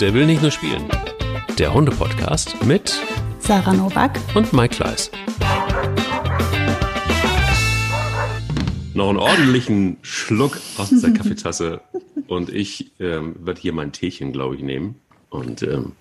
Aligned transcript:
Der 0.00 0.14
will 0.14 0.24
nicht 0.24 0.40
nur 0.40 0.50
spielen. 0.50 0.88
Der 1.58 1.74
Hunde-Podcast 1.74 2.64
mit 2.64 2.98
Sarah 3.38 3.74
Novak 3.74 4.18
und 4.34 4.50
Mike 4.54 4.76
Kleiss. 4.76 5.10
Noch 8.94 9.10
einen 9.10 9.18
ordentlichen 9.18 9.98
Schluck 10.00 10.58
aus 10.78 10.88
der 10.88 11.12
Kaffeetasse 11.14 11.82
und 12.28 12.48
ich 12.48 12.92
ähm, 12.98 13.36
werde 13.40 13.60
hier 13.60 13.74
mein 13.74 13.92
Teechen, 13.92 14.32
glaube 14.32 14.56
ich, 14.56 14.62
nehmen. 14.62 14.94
Und 15.28 15.62
ähm, 15.64 15.92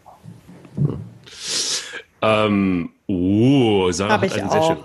ähm, 2.21 2.91
oh, 3.07 3.91
Sarah 3.91 4.13
Hab 4.13 4.21
hat 4.21 4.27
ich 4.31 4.41
einen 4.41 4.49
sehr 4.49 4.61
auch. 4.61 4.77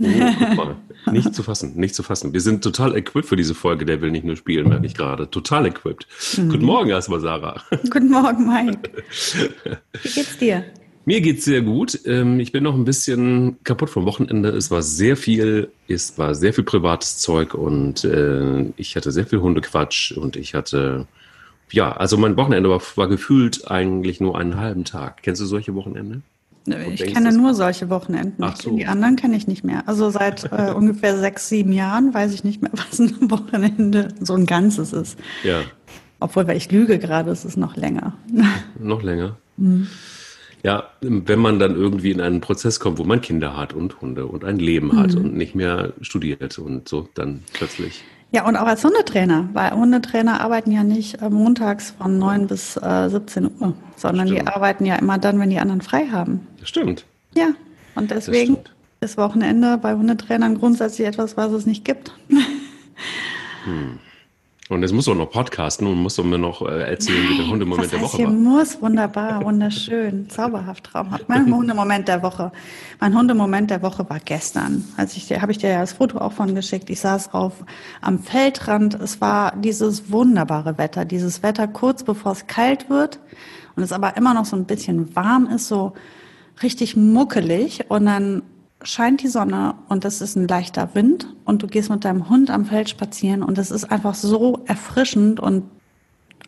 schönen. 0.00 0.20
Oh, 0.20 0.34
guck 0.36 0.56
mal. 0.56 0.76
Nicht 1.12 1.34
zu 1.34 1.42
fassen, 1.42 1.74
nicht 1.76 1.94
zu 1.94 2.02
fassen. 2.02 2.32
Wir 2.32 2.40
sind 2.40 2.62
total 2.62 2.94
equipped 2.96 3.28
für 3.28 3.36
diese 3.36 3.54
Folge. 3.54 3.84
Der 3.86 4.00
will 4.02 4.10
nicht 4.10 4.24
nur 4.24 4.36
spielen, 4.36 4.68
merke 4.68 4.84
ich 4.86 4.94
gerade. 4.94 5.30
Total 5.30 5.64
equipped. 5.66 6.06
Mhm. 6.36 6.48
Guten 6.50 6.64
Morgen 6.66 6.90
erstmal, 6.90 7.20
Sarah. 7.20 7.62
Guten 7.90 8.10
Morgen, 8.10 8.46
Mike. 8.46 8.90
Wie 10.02 10.08
geht's 10.08 10.36
dir? 10.38 10.64
Mir 11.06 11.22
geht's 11.22 11.46
sehr 11.46 11.62
gut. 11.62 11.98
Ähm, 12.04 12.38
Ich 12.40 12.52
bin 12.52 12.64
noch 12.64 12.74
ein 12.74 12.84
bisschen 12.84 13.56
kaputt 13.64 13.88
vom 13.88 14.04
Wochenende. 14.04 14.50
Es 14.50 14.70
war 14.70 14.82
sehr 14.82 15.16
viel, 15.16 15.70
es 15.88 16.18
war 16.18 16.34
sehr 16.34 16.52
viel 16.52 16.64
privates 16.64 17.16
Zeug 17.18 17.54
und 17.54 18.04
äh, 18.04 18.66
ich 18.76 18.94
hatte 18.94 19.10
sehr 19.10 19.26
viel 19.26 19.40
Hundequatsch 19.40 20.12
und 20.12 20.36
ich 20.36 20.52
hatte, 20.54 21.06
ja, 21.70 21.92
also 21.92 22.18
mein 22.18 22.36
Wochenende 22.36 22.68
war, 22.68 22.82
war 22.96 23.08
gefühlt 23.08 23.70
eigentlich 23.70 24.20
nur 24.20 24.36
einen 24.38 24.56
halben 24.56 24.84
Tag. 24.84 25.22
Kennst 25.22 25.40
du 25.40 25.46
solche 25.46 25.74
Wochenende? 25.74 26.20
Ich 26.92 27.04
kenne 27.12 27.32
nur 27.32 27.54
solche 27.54 27.88
Wochenenden. 27.90 28.44
So. 28.60 28.76
Die 28.76 28.86
anderen 28.86 29.16
kenne 29.16 29.36
ich 29.36 29.46
nicht 29.46 29.64
mehr. 29.64 29.82
Also 29.86 30.10
seit 30.10 30.44
äh, 30.52 30.72
ungefähr 30.74 31.16
sechs, 31.18 31.48
sieben 31.48 31.72
Jahren 31.72 32.12
weiß 32.14 32.32
ich 32.34 32.44
nicht 32.44 32.62
mehr, 32.62 32.70
was 32.90 32.98
ein 32.98 33.30
Wochenende 33.30 34.08
so 34.20 34.34
ein 34.34 34.46
Ganzes 34.46 34.92
ist. 34.92 35.18
Ja, 35.44 35.62
Obwohl, 36.20 36.46
weil 36.48 36.56
ich 36.56 36.70
lüge 36.70 36.98
gerade, 36.98 37.30
es 37.30 37.44
ist 37.44 37.56
noch 37.56 37.76
länger. 37.76 38.14
noch 38.80 39.02
länger. 39.02 39.36
Mhm. 39.56 39.86
Ja, 40.64 40.88
wenn 41.00 41.38
man 41.38 41.60
dann 41.60 41.76
irgendwie 41.76 42.10
in 42.10 42.20
einen 42.20 42.40
Prozess 42.40 42.80
kommt, 42.80 42.98
wo 42.98 43.04
man 43.04 43.20
Kinder 43.20 43.56
hat 43.56 43.72
und 43.74 44.00
Hunde 44.00 44.26
und 44.26 44.44
ein 44.44 44.58
Leben 44.58 44.96
hat 44.98 45.14
Mhm. 45.14 45.20
und 45.20 45.36
nicht 45.36 45.54
mehr 45.54 45.92
studiert 46.00 46.58
und 46.58 46.88
so, 46.88 47.08
dann 47.14 47.44
plötzlich. 47.52 48.02
Ja, 48.30 48.46
und 48.46 48.56
auch 48.56 48.66
als 48.66 48.84
Hundetrainer, 48.84 49.48
weil 49.54 49.70
Hundetrainer 49.70 50.40
arbeiten 50.42 50.70
ja 50.70 50.84
nicht 50.84 51.22
äh, 51.22 51.30
montags 51.30 51.94
von 51.96 52.18
9 52.18 52.46
bis 52.46 52.76
äh, 52.76 53.08
17 53.08 53.50
Uhr, 53.58 53.74
sondern 53.96 54.26
die 54.26 54.34
Stimmt. 54.34 54.54
arbeiten 54.54 54.84
ja 54.84 54.96
immer 54.96 55.16
dann, 55.16 55.40
wenn 55.40 55.48
die 55.48 55.58
anderen 55.58 55.80
frei 55.80 56.08
haben. 56.08 56.46
Das 56.60 56.68
stimmt. 56.68 57.06
Ja, 57.34 57.48
und 57.94 58.10
deswegen 58.10 58.58
ist 59.00 59.16
Wochenende 59.16 59.78
bei 59.78 59.94
Hundetrainern 59.94 60.58
grundsätzlich 60.58 61.06
etwas, 61.06 61.36
was 61.36 61.52
es 61.52 61.64
nicht 61.64 61.84
gibt. 61.84 62.12
Und 64.68 64.82
jetzt 64.82 64.92
musst 64.92 65.06
du 65.06 65.12
auch 65.12 65.16
noch 65.16 65.30
podcasten 65.30 65.86
und 65.86 65.96
musst 65.96 66.18
du 66.18 66.24
mir 66.24 66.36
noch 66.36 66.60
äh, 66.60 66.90
erzählen, 66.90 67.26
wie 67.30 67.36
der 67.38 67.48
Hundemoment 67.48 67.90
der 67.90 68.02
Woche 68.02 68.18
hier 68.18 68.26
war. 68.26 68.32
muss 68.34 68.82
wunderbar, 68.82 69.42
wunderschön, 69.42 70.28
zauberhaft, 70.28 70.84
traumhaft. 70.84 71.26
Mein 71.26 71.54
Hundemoment 71.54 72.06
der 72.06 72.22
Woche. 72.22 72.52
Mein 73.00 73.16
Hundemoment 73.16 73.70
der 73.70 73.80
Woche 73.80 74.08
war 74.10 74.20
gestern. 74.20 74.84
Also 74.98 75.16
ich 75.16 75.40
habe 75.40 75.52
ich 75.52 75.58
dir 75.58 75.70
ja 75.70 75.80
das 75.80 75.94
Foto 75.94 76.18
auch 76.18 76.32
von 76.32 76.54
geschickt. 76.54 76.90
Ich 76.90 77.00
saß 77.00 77.32
auf 77.32 77.64
am 78.02 78.18
Feldrand. 78.18 78.94
Es 78.94 79.22
war 79.22 79.56
dieses 79.56 80.12
wunderbare 80.12 80.76
Wetter, 80.76 81.06
dieses 81.06 81.42
Wetter 81.42 81.66
kurz 81.66 82.04
bevor 82.04 82.32
es 82.32 82.46
kalt 82.46 82.90
wird 82.90 83.20
und 83.74 83.82
es 83.82 83.92
aber 83.92 84.18
immer 84.18 84.34
noch 84.34 84.44
so 84.44 84.56
ein 84.56 84.66
bisschen 84.66 85.16
warm 85.16 85.46
ist, 85.46 85.68
so 85.68 85.94
richtig 86.62 86.94
muckelig 86.94 87.86
und 87.88 88.04
dann 88.04 88.42
scheint 88.82 89.22
die 89.22 89.28
Sonne 89.28 89.74
und 89.88 90.04
es 90.04 90.20
ist 90.20 90.36
ein 90.36 90.46
leichter 90.46 90.94
Wind 90.94 91.34
und 91.44 91.62
du 91.62 91.66
gehst 91.66 91.90
mit 91.90 92.04
deinem 92.04 92.28
Hund 92.28 92.50
am 92.50 92.64
Feld 92.64 92.88
spazieren 92.88 93.42
und 93.42 93.58
es 93.58 93.70
ist 93.70 93.90
einfach 93.90 94.14
so 94.14 94.62
erfrischend 94.66 95.40
und 95.40 95.64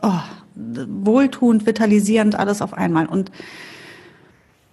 oh, 0.02 0.20
wohltuend, 0.54 1.66
vitalisierend, 1.66 2.36
alles 2.36 2.62
auf 2.62 2.74
einmal. 2.74 3.06
Und 3.06 3.30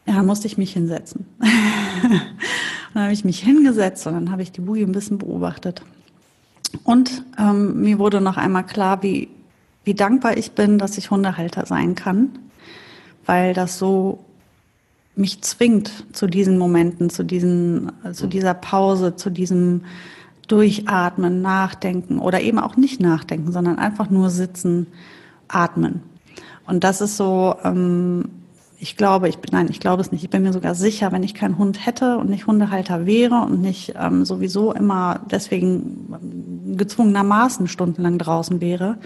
ja, 0.06 0.16
dann 0.16 0.26
musste 0.26 0.48
ich 0.48 0.58
mich 0.58 0.74
hinsetzen. 0.74 1.26
dann 2.94 3.04
habe 3.04 3.14
ich 3.14 3.26
mich 3.26 3.40
hingesetzt 3.40 4.06
und 4.08 4.14
dann 4.14 4.32
habe 4.32 4.42
ich 4.42 4.52
die 4.52 4.62
Boogie 4.62 4.84
ein 4.84 4.92
bisschen 4.92 5.18
beobachtet. 5.18 5.82
Und 6.84 7.24
ähm, 7.38 7.82
mir 7.82 7.98
wurde 8.00 8.22
noch 8.22 8.38
einmal 8.38 8.66
klar, 8.66 9.02
wie, 9.04 9.30
wie 9.84 9.94
dankbar 9.94 10.38
ich 10.38 10.52
bin, 10.52 10.78
dass 10.78 10.98
ich 10.98 11.12
Hundehalter 11.12 11.66
sein 11.66 11.96
kann, 11.96 12.38
weil 13.26 13.54
das 13.54 13.78
so 13.80 14.26
mich 15.18 15.42
zwingt 15.42 16.06
zu 16.14 16.28
diesen 16.28 16.58
Momenten, 16.58 17.10
zu 17.10 17.24
diesen, 17.24 17.92
zu 18.14 18.28
dieser 18.28 18.54
Pause, 18.54 19.16
zu 19.16 19.30
diesem 19.30 19.82
Durchatmen, 20.48 21.42
Nachdenken 21.42 22.20
oder 22.20 22.42
eben 22.42 22.60
auch 22.60 22.78
nicht 22.78 23.02
nachdenken, 23.02 23.52
sondern 23.52 23.80
einfach 23.80 24.10
nur 24.10 24.30
sitzen, 24.30 24.88
atmen. 25.48 26.02
Und 26.66 26.84
das 26.84 27.02
ist 27.02 27.18
so, 27.18 27.56
ähm, 27.64 28.30
ich 28.80 28.96
glaube, 28.96 29.28
ich 29.28 29.40
bin, 29.40 29.50
nein, 29.54 29.68
ich 29.70 29.80
glaube 29.80 30.02
es 30.02 30.12
nicht. 30.12 30.24
Ich 30.24 30.30
bin 30.30 30.44
mir 30.44 30.54
sogar 30.54 30.76
sicher, 30.76 31.12
wenn 31.12 31.24
ich 31.24 31.34
keinen 31.34 31.58
Hund 31.58 31.86
hätte 31.86 32.18
und 32.18 32.30
nicht 32.30 32.46
Hundehalter 32.46 33.06
wäre 33.06 33.42
und 33.42 33.62
nicht 33.62 33.94
ähm, 34.00 34.24
sowieso 34.24 34.72
immer 34.74 35.22
deswegen 35.32 36.14
ähm, 36.14 36.78
gezwungenermaßen 36.78 37.68
stundenlang 37.68 38.20
draußen 38.20 38.62
wäre, 38.62 38.98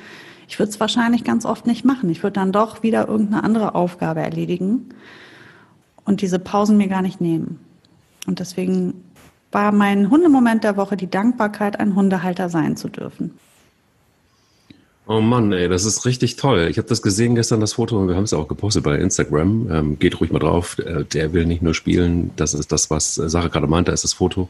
ich 0.48 0.60
würde 0.60 0.72
es 0.72 0.82
wahrscheinlich 0.82 1.24
ganz 1.24 1.46
oft 1.46 1.66
nicht 1.66 1.86
machen. 1.86 2.10
Ich 2.10 2.24
würde 2.24 2.34
dann 2.34 2.52
doch 2.52 2.84
wieder 2.84 3.08
irgendeine 3.08 3.46
andere 3.46 3.74
Aufgabe 3.74 4.20
erledigen 4.20 4.90
und 6.12 6.22
diese 6.22 6.40
Pausen 6.40 6.76
mir 6.76 6.90
gar 6.90 7.02
nicht 7.02 7.22
nehmen. 7.22 7.60
Und 8.28 8.40
deswegen 8.40 8.94
war 9.52 9.72
mein 9.72 10.10
Hundemoment 10.10 10.64
der 10.64 10.76
Woche 10.76 10.98
die 10.98 11.10
Dankbarkeit, 11.10 11.80
ein 11.80 11.96
Hundehalter 11.96 12.50
sein 12.50 12.76
zu 12.76 12.90
dürfen. 12.90 13.32
Oh 15.08 15.22
Mann, 15.22 15.54
ey, 15.54 15.70
das 15.70 15.86
ist 15.86 16.06
richtig 16.06 16.36
toll. 16.36 16.68
Ich 16.70 16.78
habe 16.78 16.88
das 16.88 17.02
gesehen 17.02 17.36
gestern, 17.36 17.62
das 17.62 17.74
Foto, 17.74 17.98
und 17.98 18.10
wir 18.10 18.16
haben 18.16 18.26
es 18.26 18.34
auch 18.34 18.50
gepostet 18.50 18.84
bei 18.84 18.98
Instagram. 18.98 19.72
Ähm, 19.72 20.00
geht 20.00 20.20
ruhig 20.20 20.32
mal 20.32 20.40
drauf. 20.40 20.78
Äh, 20.80 21.06
Der 21.06 21.32
will 21.32 21.46
nicht 21.46 21.62
nur 21.62 21.74
spielen. 21.74 22.32
Das 22.36 22.54
ist 22.54 22.72
das, 22.74 22.90
was 22.90 23.16
Sarah 23.16 23.48
gerade 23.48 23.68
meinte, 23.68 23.92
ist 23.94 24.04
das 24.04 24.14
Foto 24.14 24.50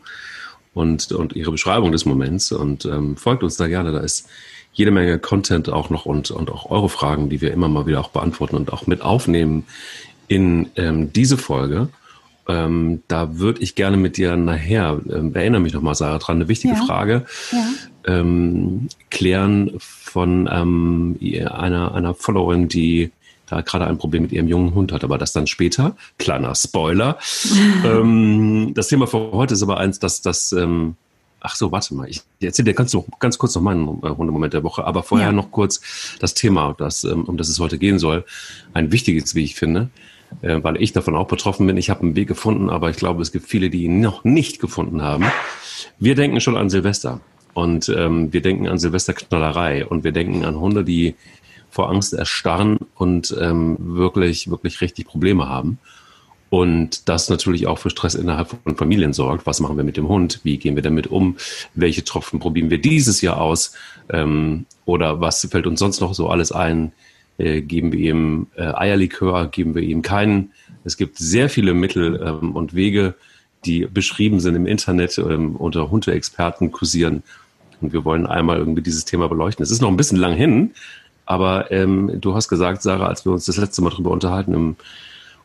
und, 0.74 1.12
und 1.12 1.36
ihre 1.36 1.52
Beschreibung 1.52 1.92
des 1.92 2.06
Moments. 2.06 2.52
Und 2.52 2.86
ähm, 2.86 3.18
folgt 3.18 3.44
uns 3.44 3.56
da 3.58 3.68
gerne. 3.68 3.92
Da 3.92 4.00
ist 4.00 4.28
jede 4.74 4.92
Menge 4.92 5.20
Content 5.20 5.70
auch 5.70 5.90
noch 5.90 6.06
und, 6.06 6.32
und 6.32 6.50
auch 6.50 6.70
eure 6.72 6.90
Fragen, 6.90 7.30
die 7.30 7.42
wir 7.42 7.52
immer 7.52 7.68
mal 7.68 7.86
wieder 7.86 8.00
auch 8.00 8.10
beantworten 8.10 8.56
und 8.56 8.74
auch 8.74 8.88
mit 8.88 9.02
aufnehmen 9.02 9.66
in 10.32 10.70
ähm, 10.78 11.12
diese 11.12 11.38
Folge. 11.38 11.90
Ähm, 12.48 13.04
da 13.10 13.38
würde 13.38 13.62
ich 13.62 13.76
gerne 13.76 13.98
mit 13.98 14.16
dir 14.16 14.38
nachher, 14.38 15.00
ähm, 15.14 15.36
erinnere 15.36 15.60
mich 15.62 15.74
nochmal, 15.74 15.94
Sarah, 15.96 16.20
dran, 16.20 16.38
eine 16.38 16.48
wichtige 16.48 16.74
Ja. 16.74 16.86
Frage 16.86 17.26
Ja. 17.52 17.68
ähm, 18.08 18.88
klären 19.10 19.72
von 19.80 20.50
ähm, 20.52 21.18
einer, 21.52 21.94
einer 21.94 22.14
Followerin, 22.16 22.70
die 22.70 23.12
da 23.48 23.60
gerade 23.60 23.86
ein 23.88 23.98
Problem 23.98 24.24
mit 24.24 24.32
ihrem 24.32 24.48
jungen 24.48 24.74
Hund 24.74 24.94
hat. 24.94 25.04
Aber 25.04 25.18
das 25.18 25.34
dann 25.34 25.48
später. 25.48 25.98
Kleiner 26.18 26.56
Spoiler. 26.56 27.18
ähm, 27.86 28.72
das 28.74 28.88
Thema 28.88 29.08
für 29.08 29.34
heute 29.34 29.54
ist 29.54 29.64
aber 29.64 29.78
eins, 29.80 30.00
dass 30.00 30.22
das. 30.22 30.54
Ähm, 30.54 30.96
ach 31.42 31.56
so, 31.56 31.72
warte 31.74 31.94
mal. 31.94 32.08
Ich 32.10 32.22
erzähle 32.42 32.68
dir 32.68 32.74
ganz, 32.74 32.94
noch, 32.94 33.06
ganz 33.20 33.38
kurz 33.38 33.54
noch 33.56 33.62
meinen 33.62 33.84
äh, 34.04 34.10
Hundemoment 34.10 34.54
der 34.54 34.64
Woche. 34.64 34.86
Aber 34.86 35.04
vorher 35.04 35.28
Ja. 35.28 35.34
noch 35.34 35.52
kurz 35.52 35.82
das 36.20 36.34
Thema, 36.34 36.74
das, 36.78 37.04
ähm, 37.04 37.26
um 37.26 37.36
das 37.36 37.50
es 37.50 37.60
heute 37.60 37.78
gehen 37.78 38.00
soll. 38.00 38.24
Ein 38.74 38.92
wichtiges, 38.94 39.36
wie 39.36 39.44
ich 39.44 39.56
finde. 39.56 39.90
Äh, 40.42 40.64
weil 40.64 40.82
ich 40.82 40.94
davon 40.94 41.16
auch 41.16 41.28
betroffen 41.28 41.68
bin. 41.68 41.78
Ich 41.78 41.90
habe 41.90 42.02
einen 42.02 42.16
Weg 42.16 42.28
gefunden, 42.28 42.70
aber 42.70 42.90
ich 42.90 42.98
glaube, 42.98 43.22
es 43.22 43.32
gibt 43.32 43.48
viele, 43.48 43.70
die 43.70 43.84
ihn 43.84 44.00
noch 44.00 44.24
nicht 44.24 44.60
gefunden 44.60 45.02
haben. 45.02 45.26
Wir 46.00 46.16
denken 46.16 46.42
schon 46.42 46.58
an 46.58 46.70
Silvester 46.70 47.20
und 47.54 47.90
ähm, 47.90 48.32
wir 48.34 48.42
denken 48.42 48.68
an 48.68 48.80
Silvesterknallerei 48.80 49.86
und 49.86 50.04
wir 50.04 50.12
denken 50.12 50.46
an 50.46 50.60
Hunde, 50.60 50.84
die 50.84 51.16
vor 51.70 51.90
Angst 51.90 52.14
erstarren 52.14 52.80
und 52.96 53.36
ähm, 53.40 53.78
wirklich, 53.80 54.50
wirklich 54.50 54.82
richtig 54.82 55.08
Probleme 55.08 55.48
haben. 55.48 55.80
Und 56.50 57.08
das 57.08 57.30
natürlich 57.30 57.66
auch 57.66 57.80
für 57.80 57.90
Stress 57.90 58.14
innerhalb 58.14 58.50
von 58.50 58.76
Familien 58.76 59.14
sorgt. 59.14 59.46
Was 59.46 59.62
machen 59.62 59.78
wir 59.78 59.86
mit 59.86 59.96
dem 59.96 60.10
Hund? 60.10 60.42
Wie 60.44 60.58
gehen 60.58 60.76
wir 60.76 60.84
damit 60.84 61.08
um? 61.08 61.38
Welche 61.76 62.04
Tropfen 62.04 62.40
probieren 62.40 62.70
wir 62.70 62.78
dieses 62.78 63.22
Jahr 63.22 63.40
aus? 63.40 63.74
Ähm, 64.10 64.66
oder 64.84 65.22
was 65.22 65.48
fällt 65.50 65.66
uns 65.66 65.80
sonst 65.80 66.02
noch 66.02 66.14
so 66.14 66.28
alles 66.28 66.52
ein? 66.52 66.92
Äh, 67.38 67.62
geben 67.62 67.92
wir 67.92 68.00
ihm 68.00 68.48
äh, 68.56 68.64
Eierlikör? 68.64 69.48
Geben 69.48 69.76
wir 69.76 69.82
ihm 69.82 70.02
keinen? 70.02 70.52
Es 70.84 70.98
gibt 70.98 71.18
sehr 71.18 71.50
viele 71.50 71.74
Mittel 71.74 72.22
ähm, 72.26 72.56
und 72.56 72.74
Wege, 72.74 73.16
die 73.66 73.86
beschrieben 73.86 74.40
sind 74.40 74.56
im 74.56 74.66
Internet, 74.66 75.18
ähm, 75.18 75.56
unter 75.56 75.92
Hundeexperten 75.92 76.72
kursieren. 76.72 77.24
Und 77.80 77.94
wir 77.94 78.06
wollen 78.06 78.28
einmal 78.28 78.58
irgendwie 78.58 78.82
dieses 78.82 79.06
Thema 79.06 79.28
beleuchten. 79.28 79.64
Es 79.64 79.72
ist 79.72 79.82
noch 79.82 79.90
ein 79.90 79.98
bisschen 79.98 80.18
lang 80.18 80.34
hin, 80.34 80.72
aber 81.26 81.72
ähm, 81.72 82.20
du 82.20 82.36
hast 82.36 82.48
gesagt, 82.48 82.82
Sarah, 82.82 83.08
als 83.08 83.26
wir 83.26 83.32
uns 83.32 83.46
das 83.46 83.58
letzte 83.58 83.82
Mal 83.82 83.92
darüber 83.92 84.12
unterhalten 84.12 84.54
im 84.54 84.76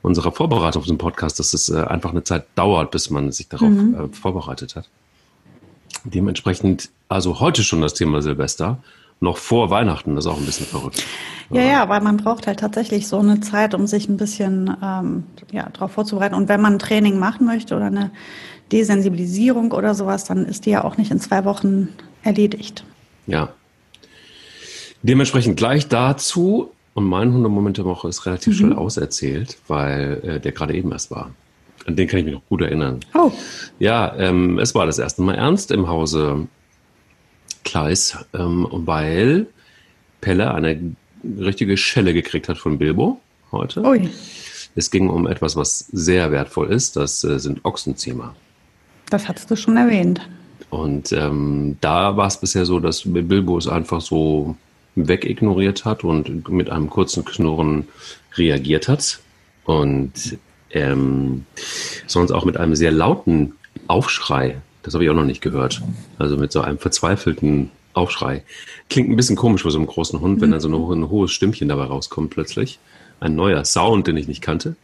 unserer 0.02 0.30
Vorbereitung 0.30 0.82
auf 0.82 0.86
den 0.86 0.98
Podcast, 0.98 1.38
dass 1.40 1.52
es 1.52 1.68
äh, 1.68 1.80
einfach 1.80 2.10
eine 2.10 2.22
Zeit 2.22 2.46
dauert, 2.54 2.92
bis 2.92 3.10
man 3.10 3.32
sich 3.32 3.48
darauf 3.48 3.70
äh, 3.70 4.08
vorbereitet 4.12 4.76
hat. 4.76 4.88
Dementsprechend, 6.04 6.90
also 7.08 7.40
heute 7.40 7.64
schon 7.64 7.80
das 7.80 7.94
Thema 7.94 8.22
Silvester, 8.22 8.78
noch 9.20 9.38
vor 9.38 9.70
Weihnachten, 9.70 10.14
das 10.14 10.26
ist 10.26 10.30
auch 10.30 10.38
ein 10.38 10.46
bisschen 10.46 10.66
verrückt. 10.66 11.04
Ja, 11.50 11.62
ja, 11.62 11.88
weil 11.88 12.00
man 12.00 12.16
braucht 12.16 12.46
halt 12.46 12.58
tatsächlich 12.60 13.06
so 13.06 13.18
eine 13.18 13.40
Zeit, 13.40 13.74
um 13.74 13.86
sich 13.86 14.08
ein 14.08 14.16
bisschen 14.16 14.76
ähm, 14.82 15.24
ja, 15.52 15.68
darauf 15.72 15.92
vorzubereiten. 15.92 16.34
Und 16.34 16.48
wenn 16.48 16.60
man 16.60 16.74
ein 16.74 16.78
Training 16.78 17.18
machen 17.18 17.46
möchte 17.46 17.76
oder 17.76 17.86
eine 17.86 18.10
Desensibilisierung 18.72 19.70
oder 19.70 19.94
sowas, 19.94 20.24
dann 20.24 20.44
ist 20.44 20.66
die 20.66 20.70
ja 20.70 20.82
auch 20.82 20.96
nicht 20.96 21.12
in 21.12 21.20
zwei 21.20 21.44
Wochen 21.44 21.90
erledigt. 22.24 22.84
Ja. 23.28 23.50
Dementsprechend 25.02 25.56
gleich 25.56 25.86
dazu 25.88 26.72
Und 26.96 27.04
mein 27.04 27.30
Hundemoment 27.30 27.76
der 27.76 27.84
Woche 27.84 28.08
ist 28.08 28.24
relativ 28.24 28.54
mhm. 28.54 28.58
schnell 28.58 28.72
auserzählt, 28.72 29.58
weil 29.68 30.20
äh, 30.24 30.40
der 30.40 30.52
gerade 30.52 30.74
eben 30.74 30.92
erst 30.92 31.10
war. 31.10 31.30
An 31.84 31.94
den 31.94 32.08
kann 32.08 32.20
ich 32.20 32.24
mich 32.24 32.34
noch 32.34 32.46
gut 32.48 32.62
erinnern. 32.62 33.00
Oh. 33.14 33.30
Ja, 33.78 34.16
ähm, 34.16 34.58
es 34.58 34.74
war 34.74 34.86
das 34.86 34.98
erste 34.98 35.20
Mal 35.20 35.34
ernst 35.34 35.70
im 35.70 35.88
Hause 35.88 36.48
Kleis, 37.66 38.16
ähm, 38.32 38.66
weil 38.70 39.46
Pelle 40.22 40.54
eine 40.54 40.80
richtige 41.38 41.76
Schelle 41.76 42.14
gekriegt 42.14 42.48
hat 42.48 42.56
von 42.56 42.78
Bilbo 42.78 43.20
heute. 43.52 43.84
Ui. 43.84 44.08
Es 44.76 44.90
ging 44.90 45.10
um 45.10 45.26
etwas, 45.26 45.56
was 45.56 45.80
sehr 45.92 46.30
wertvoll 46.30 46.68
ist. 46.72 46.96
Das 46.96 47.24
äh, 47.24 47.38
sind 47.38 47.64
Ochsenziemer. 47.64 48.34
Das 49.10 49.28
hattest 49.28 49.50
du 49.50 49.56
schon 49.56 49.76
erwähnt. 49.76 50.20
Und 50.70 51.12
ähm, 51.12 51.76
da 51.80 52.16
war 52.16 52.28
es 52.28 52.38
bisher 52.38 52.66
so, 52.66 52.80
dass 52.80 53.02
Bilbo 53.04 53.58
es 53.58 53.68
einfach 53.68 54.00
so 54.00 54.56
wegignoriert 54.94 55.84
hat 55.84 56.04
und 56.04 56.48
mit 56.48 56.70
einem 56.70 56.88
kurzen 56.88 57.24
Knurren 57.24 57.88
reagiert 58.36 58.88
hat. 58.88 59.20
Und 59.64 60.38
ähm, 60.70 61.44
sonst 62.06 62.30
auch 62.30 62.44
mit 62.44 62.56
einem 62.56 62.76
sehr 62.76 62.92
lauten 62.92 63.54
Aufschrei. 63.88 64.56
Das 64.86 64.94
habe 64.94 65.02
ich 65.02 65.10
auch 65.10 65.14
noch 65.14 65.24
nicht 65.24 65.40
gehört. 65.40 65.82
Also 66.16 66.36
mit 66.36 66.52
so 66.52 66.60
einem 66.60 66.78
verzweifelten 66.78 67.72
Aufschrei. 67.92 68.44
Klingt 68.88 69.10
ein 69.10 69.16
bisschen 69.16 69.34
komisch 69.34 69.62
für 69.62 69.70
so 69.72 69.78
einen 69.78 69.88
großen 69.88 70.20
Hund, 70.20 70.40
wenn 70.40 70.52
dann 70.52 70.60
so 70.60 70.68
ein, 70.68 71.02
ein 71.02 71.10
hohes 71.10 71.32
Stimmchen 71.32 71.68
dabei 71.68 71.84
rauskommt 71.86 72.30
plötzlich. 72.30 72.78
Ein 73.18 73.34
neuer 73.34 73.64
Sound, 73.64 74.06
den 74.06 74.16
ich 74.16 74.28
nicht 74.28 74.42
kannte. 74.42 74.76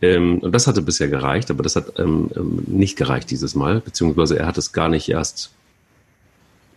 Ähm, 0.00 0.38
und 0.38 0.52
das 0.52 0.66
hatte 0.66 0.80
bisher 0.80 1.08
gereicht, 1.08 1.50
aber 1.50 1.62
das 1.62 1.76
hat 1.76 1.98
ähm, 1.98 2.30
ähm, 2.34 2.62
nicht 2.66 2.96
gereicht 2.96 3.30
dieses 3.30 3.54
Mal, 3.54 3.80
beziehungsweise 3.80 4.38
er 4.38 4.46
hat 4.46 4.56
es 4.56 4.72
gar 4.72 4.88
nicht 4.88 5.10
erst 5.10 5.50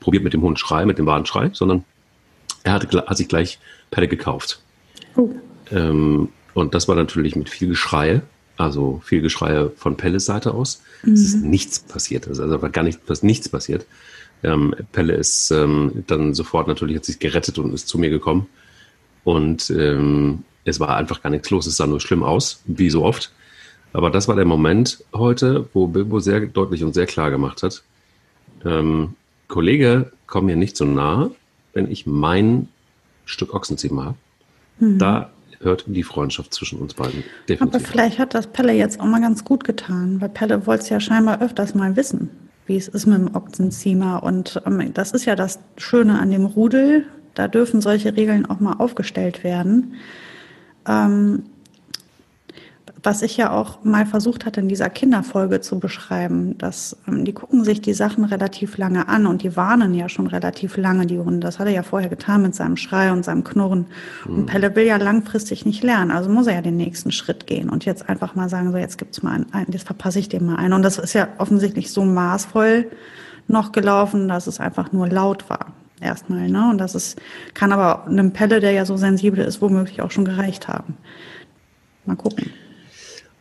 probiert 0.02 0.26
mit 0.26 0.34
dem 0.34 0.42
Hundschrei, 0.42 0.86
mit 0.86 0.98
dem 0.98 1.06
Warnschrei, 1.06 1.52
sondern 1.54 1.86
er 2.64 2.74
hatte, 2.74 3.06
hat 3.08 3.16
sich 3.16 3.30
gleich 3.30 3.60
Pelle 3.92 4.10
gekauft. 4.10 4.60
Oh. 5.16 5.30
Ähm, 5.72 6.28
und 6.54 6.76
das 6.76 6.90
war 6.90 6.96
natürlich 6.96 7.38
mit 7.38 7.50
viel 7.50 7.70
Geschrei, 7.70 8.22
also 8.58 9.02
viel 9.04 9.22
Geschrei 9.22 9.70
von 9.76 9.98
Pelles 9.98 10.26
Seite 10.26 10.54
aus. 10.54 10.82
Mhm. 11.04 11.14
Es 11.14 11.22
ist 11.22 11.44
nichts 11.44 11.80
passiert, 11.80 12.28
also 12.28 12.62
war 12.62 12.70
gar 12.70 12.84
nicht, 12.84 13.00
was 13.08 13.24
nichts 13.24 13.50
passiert. 13.50 13.86
Ähm, 14.44 14.76
Pelle 14.92 15.14
ist 15.14 15.52
ähm, 15.52 16.04
dann 16.08 16.34
sofort 16.34 16.68
natürlich 16.68 16.98
hat 16.98 17.06
sich 17.06 17.20
gerettet 17.20 17.58
und 17.58 17.74
ist 17.74 17.88
zu 17.88 17.98
mir 17.98 18.10
gekommen. 18.10 18.48
Und 19.24 19.70
ähm, 19.72 20.44
es 20.66 20.80
war 20.80 20.98
einfach 20.98 21.22
gar 21.22 21.30
nichts 21.30 21.50
los, 21.50 21.66
es 21.66 21.78
sah 21.78 21.88
nur 21.88 22.00
schlimm 22.00 22.24
aus, 22.24 22.62
wie 22.66 22.90
so 22.90 23.04
oft. 23.04 23.32
Aber 23.94 24.10
das 24.10 24.28
war 24.28 24.36
der 24.36 24.46
Moment 24.46 25.04
heute, 25.14 25.70
wo 25.74 25.88
Bilbo 25.88 26.20
sehr 26.20 26.42
deutlich 26.42 26.84
und 26.84 26.94
sehr 26.94 27.06
klar 27.06 27.32
gemacht 27.32 27.64
hat, 27.64 27.82
ähm, 28.66 29.16
Kollege, 29.48 30.12
komm 30.28 30.46
mir 30.46 30.56
nicht 30.56 30.76
so 30.76 30.86
nah, 30.86 31.30
wenn 31.74 31.90
ich 31.90 32.06
mein 32.06 32.68
Stück 33.26 33.54
Ochsenziemer 33.54 34.06
habe. 34.06 34.18
Mhm. 34.80 35.00
Da 35.00 35.32
hört 35.62 35.86
die 35.88 36.04
Freundschaft 36.04 36.54
zwischen 36.54 36.80
uns 36.80 36.94
beiden 36.94 37.24
definitiv. 37.48 37.76
Aber 37.76 37.80
vielleicht 37.80 38.20
hat 38.20 38.34
das 38.34 38.48
Pelle 38.48 38.74
jetzt 38.74 39.00
auch 39.00 39.06
mal 39.06 39.22
ganz 39.22 39.44
gut 39.44 39.64
getan, 39.64 40.22
weil 40.22 40.30
Pelle 40.30 40.66
wollte 40.68 40.84
es 40.84 40.90
ja 40.90 41.00
scheinbar 41.00 41.42
öfters 41.42 41.76
mal 41.76 41.96
wissen, 41.96 42.30
wie 42.66 42.78
es 42.78 42.88
ist 42.88 43.06
mit 43.06 43.18
dem 43.18 43.36
Ochsenziemer. 43.36 44.24
Und 44.24 44.62
ähm, 44.66 44.94
das 44.94 45.12
ist 45.12 45.26
ja 45.26 45.36
das 45.36 45.60
Schöne 45.78 46.20
an 46.20 46.32
dem 46.32 46.46
Rudel. 46.46 47.06
Da 47.34 47.48
dürfen 47.48 47.82
solche 47.82 48.16
Regeln 48.16 48.46
auch 48.46 48.60
mal 48.60 48.74
aufgestellt 48.74 49.44
werden. 49.44 49.96
Ähm, 50.88 51.44
was 53.06 53.22
ich 53.22 53.38
ja 53.38 53.52
auch 53.52 53.84
mal 53.84 54.06
versucht 54.06 54.46
hatte, 54.46 54.60
in 54.60 54.68
dieser 54.68 54.90
Kinderfolge 54.90 55.62
zu 55.62 55.80
beschreiben, 55.80 56.58
dass 56.58 56.98
ähm, 57.08 57.24
die 57.26 57.34
gucken 57.34 57.64
sich 57.64 57.82
die 57.82 57.94
Sachen 57.94 58.26
relativ 58.26 58.78
lange 58.78 59.08
an 59.08 59.28
und 59.28 59.44
die 59.44 59.56
warnen 59.56 59.94
ja 59.94 60.10
schon 60.10 60.28
relativ 60.28 60.78
lange, 60.78 61.06
die 61.06 61.20
Hunde. 61.20 61.42
Das 61.42 61.60
hat 61.60 61.68
er 61.68 61.74
ja 61.74 61.84
vorher 61.84 62.10
getan 62.10 62.42
mit 62.42 62.56
seinem 62.56 62.78
Schrei 62.78 63.12
und 63.12 63.24
seinem 63.24 63.44
Knurren. 63.44 63.86
Mhm. 64.28 64.36
Und 64.36 64.46
Pelle 64.48 64.76
will 64.76 64.86
ja 64.86 64.98
langfristig 64.98 65.66
nicht 65.66 65.84
lernen, 65.84 66.12
also 66.12 66.30
muss 66.30 66.48
er 66.48 66.56
ja 66.56 66.62
den 66.62 66.78
nächsten 66.78 67.12
Schritt 67.12 67.48
gehen 67.48 67.70
und 67.70 67.86
jetzt 67.86 68.10
einfach 68.10 68.36
mal 68.36 68.50
sagen, 68.50 68.72
so 68.72 68.78
jetzt 68.78 68.98
gibt's 68.98 69.22
mal 69.22 69.46
einen, 69.52 69.72
jetzt 69.72 69.86
verpasse 69.86 70.20
ich 70.20 70.30
dem 70.30 70.46
mal 70.46 70.56
einen. 70.56 70.74
Und 70.74 70.82
das 70.82 70.98
ist 70.98 71.14
ja 71.14 71.28
offensichtlich 71.38 71.92
so 71.92 72.04
maßvoll 72.04 72.90
noch 73.48 73.72
gelaufen, 73.72 74.28
dass 74.28 74.48
es 74.48 74.60
einfach 74.60 74.92
nur 74.92 75.08
laut 75.08 75.50
war 75.50 75.68
erstmal. 76.02 76.50
Ne? 76.50 76.70
Und 76.70 76.80
das 76.80 76.96
ist, 76.96 77.22
kann 77.54 77.72
aber 77.72 78.08
einem 78.08 78.32
Pelle, 78.32 78.60
der 78.60 78.72
ja 78.72 78.86
so 78.86 78.98
sensibel 78.98 79.40
ist, 79.44 79.62
womöglich 79.62 80.02
auch 80.02 80.12
schon 80.12 80.26
gereicht 80.26 80.68
haben. 80.68 80.98
Mal 82.06 82.16
gucken. 82.16 82.52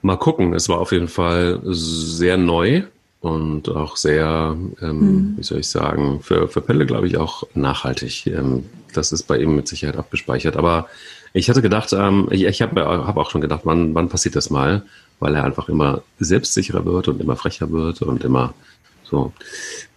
Mal 0.04 0.18
gucken. 0.18 0.52
Es 0.52 0.68
war 0.68 0.80
auf 0.80 0.92
jeden 0.92 1.08
Fall 1.08 1.60
sehr 1.64 2.36
neu 2.36 2.82
und 3.20 3.70
auch 3.70 3.96
sehr, 3.96 4.54
ähm, 4.82 4.98
mhm. 4.98 5.34
wie 5.38 5.42
soll 5.42 5.60
ich 5.60 5.68
sagen, 5.68 6.20
für, 6.20 6.46
für 6.46 6.60
Pelle, 6.60 6.84
glaube 6.84 7.06
ich, 7.06 7.16
auch 7.16 7.44
nachhaltig. 7.54 8.26
Ähm, 8.26 8.66
das 8.92 9.12
ist 9.12 9.22
bei 9.22 9.38
ihm 9.38 9.56
mit 9.56 9.66
Sicherheit 9.66 9.96
abgespeichert. 9.96 10.58
Aber 10.58 10.88
ich 11.32 11.48
hatte 11.48 11.62
gedacht, 11.62 11.94
ähm, 11.94 12.28
ich, 12.30 12.44
ich 12.44 12.60
habe 12.60 12.84
hab 12.84 13.16
auch 13.16 13.30
schon 13.30 13.40
gedacht, 13.40 13.62
wann, 13.64 13.94
wann 13.94 14.10
passiert 14.10 14.36
das 14.36 14.50
mal? 14.50 14.82
Weil 15.20 15.36
er 15.36 15.44
einfach 15.44 15.70
immer 15.70 16.02
selbstsicherer 16.18 16.84
wird 16.84 17.08
und 17.08 17.18
immer 17.22 17.36
frecher 17.36 17.70
wird 17.70 18.02
und 18.02 18.24
immer 18.24 18.52
so. 19.04 19.32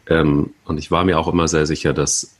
Ähm, 0.07 0.51
und 0.63 0.77
ich 0.77 0.89
war 0.89 1.03
mir 1.03 1.19
auch 1.19 1.27
immer 1.27 1.49
sehr 1.49 1.65
sicher, 1.65 1.91
dass 1.91 2.33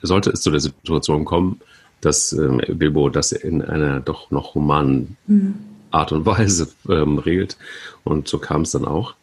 sollte 0.00 0.30
es 0.30 0.40
zu 0.40 0.50
der 0.50 0.60
Situation 0.60 1.26
kommen, 1.26 1.60
dass 2.00 2.32
ähm, 2.32 2.62
Bilbo 2.66 3.10
das 3.10 3.32
in 3.32 3.60
einer 3.60 4.00
doch 4.00 4.30
noch 4.30 4.54
humanen 4.54 5.18
mhm. 5.26 5.56
Art 5.90 6.12
und 6.12 6.26
Weise 6.26 6.68
ähm, 6.88 7.18
regelt. 7.18 7.56
Und 8.04 8.28
so 8.28 8.38
kam 8.38 8.62
es 8.62 8.72
dann 8.72 8.84
auch. 8.84 9.14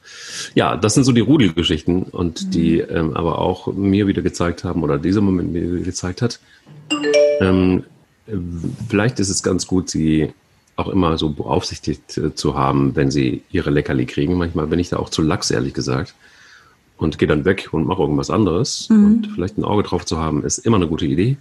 Ja, 0.55 0.75
das 0.75 0.93
sind 0.93 1.03
so 1.03 1.11
die 1.11 1.21
Rudelgeschichten 1.21 2.03
und 2.03 2.45
mhm. 2.45 2.51
die 2.51 2.79
ähm, 2.79 3.15
aber 3.15 3.39
auch 3.39 3.67
mir 3.67 4.07
wieder 4.07 4.21
gezeigt 4.21 4.63
haben 4.63 4.83
oder 4.83 4.97
dieser 4.97 5.21
Moment 5.21 5.53
mir 5.53 5.81
gezeigt 5.81 6.21
hat. 6.21 6.39
Ähm, 7.39 7.83
vielleicht 8.89 9.19
ist 9.19 9.29
es 9.29 9.43
ganz 9.43 9.67
gut, 9.67 9.89
sie 9.89 10.33
auch 10.75 10.87
immer 10.87 11.17
so 11.17 11.29
beaufsichtigt 11.29 12.17
äh, 12.17 12.33
zu 12.33 12.55
haben, 12.57 12.95
wenn 12.95 13.11
sie 13.11 13.43
ihre 13.51 13.69
Leckerli 13.69 14.05
kriegen. 14.05 14.37
Manchmal 14.37 14.67
bin 14.67 14.79
ich 14.79 14.89
da 14.89 14.97
auch 14.97 15.09
zu 15.09 15.21
lax, 15.21 15.51
ehrlich 15.51 15.73
gesagt 15.73 16.15
und 16.97 17.19
gehe 17.19 17.27
dann 17.27 17.45
weg 17.45 17.69
und 17.71 17.85
mache 17.85 18.01
irgendwas 18.01 18.29
anderes. 18.29 18.89
Mhm. 18.89 19.05
Und 19.05 19.27
vielleicht 19.33 19.57
ein 19.57 19.63
Auge 19.63 19.83
drauf 19.83 20.05
zu 20.05 20.17
haben, 20.17 20.43
ist 20.43 20.59
immer 20.59 20.77
eine 20.77 20.87
gute 20.87 21.05
Idee. 21.05 21.37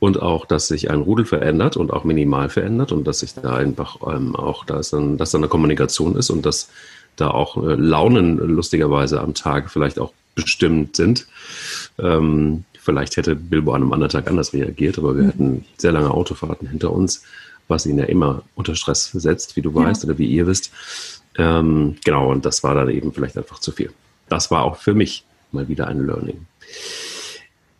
Und 0.00 0.20
auch, 0.20 0.46
dass 0.46 0.66
sich 0.68 0.90
ein 0.90 1.00
Rudel 1.02 1.26
verändert 1.26 1.76
und 1.76 1.92
auch 1.92 2.04
minimal 2.04 2.48
verändert 2.48 2.90
und 2.90 3.06
dass 3.06 3.20
sich 3.20 3.34
da 3.34 3.54
einfach 3.54 3.98
ähm, 4.10 4.34
auch, 4.34 4.64
da 4.64 4.80
ist 4.80 4.92
dann, 4.92 5.18
dass 5.18 5.30
da 5.30 5.38
eine 5.38 5.48
Kommunikation 5.48 6.16
ist 6.16 6.30
und 6.30 6.44
dass 6.46 6.70
da 7.16 7.30
auch 7.30 7.56
äh, 7.56 7.74
Launen 7.74 8.38
lustigerweise 8.38 9.20
am 9.20 9.34
Tag 9.34 9.70
vielleicht 9.70 9.98
auch 9.98 10.12
bestimmt 10.34 10.96
sind. 10.96 11.26
Ähm, 11.98 12.64
vielleicht 12.80 13.18
hätte 13.18 13.36
Bilbo 13.36 13.72
an 13.72 13.82
einem 13.82 13.92
anderen 13.92 14.10
Tag 14.10 14.26
anders 14.26 14.54
reagiert, 14.54 14.98
aber 14.98 15.14
wir 15.16 15.24
mhm. 15.24 15.28
hatten 15.28 15.64
sehr 15.76 15.92
lange 15.92 16.10
Autofahrten 16.10 16.66
hinter 16.66 16.92
uns, 16.92 17.22
was 17.68 17.84
ihn 17.84 17.98
ja 17.98 18.04
immer 18.04 18.42
unter 18.54 18.74
Stress 18.74 19.12
setzt, 19.12 19.56
wie 19.56 19.62
du 19.62 19.70
ja. 19.70 19.84
weißt 19.86 20.04
oder 20.06 20.16
wie 20.16 20.30
ihr 20.30 20.46
wisst. 20.46 20.72
Ähm, 21.36 21.96
genau, 22.04 22.30
und 22.30 22.46
das 22.46 22.62
war 22.62 22.74
dann 22.74 22.88
eben 22.88 23.12
vielleicht 23.12 23.36
einfach 23.36 23.58
zu 23.58 23.70
viel 23.70 23.92
das 24.30 24.50
war 24.50 24.62
auch 24.62 24.76
für 24.76 24.94
mich 24.94 25.24
mal 25.52 25.68
wieder 25.68 25.88
ein 25.88 26.06
Learning. 26.06 26.46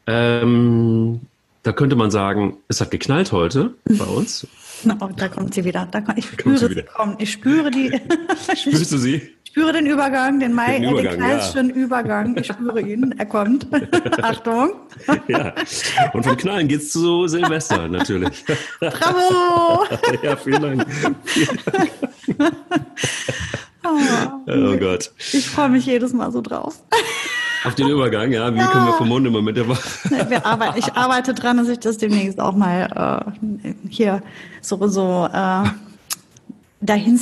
Ähm, 0.06 1.20
da 1.62 1.72
könnte 1.72 1.96
man 1.96 2.10
sagen, 2.10 2.58
es 2.68 2.80
hat 2.80 2.90
geknallt 2.90 3.32
heute 3.32 3.74
bei 3.84 4.04
uns. 4.04 4.46
Oh, 4.98 5.10
da 5.14 5.28
kommt 5.28 5.52
sie 5.52 5.62
wieder. 5.66 5.86
Da 5.90 6.00
kommt, 6.00 6.16
ich 6.16 6.24
spüre 6.24 6.56
sie 6.56 6.70
wieder. 6.70 6.84
Kommen. 6.84 7.14
Ich 7.18 7.32
spüre 7.32 7.70
die. 7.70 7.90
Spürst 8.56 8.90
du 8.90 8.96
sie? 8.96 9.16
Ich 9.44 9.50
spüre 9.50 9.74
den 9.74 9.84
Übergang, 9.84 10.40
den 10.40 10.54
Mai, 10.54 10.78
den, 10.78 10.84
Übergang, 10.84 11.04
äh, 11.04 11.10
den 11.10 11.18
knallschen 11.18 11.68
ja. 11.68 11.74
Übergang. 11.74 12.36
Ich 12.38 12.46
spüre 12.46 12.80
ihn. 12.80 13.14
Er 13.18 13.26
kommt. 13.26 13.66
Achtung. 14.22 14.70
ja. 15.28 15.52
Und 16.14 16.22
von 16.22 16.34
Knallen 16.34 16.66
geht's 16.66 16.92
zu 16.92 17.26
Silvester 17.26 17.88
natürlich. 17.88 18.42
Bravo! 18.80 19.84
ja, 20.22 20.34
vielen 20.36 20.62
Dank. 20.62 20.86
Vielen 21.26 21.58
Dank. 21.66 21.90
Oh, 23.84 23.98
oh 24.46 24.76
Gott. 24.76 25.12
Ich 25.32 25.48
freue 25.48 25.68
mich 25.68 25.86
jedes 25.86 26.12
Mal 26.12 26.32
so 26.32 26.40
drauf. 26.40 26.82
Auf 27.64 27.74
den 27.74 27.88
Übergang, 27.88 28.32
ja. 28.32 28.52
Wie 28.54 28.58
ja. 28.58 28.66
kommen 28.66 28.86
wir 28.86 28.94
vom 28.94 29.08
Mund 29.08 29.26
immer 29.26 29.42
mit 29.42 29.56
der 29.56 29.68
Wir 30.30 30.44
arbeiten, 30.46 30.78
Ich 30.78 30.92
arbeite 30.94 31.34
dran, 31.34 31.58
dass 31.58 31.68
ich 31.68 31.78
das 31.78 31.98
demnächst 31.98 32.40
auch 32.40 32.54
mal 32.54 33.34
äh, 33.64 33.72
hier 33.88 34.22
so, 34.60 34.86
so 34.88 35.28
äh, 35.32 35.64
dahin 36.80 37.20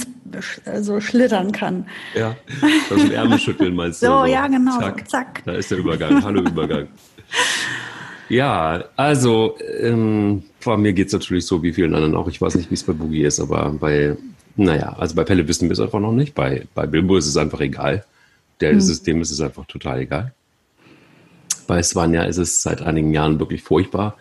so 0.81 1.01
schlittern 1.01 1.53
kann. 1.53 1.87
Ja, 2.15 2.37
also 2.91 3.05
den 3.05 3.13
Ärmel 3.13 3.39
schütteln 3.39 3.75
meinst 3.75 4.03
du? 4.03 4.07
So, 4.07 4.25
ja, 4.27 4.47
genau. 4.47 4.79
Zack. 4.79 5.09
Zack. 5.09 5.43
Da 5.45 5.53
ist 5.53 5.71
der 5.71 5.79
Übergang. 5.79 6.23
Hallo 6.23 6.43
Übergang. 6.43 6.89
Ja, 8.29 8.85
also 8.97 9.57
ähm, 9.81 10.43
bei 10.65 10.77
mir 10.77 10.93
geht 10.93 11.09
es 11.09 11.13
natürlich 11.15 11.47
so 11.47 11.63
wie 11.63 11.73
vielen 11.73 11.95
anderen 11.95 12.15
auch. 12.15 12.29
Ich 12.29 12.41
weiß 12.41 12.57
nicht, 12.57 12.71
wie 12.71 12.75
es 12.75 12.85
bei 12.85 12.93
Boogie 12.93 13.23
ist, 13.23 13.41
aber 13.41 13.71
bei 13.71 14.17
naja, 14.59 14.95
also 14.99 15.15
bei 15.15 15.25
Pelle 15.25 15.47
wissen 15.47 15.69
wir 15.69 15.73
es 15.73 15.81
einfach 15.81 16.01
noch 16.01 16.13
nicht. 16.13 16.35
Bei, 16.35 16.67
bei 16.75 16.87
Bilbo 16.87 17.17
ist 17.17 17.29
es 17.29 17.37
einfach 17.37 17.61
egal. 17.61 18.05
Der 18.61 18.75
mhm. 18.75 18.81
System 18.81 19.21
ist 19.21 19.31
es 19.31 19.41
einfach 19.41 19.67
total 19.67 20.01
egal. 20.01 20.33
Bei 21.67 21.83
Svenja 21.83 22.25
ist 22.25 22.39
es 22.39 22.63
seit 22.63 22.83
einigen 22.83 23.13
Jahren 23.13 23.39
wirklich 23.39 23.63
furchtbar. 23.63 24.17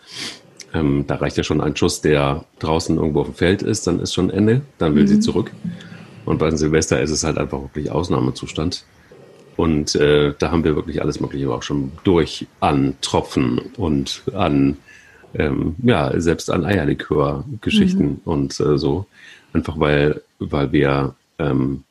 Ähm, 0.74 1.04
da 1.06 1.16
reicht 1.16 1.36
ja 1.36 1.44
schon 1.44 1.60
ein 1.60 1.76
Schuss, 1.76 2.02
der 2.02 2.44
draußen 2.58 2.96
irgendwo 2.96 3.20
auf 3.20 3.28
dem 3.28 3.34
Feld 3.34 3.62
ist, 3.62 3.86
dann 3.86 4.00
ist 4.00 4.12
schon 4.12 4.28
Ende, 4.28 4.60
dann 4.76 4.94
will 4.94 5.04
mhm. 5.04 5.08
sie 5.08 5.20
zurück. 5.20 5.50
Und 6.26 6.38
bei 6.38 6.50
Silvester 6.50 7.00
ist 7.00 7.10
es 7.10 7.24
halt 7.24 7.38
einfach 7.38 7.62
wirklich 7.62 7.90
Ausnahmezustand. 7.90 8.84
Und 9.56 9.94
äh, 9.96 10.34
da 10.38 10.50
haben 10.50 10.62
wir 10.62 10.76
wirklich 10.76 11.00
alles 11.00 11.20
Mögliche 11.20 11.50
auch 11.50 11.62
schon 11.62 11.92
durch 12.04 12.46
an 12.60 12.94
Tropfen 13.00 13.58
und 13.76 14.22
an 14.34 14.76
ähm, 15.34 15.74
ja, 15.82 16.12
selbst 16.20 16.50
an 16.50 16.64
Eierlikör-Geschichten 16.64 18.04
mhm. 18.04 18.20
und 18.24 18.60
äh, 18.60 18.78
so. 18.78 19.06
Einfach 19.52 19.80
weil, 19.80 20.22
weil 20.38 20.72
wir 20.72 21.14
ähm, 21.38 21.84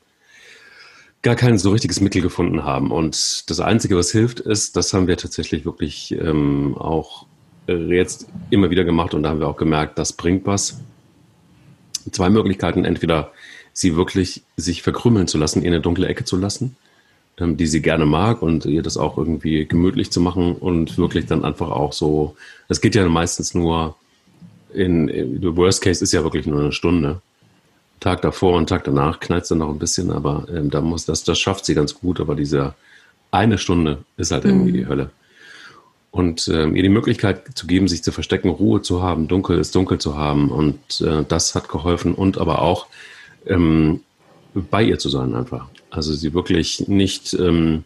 gar 1.28 1.36
kein 1.36 1.58
so 1.58 1.72
richtiges 1.72 2.00
Mittel 2.00 2.22
gefunden 2.22 2.64
haben. 2.64 2.90
Und 2.90 3.50
das 3.50 3.60
Einzige, 3.60 3.98
was 3.98 4.14
hilft, 4.14 4.40
ist, 4.40 4.78
das 4.78 4.94
haben 4.94 5.08
wir 5.08 5.18
tatsächlich 5.18 5.66
wirklich 5.66 6.14
ähm, 6.14 6.78
auch 6.78 7.26
äh, 7.68 7.74
jetzt 7.94 8.30
immer 8.50 8.70
wieder 8.70 8.86
gemacht 8.86 9.14
und 9.14 9.24
da 9.24 9.30
haben 9.32 9.42
wir 9.42 9.50
auch 9.50 9.58
gemerkt, 9.58 10.00
das 10.00 10.14
bringt 10.14 10.46
was. 10.46 10.80
Zwei 12.14 12.30
Möglichkeiten, 12.30 12.86
entweder 12.86 13.34
sie 13.74 13.98
wirklich 13.98 14.44
sich 14.56 14.84
verkrümeln 14.84 15.28
zu 15.28 15.38
lassen, 15.38 15.64
in 15.64 15.74
eine 15.74 15.82
dunkle 15.82 16.08
Ecke 16.08 16.24
zu 16.24 16.38
lassen, 16.38 16.78
ähm, 17.38 17.58
die 17.58 17.68
sie 17.68 17.82
gerne 17.82 18.06
mag 18.06 18.42
und 18.42 18.66
ihr 18.66 18.82
das 18.82 18.96
auch 18.96 19.18
irgendwie 19.18 19.66
gemütlich 19.66 20.12
zu 20.12 20.22
machen 20.22 20.56
und 20.56 20.98
wirklich 20.98 21.26
dann 21.26 21.44
einfach 21.44 21.72
auch 21.72 21.92
so, 21.92 22.38
das 22.70 22.80
geht 22.80 22.96
ja 22.96 23.06
meistens 23.10 23.54
nur 23.54 23.98
in, 24.74 25.10
in 25.10 25.58
Worst 25.58 25.82
Case 25.82 26.02
ist 26.02 26.14
ja 26.14 26.24
wirklich 26.24 26.46
nur 26.46 26.62
eine 26.62 26.72
Stunde. 26.72 27.22
Tag 28.00 28.22
davor 28.22 28.58
und 28.58 28.70
Tag 28.70 28.84
danach 28.84 29.20
knallt 29.20 29.44
es 29.44 29.50
dann 29.50 29.60
noch 29.60 29.70
ein 29.70 29.80
bisschen, 29.80 30.12
aber 30.12 30.46
ähm, 30.54 30.70
da 30.70 30.82
muss 30.82 31.06
das, 31.06 31.24
das 31.24 31.40
schafft 31.40 31.66
sie 31.66 31.74
ganz 31.74 31.96
gut, 31.96 32.20
aber 32.20 32.36
diese 32.36 32.76
eine 33.32 33.58
Stunde 33.58 34.00
ist 34.18 34.32
halt 34.32 34.46
irgendwie 34.46 34.72
mhm. 34.72 34.76
die 34.76 34.88
Hölle. 34.88 35.10
Und 36.12 36.48
ähm, 36.48 36.76
ihr 36.76 36.84
die 36.84 36.90
Möglichkeit 36.90 37.58
zu 37.58 37.68
geben, 37.68 37.88
sich 37.88 38.04
zu 38.04 38.12
verstecken, 38.12 38.50
Ruhe 38.50 38.82
zu 38.82 39.02
haben, 39.02 39.28
dunkel 39.28 39.60
ist 39.60 39.76
dunkel 39.76 39.98
zu 39.98 40.16
haben 40.16 40.50
und 40.50 41.02
äh, 41.02 41.24
das 41.28 41.54
hat 41.54 41.70
geholfen 41.70 42.14
und 42.14 42.38
aber 42.38 42.62
auch 42.62 42.88
ähm, 43.46 44.02
bei 44.54 44.84
ihr 44.84 45.00
zu 45.00 45.10
sein 45.10 45.36
einfach. 45.36 45.68
Also 45.90 46.14
sie 46.14 46.34
wirklich 46.34 46.88
nicht 46.88 47.34
ähm, 47.34 47.84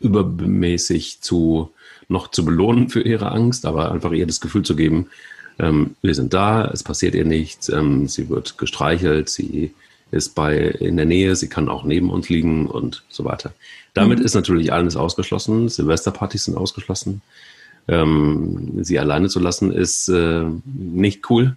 übermäßig 0.00 1.20
zu 1.20 1.70
noch 2.08 2.28
zu 2.28 2.44
belohnen 2.44 2.88
für 2.88 3.00
ihre 3.00 3.32
Angst, 3.32 3.66
aber 3.66 3.90
einfach 3.92 4.12
ihr 4.12 4.26
das 4.26 4.40
Gefühl 4.40 4.62
zu 4.62 4.76
geben, 4.76 5.08
ähm, 5.58 5.96
wir 6.02 6.14
sind 6.14 6.34
da, 6.34 6.64
es 6.66 6.82
passiert 6.82 7.14
ihr 7.14 7.24
nichts, 7.24 7.68
ähm, 7.68 8.08
sie 8.08 8.28
wird 8.28 8.58
gestreichelt, 8.58 9.28
sie 9.28 9.72
ist 10.10 10.34
bei 10.34 10.56
in 10.58 10.96
der 10.96 11.06
Nähe, 11.06 11.34
sie 11.36 11.48
kann 11.48 11.68
auch 11.68 11.84
neben 11.84 12.10
uns 12.10 12.28
liegen 12.28 12.66
und 12.66 13.04
so 13.08 13.24
weiter. 13.24 13.52
Damit 13.94 14.18
mhm. 14.18 14.24
ist 14.24 14.34
natürlich 14.34 14.72
alles 14.72 14.96
ausgeschlossen. 14.96 15.68
Silvesterpartys 15.68 16.44
sind 16.44 16.56
ausgeschlossen. 16.56 17.22
Ähm, 17.88 18.78
sie 18.82 18.98
alleine 18.98 19.28
zu 19.28 19.40
lassen 19.40 19.72
ist 19.72 20.08
äh, 20.08 20.44
nicht 20.64 21.28
cool, 21.30 21.56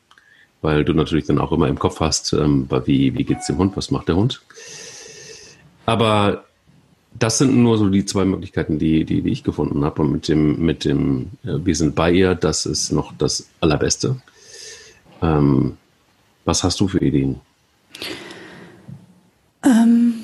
weil 0.62 0.84
du 0.84 0.94
natürlich 0.94 1.26
dann 1.26 1.40
auch 1.40 1.52
immer 1.52 1.68
im 1.68 1.80
Kopf 1.80 2.00
hast, 2.00 2.34
ähm, 2.34 2.68
wie, 2.86 3.14
wie 3.16 3.24
geht's 3.24 3.48
dem 3.48 3.58
Hund, 3.58 3.78
was 3.78 3.92
macht 3.92 4.08
der 4.08 4.16
Hund. 4.16 4.42
Aber 5.86 6.44
das 7.20 7.38
sind 7.38 7.56
nur 7.56 7.78
so 7.78 7.90
die 7.90 8.06
zwei 8.06 8.26
Möglichkeiten, 8.26 8.80
die, 8.80 9.06
die, 9.06 9.22
die 9.22 9.32
ich 9.32 9.44
gefunden 9.44 9.84
habe. 9.84 10.02
Und 10.02 10.12
mit 10.12 10.28
dem, 10.28 10.66
mit 10.66 10.86
dem, 10.86 11.32
äh, 11.44 11.58
wir 11.64 11.76
sind 11.76 11.96
bei 11.96 12.12
ihr, 12.12 12.36
das 12.36 12.66
ist 12.66 12.92
noch 12.92 13.14
das 13.18 13.48
Allerbeste. 13.60 14.22
Ähm, 15.22 15.78
was 16.46 16.64
hast 16.64 16.80
du 16.80 16.88
für 16.88 17.00
Ideen? 17.00 17.40
Ähm, 19.64 20.24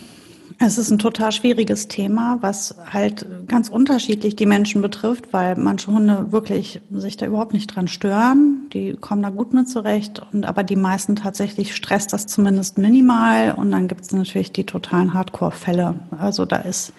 es 0.64 0.78
ist 0.78 0.90
ein 0.92 1.00
total 1.00 1.32
schwieriges 1.32 1.88
Thema, 1.88 2.38
was 2.42 2.76
halt 2.92 3.26
ganz 3.48 3.70
unterschiedlich 3.70 4.36
die 4.36 4.46
Menschen 4.46 4.82
betrifft, 4.82 5.32
weil 5.32 5.56
manche 5.56 5.92
Hunde 5.92 6.32
wirklich 6.32 6.82
sich 6.92 7.18
da 7.18 7.26
überhaupt 7.26 7.54
nicht 7.54 7.68
dran 7.68 7.88
stören. 7.88 8.70
Die 8.74 8.94
kommen 8.94 9.22
da 9.22 9.30
gut 9.30 9.54
mit 9.54 9.70
zurecht. 9.70 10.22
Und 10.32 10.46
aber 10.46 10.64
die 10.64 10.76
meisten 10.76 11.16
tatsächlich 11.16 11.76
stresst 11.76 12.14
das 12.14 12.28
zumindest 12.28 12.78
minimal. 12.78 13.52
Und 13.52 13.72
dann 13.72 13.88
gibt 13.88 14.02
es 14.02 14.12
natürlich 14.12 14.52
die 14.52 14.66
totalen 14.66 15.14
Hardcore-Fälle. 15.14 15.96
Also 16.18 16.46
da 16.46 16.58
ist 16.58 16.94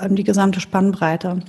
ähm, 0.00 0.16
die 0.16 0.24
gesamte 0.24 0.60
Spannbreite. 0.60 1.42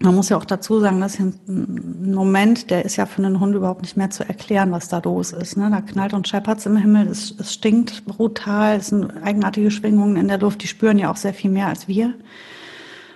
Man 0.00 0.14
muss 0.14 0.28
ja 0.28 0.36
auch 0.36 0.44
dazu 0.44 0.78
sagen, 0.78 1.00
dass 1.00 1.18
ein 1.18 2.12
Moment, 2.14 2.70
der 2.70 2.84
ist 2.84 2.96
ja 2.96 3.06
für 3.06 3.24
einen 3.24 3.40
Hund 3.40 3.54
überhaupt 3.54 3.82
nicht 3.82 3.96
mehr 3.96 4.10
zu 4.10 4.26
erklären, 4.26 4.70
was 4.70 4.88
da 4.88 4.98
los 4.98 5.32
ist. 5.32 5.56
Ne? 5.56 5.68
Da 5.70 5.80
knallt 5.80 6.14
und 6.14 6.28
scheppert's 6.28 6.66
im 6.66 6.76
Himmel, 6.76 7.08
es, 7.08 7.34
es 7.38 7.54
stinkt 7.54 8.04
brutal, 8.04 8.76
es 8.76 8.88
sind 8.88 9.10
eigenartige 9.24 9.70
Schwingungen 9.70 10.16
in 10.16 10.28
der 10.28 10.38
Luft, 10.38 10.62
die 10.62 10.68
spüren 10.68 10.98
ja 10.98 11.10
auch 11.10 11.16
sehr 11.16 11.34
viel 11.34 11.50
mehr 11.50 11.66
als 11.66 11.88
wir. 11.88 12.14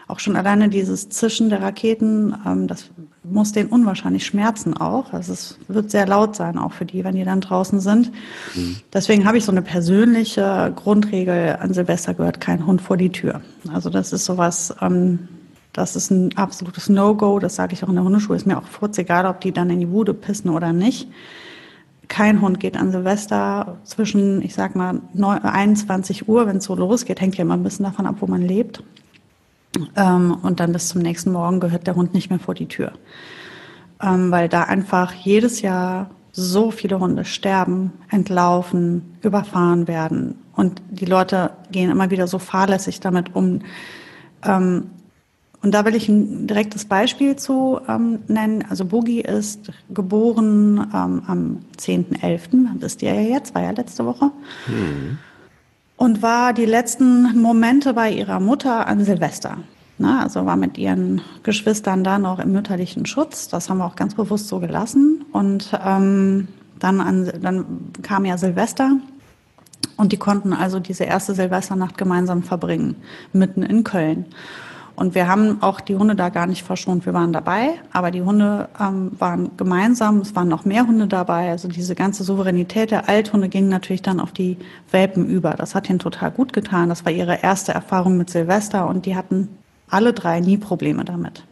Auch 0.09 0.19
schon 0.19 0.35
alleine 0.35 0.69
dieses 0.69 1.09
Zischen 1.09 1.49
der 1.51 1.63
Raketen, 1.63 2.35
ähm, 2.45 2.67
das 2.67 2.91
muss 3.23 3.53
den 3.53 3.69
unwahrscheinlich 3.69 4.27
schmerzen 4.27 4.77
auch. 4.77 5.13
Also 5.13 5.33
es 5.33 5.59
wird 5.69 5.91
sehr 5.91 6.07
laut 6.07 6.35
sein, 6.35 6.59
auch 6.59 6.73
für 6.73 6.85
die, 6.85 7.05
wenn 7.05 7.15
die 7.15 7.25
dann 7.25 7.41
draußen 7.41 7.79
sind. 7.81 8.11
Mhm. 8.55 8.77
Deswegen 8.93 9.25
habe 9.25 9.39
ich 9.39 9.45
so 9.45 9.53
eine 9.53 9.63
persönliche 9.63 10.73
Grundregel 10.75 11.57
an 11.61 11.73
Silvester 11.73 12.15
gehört 12.15 12.41
kein 12.41 12.67
Hund 12.67 12.83
vor 12.83 12.97
die 12.97 13.11
Tür. 13.11 13.41
Also 13.73 13.89
das 13.89 14.13
ist 14.13 14.25
sowas, 14.25 14.75
ähm, 14.81 15.29
das 15.73 15.97
ist 15.97 16.11
ein 16.11 16.37
absolutes 16.37 16.89
No-Go. 16.89 17.39
Das 17.39 17.57
sage 17.57 17.73
ich 17.73 17.83
auch 17.83 17.89
in 17.89 17.95
der 17.95 18.05
Hundeschule. 18.05 18.37
Ist 18.37 18.47
mir 18.47 18.59
auch 18.59 18.65
kurz 18.79 18.99
egal, 18.99 19.27
ob 19.27 19.41
die 19.41 19.53
dann 19.53 19.71
in 19.71 19.81
die 19.81 19.87
Bude 19.87 20.13
pissen 20.15 20.51
oder 20.51 20.73
nicht. 20.73 21.09
Kein 22.09 22.43
Hund 22.43 22.61
geht 22.61 22.77
an 22.77 22.93
Silvester 22.93 23.79
zwischen, 23.85 24.43
ich 24.43 24.55
sag 24.55 24.77
mal, 24.77 25.01
21 25.15 26.29
Uhr, 26.29 26.47
wenn 26.47 26.59
es 26.59 26.65
so 26.65 26.75
losgeht. 26.75 27.21
Hängt 27.21 27.37
ja 27.37 27.43
immer 27.43 27.55
ein 27.55 27.63
bisschen 27.63 27.87
davon 27.87 28.07
ab, 28.07 28.17
wo 28.21 28.27
man 28.27 28.43
lebt. 28.43 28.83
Ähm, 29.97 30.37
und 30.43 30.61
dann 30.61 30.73
bis 30.73 30.89
zum 30.89 31.01
nächsten 31.01 31.33
Morgen 31.33 31.61
gehört 31.61 31.87
der 31.87 31.97
Hund 31.97 32.13
nicht 32.13 32.29
mehr 32.29 32.39
vor 32.39 32.55
die 32.55 32.69
Tür. 32.69 32.93
Ähm, 34.03 34.31
weil 34.31 34.51
da 34.51 34.65
einfach 34.65 35.15
jedes 35.15 35.63
Jahr 35.63 36.11
so 36.33 36.71
viele 36.71 36.99
Hunde 37.01 37.25
sterben, 37.25 37.93
entlaufen, 38.11 39.17
überfahren 39.23 39.89
werden. 39.89 40.37
Und 40.55 40.83
die 40.91 41.07
Leute 41.07 41.53
gehen 41.71 41.91
immer 41.91 42.11
wieder 42.11 42.27
so 42.27 42.39
fahrlässig 42.39 43.01
damit 43.01 43.35
um. 43.35 43.61
Ähm, 44.45 44.91
und 45.63 45.73
da 45.73 45.85
will 45.85 45.95
ich 45.95 46.09
ein 46.09 46.49
direktes 46.49 46.85
Beispiel 46.85 47.37
zu 47.37 47.81
ähm, 47.89 48.19
nennen. 48.27 48.65
Also 48.69 48.85
Boogie 48.85 49.21
ist 49.21 49.71
geboren 49.91 50.79
ähm, 50.93 51.23
am 51.27 51.59
10.11., 51.79 52.79
das 52.81 52.95
ist 52.95 53.03
ja 53.03 53.15
jetzt, 53.15 53.55
war 53.55 53.63
ja 53.63 53.71
letzte 53.71 54.05
Woche. 54.05 54.33
Mhm. 54.67 55.19
Und 55.97 56.21
war 56.21 56.53
die 56.53 56.65
letzten 56.65 57.41
Momente 57.41 57.95
bei 57.95 58.11
ihrer 58.11 58.41
Mutter 58.41 58.89
an 58.89 59.05
Silvester. 59.05 59.59
Na, 59.99 60.23
also 60.25 60.47
war 60.47 60.57
mit 60.57 60.79
ihren 60.79 61.21
Geschwistern 61.45 62.03
da 62.03 62.19
noch 62.19 62.41
im 62.41 62.51
mütterlichen 62.51 63.07
Schutz. 63.07 63.47
Das 63.47 63.71
haben 63.71 63.79
wir 63.79 63.87
auch 63.87 63.95
ganz 63.95 64.17
bewusst 64.17 64.49
so 64.49 64.59
gelassen. 64.59 65.25
Und 65.31 65.79
ähm, 65.85 66.49
dann, 66.81 67.01
an, 67.01 67.31
dann 67.41 67.65
kam 68.03 68.25
ja 68.25 68.37
Silvester. 68.37 68.97
Und 69.97 70.11
die 70.11 70.17
konnten 70.17 70.53
also 70.53 70.81
diese 70.81 71.05
erste 71.05 71.35
Silvesternacht 71.35 71.97
gemeinsam 71.97 72.43
verbringen, 72.43 72.97
mitten 73.33 73.63
in 73.63 73.85
Köln. 73.85 74.27
Und 74.95 75.15
wir 75.15 75.27
haben 75.27 75.63
auch 75.63 75.81
die 75.81 75.97
Hunde 75.97 76.15
da 76.15 76.29
gar 76.29 76.47
nicht 76.47 76.63
verschont. 76.63 77.07
Wir 77.07 77.15
waren 77.15 77.33
dabei, 77.33 77.75
aber 77.93 78.11
die 78.11 78.23
Hunde 78.23 78.69
ähm, 78.81 79.13
waren 79.19 79.51
gemeinsam. 79.57 80.19
Es 80.21 80.37
waren 80.37 80.49
noch 80.49 80.65
mehr 80.65 80.87
Hunde 80.87 81.07
dabei. 81.07 81.51
Also 81.51 81.69
diese 81.69 81.95
ganze 81.95 82.25
Souveränität 82.25 82.91
der 82.91 83.09
Althunde 83.09 83.49
ging 83.49 83.69
natürlich 83.69 84.03
dann 84.03 84.21
auf 84.21 84.33
die 84.33 84.59
Welpen 84.91 85.27
über. 85.27 85.53
Das 85.53 85.75
hat 85.75 85.89
ihnen 85.89 85.99
total 85.99 86.31
gut 86.31 86.53
getan. 86.53 86.89
Das 86.89 87.05
war 87.05 87.13
ihre 87.13 87.43
erste 87.43 87.73
Erfahrung 87.73 88.17
mit 88.19 88.31
Silvester 88.31 88.87
und 88.87 89.07
die 89.07 89.17
hatten 89.17 89.49
alle 89.89 90.13
drei 90.13 90.41
nie 90.41 90.59
Probleme 90.59 91.05
damit. 91.05 91.45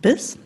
Bis 0.00 0.38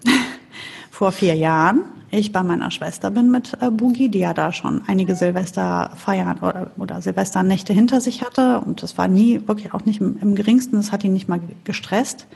vor 0.93 1.11
vier 1.11 1.35
Jahren 1.35 1.85
ich 2.11 2.33
bei 2.33 2.43
meiner 2.43 2.71
Schwester 2.71 3.11
bin 3.11 3.31
mit 3.31 3.57
äh, 3.63 3.71
Boogie, 3.71 4.11
die 4.11 4.19
ja 4.19 4.35
da 4.35 4.53
schon 4.53 4.83
einige 4.87 5.17
Silvesterfeiern 5.17 6.41
oder, 6.41 6.71
oder 6.77 7.01
Silvesternächte 7.01 7.73
hinter 7.73 8.03
sich 8.03 8.23
hatte. 8.23 8.61
Und 8.61 8.83
das 8.83 8.99
war 8.99 9.09
nie, 9.09 9.41
wirklich 9.49 9.73
auch 9.73 9.87
nicht 9.87 10.03
im, 10.03 10.19
im 10.21 10.35
geringsten, 10.35 10.77
das 10.77 10.93
hat 10.93 11.03
ihn 11.03 11.15
nicht 11.15 11.31
mal 11.31 11.41
gestresst. 11.65 12.27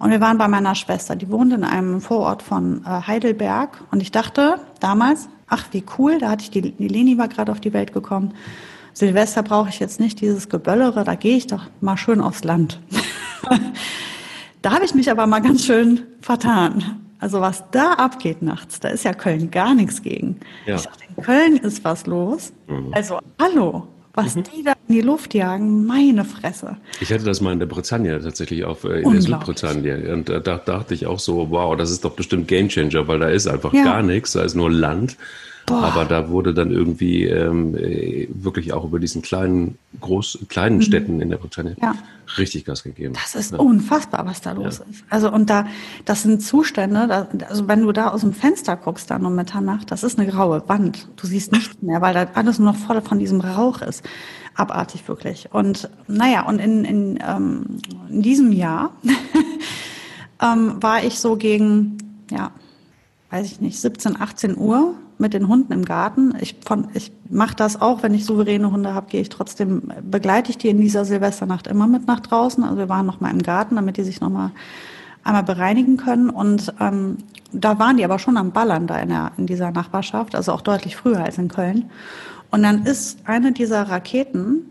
Und 0.00 0.10
wir 0.10 0.20
waren 0.20 0.36
bei 0.36 0.48
meiner 0.48 0.74
Schwester, 0.74 1.14
die 1.14 1.30
wohnt 1.30 1.52
in 1.52 1.62
einem 1.62 2.00
Vorort 2.00 2.42
von 2.42 2.84
äh, 2.84 2.88
Heidelberg. 3.06 3.80
Und 3.92 4.02
ich 4.02 4.10
dachte 4.10 4.56
damals, 4.80 5.28
ach 5.46 5.66
wie 5.70 5.84
cool, 5.96 6.18
da 6.18 6.30
hatte 6.30 6.42
ich 6.42 6.50
die, 6.50 6.72
die 6.72 6.88
Leni 6.88 7.16
war 7.16 7.28
gerade 7.28 7.52
auf 7.52 7.60
die 7.60 7.72
Welt 7.72 7.92
gekommen. 7.92 8.34
Silvester 8.94 9.44
brauche 9.44 9.68
ich 9.68 9.78
jetzt 9.78 10.00
nicht 10.00 10.20
dieses 10.20 10.48
Geböllere, 10.48 11.04
da 11.04 11.14
gehe 11.14 11.36
ich 11.36 11.46
doch 11.46 11.66
mal 11.80 11.96
schön 11.96 12.20
aufs 12.20 12.42
Land. 12.42 12.80
da 14.62 14.72
habe 14.72 14.84
ich 14.84 14.94
mich 14.96 15.08
aber 15.08 15.28
mal 15.28 15.40
ganz 15.40 15.64
schön 15.64 16.00
vertan. 16.20 17.05
Also 17.18 17.40
was 17.40 17.64
da 17.70 17.92
abgeht 17.94 18.42
nachts, 18.42 18.80
da 18.80 18.88
ist 18.88 19.04
ja 19.04 19.14
Köln 19.14 19.50
gar 19.50 19.74
nichts 19.74 20.02
gegen. 20.02 20.36
Ja. 20.66 20.76
Ich 20.76 20.82
dachte, 20.82 21.04
in 21.16 21.22
Köln 21.22 21.56
ist 21.56 21.84
was 21.84 22.06
los. 22.06 22.52
Mhm. 22.66 22.92
Also 22.92 23.18
hallo, 23.40 23.88
was 24.14 24.36
mhm. 24.36 24.42
die 24.44 24.62
da 24.62 24.72
in 24.88 24.94
die 24.96 25.00
Luft 25.00 25.34
jagen, 25.34 25.86
meine 25.86 26.24
Fresse. 26.24 26.76
Ich 27.00 27.12
hatte 27.12 27.24
das 27.24 27.40
mal 27.40 27.52
in 27.52 27.58
der 27.58 27.66
Bretagne 27.66 28.20
tatsächlich 28.20 28.64
auf 28.64 28.84
äh, 28.84 29.00
in 29.00 29.12
der 29.12 29.22
Südbretagne 29.22 30.12
und 30.12 30.28
da, 30.28 30.40
da 30.40 30.58
dachte 30.58 30.94
ich 30.94 31.06
auch 31.06 31.18
so, 31.18 31.50
wow, 31.50 31.76
das 31.76 31.90
ist 31.90 32.04
doch 32.04 32.12
bestimmt 32.12 32.48
Gamechanger, 32.48 33.08
weil 33.08 33.18
da 33.18 33.28
ist 33.28 33.46
einfach 33.46 33.72
ja. 33.72 33.84
gar 33.84 34.02
nichts, 34.02 34.32
da 34.32 34.42
ist 34.42 34.54
nur 34.54 34.70
Land 34.70 35.16
Boah. 35.66 35.82
Aber 35.82 36.04
da 36.04 36.28
wurde 36.28 36.54
dann 36.54 36.70
irgendwie 36.70 37.24
ähm, 37.24 37.74
äh, 37.74 38.28
wirklich 38.32 38.72
auch 38.72 38.84
über 38.84 39.00
diesen 39.00 39.20
kleinen, 39.20 39.78
groß, 40.00 40.46
kleinen 40.48 40.76
mhm. 40.76 40.82
Städten 40.82 41.20
in 41.20 41.28
der 41.28 41.38
Bretagne 41.38 41.74
ja. 41.82 41.96
richtig 42.38 42.64
Gas 42.64 42.84
gegeben. 42.84 43.14
Das 43.14 43.34
ist 43.34 43.50
ja. 43.50 43.58
unfassbar, 43.58 44.24
was 44.26 44.40
da 44.40 44.52
los 44.52 44.78
ja. 44.78 44.84
ist. 44.88 45.04
Also 45.10 45.30
und 45.32 45.50
da, 45.50 45.66
das 46.04 46.22
sind 46.22 46.40
Zustände, 46.40 47.08
da, 47.08 47.28
also 47.48 47.66
wenn 47.66 47.82
du 47.82 47.90
da 47.90 48.10
aus 48.10 48.20
dem 48.20 48.32
Fenster 48.32 48.76
guckst 48.76 49.10
dann 49.10 49.26
um 49.26 49.34
Mitternacht, 49.34 49.90
das 49.90 50.04
ist 50.04 50.20
eine 50.20 50.30
graue 50.30 50.62
Wand. 50.68 51.08
Du 51.16 51.26
siehst 51.26 51.50
nichts 51.50 51.82
mehr, 51.82 52.00
weil 52.00 52.14
da 52.14 52.28
alles 52.34 52.60
nur 52.60 52.72
noch 52.72 52.78
voll 52.78 53.02
von 53.02 53.18
diesem 53.18 53.40
Rauch 53.40 53.82
ist. 53.82 54.04
Abartig 54.54 55.08
wirklich. 55.08 55.48
Und 55.52 55.90
naja, 56.06 56.46
und 56.46 56.60
in, 56.60 56.84
in, 56.84 57.18
ähm, 57.26 57.80
in 58.08 58.22
diesem 58.22 58.52
Jahr 58.52 58.92
ähm, 60.40 60.80
war 60.80 61.02
ich 61.02 61.18
so 61.18 61.34
gegen, 61.36 61.98
ja, 62.30 62.52
weiß 63.30 63.46
ich 63.46 63.60
nicht, 63.60 63.80
17, 63.80 64.20
18 64.20 64.56
Uhr 64.56 64.94
mit 65.18 65.34
den 65.34 65.48
Hunden 65.48 65.72
im 65.72 65.84
Garten. 65.84 66.34
Ich, 66.40 66.56
von, 66.64 66.88
ich 66.94 67.12
mache 67.30 67.56
das 67.56 67.80
auch, 67.80 68.02
wenn 68.02 68.14
ich 68.14 68.24
souveräne 68.24 68.70
Hunde 68.70 68.94
habe, 68.94 69.08
gehe 69.08 69.20
ich 69.20 69.28
trotzdem, 69.28 69.90
begleite 70.02 70.50
ich 70.50 70.58
die 70.58 70.68
in 70.68 70.80
dieser 70.80 71.04
Silvesternacht 71.04 71.66
immer 71.66 71.86
mit 71.86 72.06
nach 72.06 72.20
draußen. 72.20 72.62
Also 72.64 72.76
wir 72.76 72.88
waren 72.88 73.06
noch 73.06 73.20
mal 73.20 73.30
im 73.30 73.42
Garten, 73.42 73.76
damit 73.76 73.96
die 73.96 74.04
sich 74.04 74.20
noch 74.20 74.30
mal 74.30 74.52
einmal 75.24 75.42
bereinigen 75.42 75.96
können. 75.96 76.30
Und 76.30 76.72
ähm, 76.80 77.18
da 77.52 77.78
waren 77.78 77.96
die 77.96 78.04
aber 78.04 78.18
schon 78.18 78.36
am 78.36 78.52
Ballern 78.52 78.86
da 78.86 78.98
in, 78.98 79.08
der, 79.08 79.32
in 79.36 79.46
dieser 79.46 79.70
Nachbarschaft, 79.70 80.34
also 80.34 80.52
auch 80.52 80.60
deutlich 80.60 80.96
früher 80.96 81.24
als 81.24 81.38
in 81.38 81.48
Köln. 81.48 81.90
Und 82.50 82.62
dann 82.62 82.84
ist 82.84 83.18
eine 83.24 83.52
dieser 83.52 83.82
Raketen 83.82 84.66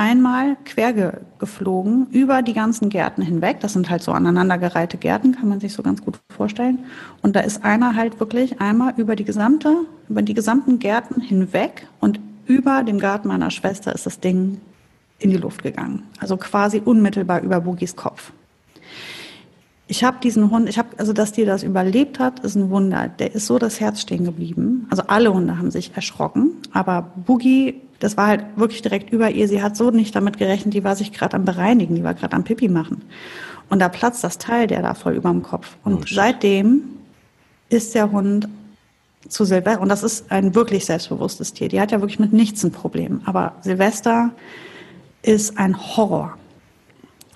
einmal 0.00 0.56
quer 0.64 1.20
geflogen 1.38 2.06
über 2.10 2.40
die 2.40 2.54
ganzen 2.54 2.88
Gärten 2.88 3.20
hinweg. 3.20 3.60
Das 3.60 3.74
sind 3.74 3.90
halt 3.90 4.02
so 4.02 4.12
aneinandergereihte 4.12 4.96
Gärten, 4.96 5.32
kann 5.32 5.50
man 5.50 5.60
sich 5.60 5.74
so 5.74 5.82
ganz 5.82 6.02
gut 6.02 6.18
vorstellen. 6.34 6.78
Und 7.20 7.36
da 7.36 7.40
ist 7.40 7.64
einer 7.64 7.94
halt 7.94 8.18
wirklich 8.18 8.62
einmal 8.62 8.94
über 8.96 9.14
die 9.14 9.24
gesamte, 9.24 9.84
über 10.08 10.22
die 10.22 10.32
gesamten 10.32 10.78
Gärten 10.78 11.20
hinweg 11.20 11.86
und 12.00 12.18
über 12.46 12.82
dem 12.82 12.98
Garten 12.98 13.28
meiner 13.28 13.50
Schwester 13.50 13.94
ist 13.94 14.06
das 14.06 14.20
Ding 14.20 14.62
in 15.18 15.28
die 15.28 15.36
Luft 15.36 15.62
gegangen. 15.62 16.04
Also 16.18 16.38
quasi 16.38 16.80
unmittelbar 16.82 17.42
über 17.42 17.60
Bugis 17.60 17.94
Kopf. 17.94 18.32
Ich 19.86 20.02
habe 20.02 20.16
diesen 20.22 20.50
Hund, 20.50 20.66
ich 20.68 20.78
habe, 20.78 20.88
also 20.96 21.12
dass 21.12 21.32
die 21.32 21.44
das 21.44 21.62
überlebt 21.62 22.20
hat, 22.20 22.40
ist 22.40 22.54
ein 22.54 22.70
Wunder. 22.70 23.08
Der 23.08 23.34
ist 23.34 23.46
so 23.46 23.58
das 23.58 23.80
Herz 23.80 24.00
stehen 24.00 24.24
geblieben. 24.24 24.86
Also 24.88 25.02
alle 25.08 25.34
Hunde 25.34 25.58
haben 25.58 25.70
sich 25.70 25.92
erschrocken, 25.94 26.52
aber 26.72 27.12
Boogie 27.16 27.80
das 28.00 28.16
war 28.16 28.26
halt 28.26 28.44
wirklich 28.56 28.82
direkt 28.82 29.12
über 29.12 29.30
ihr. 29.30 29.46
Sie 29.46 29.62
hat 29.62 29.76
so 29.76 29.90
nicht 29.90 30.16
damit 30.16 30.38
gerechnet, 30.38 30.74
die 30.74 30.82
war 30.82 30.96
sich 30.96 31.12
gerade 31.12 31.36
am 31.36 31.44
Bereinigen, 31.44 31.94
die 31.94 32.02
war 32.02 32.14
gerade 32.14 32.34
am 32.34 32.44
Pipi 32.44 32.68
machen. 32.68 33.02
Und 33.68 33.78
da 33.78 33.88
platzt 33.88 34.24
das 34.24 34.38
Teil 34.38 34.66
der 34.66 34.82
da 34.82 34.94
voll 34.94 35.14
überm 35.14 35.42
Kopf. 35.42 35.76
Und 35.84 35.94
oh, 35.94 36.04
seitdem 36.08 36.82
ist 37.68 37.94
der 37.94 38.10
Hund 38.10 38.48
zu 39.28 39.44
Silvester, 39.44 39.80
und 39.80 39.90
das 39.90 40.02
ist 40.02 40.32
ein 40.32 40.54
wirklich 40.54 40.86
selbstbewusstes 40.86 41.52
Tier. 41.52 41.68
Die 41.68 41.80
hat 41.80 41.92
ja 41.92 42.00
wirklich 42.00 42.18
mit 42.18 42.32
nichts 42.32 42.64
ein 42.64 42.72
Problem. 42.72 43.20
Aber 43.26 43.54
Silvester 43.60 44.30
ist 45.22 45.58
ein 45.58 45.78
Horror 45.78 46.36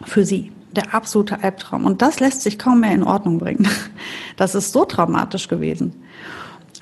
für 0.04 0.24
sie. 0.24 0.50
Der 0.72 0.94
absolute 0.94 1.44
Albtraum. 1.44 1.84
Und 1.84 2.02
das 2.02 2.18
lässt 2.18 2.40
sich 2.40 2.58
kaum 2.58 2.80
mehr 2.80 2.92
in 2.92 3.04
Ordnung 3.04 3.38
bringen. 3.38 3.68
Das 4.36 4.56
ist 4.56 4.72
so 4.72 4.84
traumatisch 4.84 5.46
gewesen. 5.46 5.92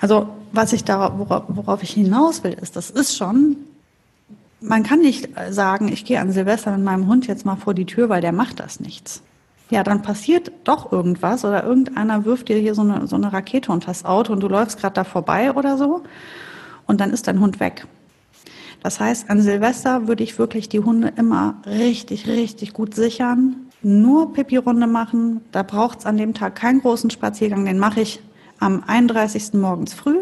Also, 0.03 0.29
was 0.53 0.75
ich 0.75 0.85
da, 0.85 1.15
worauf, 1.17 1.83
ich 1.83 1.93
hinaus 1.93 2.45
will, 2.45 2.53
ist, 2.53 2.77
das 2.77 2.91
ist 2.91 3.17
schon 3.17 3.57
man 4.63 4.83
kann 4.83 5.01
nicht 5.01 5.29
sagen, 5.51 5.89
ich 5.89 6.05
gehe 6.05 6.21
an 6.21 6.33
Silvester 6.33 6.71
mit 6.73 6.85
meinem 6.85 7.09
Hund 7.09 7.27
jetzt 7.27 7.45
mal 7.45 7.57
vor 7.57 7.75
die 7.75 7.85
Tür, 7.85 8.09
weil 8.09 8.21
der 8.21 8.33
macht 8.33 8.61
das 8.61 8.81
nichts. 8.81 9.23
Ja, 9.71 9.83
dann 9.83 10.03
passiert 10.03 10.53
doch 10.65 10.93
irgendwas 10.93 11.45
oder 11.45 11.65
irgendeiner 11.65 12.25
wirft 12.25 12.49
dir 12.49 12.59
hier 12.59 12.75
so 12.75 12.83
eine, 12.83 13.07
so 13.07 13.17
eine 13.17 13.33
Rakete 13.33 13.73
unter 13.73 13.87
das 13.89 14.05
Auto 14.05 14.33
und 14.33 14.41
du 14.41 14.49
läufst 14.49 14.79
gerade 14.79 14.95
da 14.95 15.05
vorbei 15.05 15.53
oder 15.53 15.79
so 15.79 16.03
und 16.87 17.01
dann 17.01 17.11
ist 17.11 17.27
dein 17.27 17.41
Hund 17.41 17.59
weg. 17.59 17.87
Das 18.83 19.01
heißt, 19.01 19.31
an 19.31 19.41
Silvester 19.41 20.09
würde 20.09 20.25
ich 20.25 20.39
wirklich 20.39 20.69
die 20.69 20.81
Hunde 20.81 21.13
immer 21.17 21.57
richtig, 21.65 22.27
richtig 22.27 22.73
gut 22.73 22.95
sichern, 22.95 23.57
nur 23.81 24.33
Pipi-Runde 24.33 24.87
machen. 24.87 25.41
Da 25.53 25.63
braucht 25.63 26.01
es 26.01 26.07
an 26.07 26.17
dem 26.17 26.35
Tag 26.35 26.57
keinen 26.57 26.81
großen 26.81 27.11
Spaziergang, 27.11 27.65
den 27.65 27.79
mache 27.79 28.01
ich 28.03 28.21
am 28.63 28.85
31. 28.87 29.55
morgens 29.55 29.93
früh. 29.93 30.19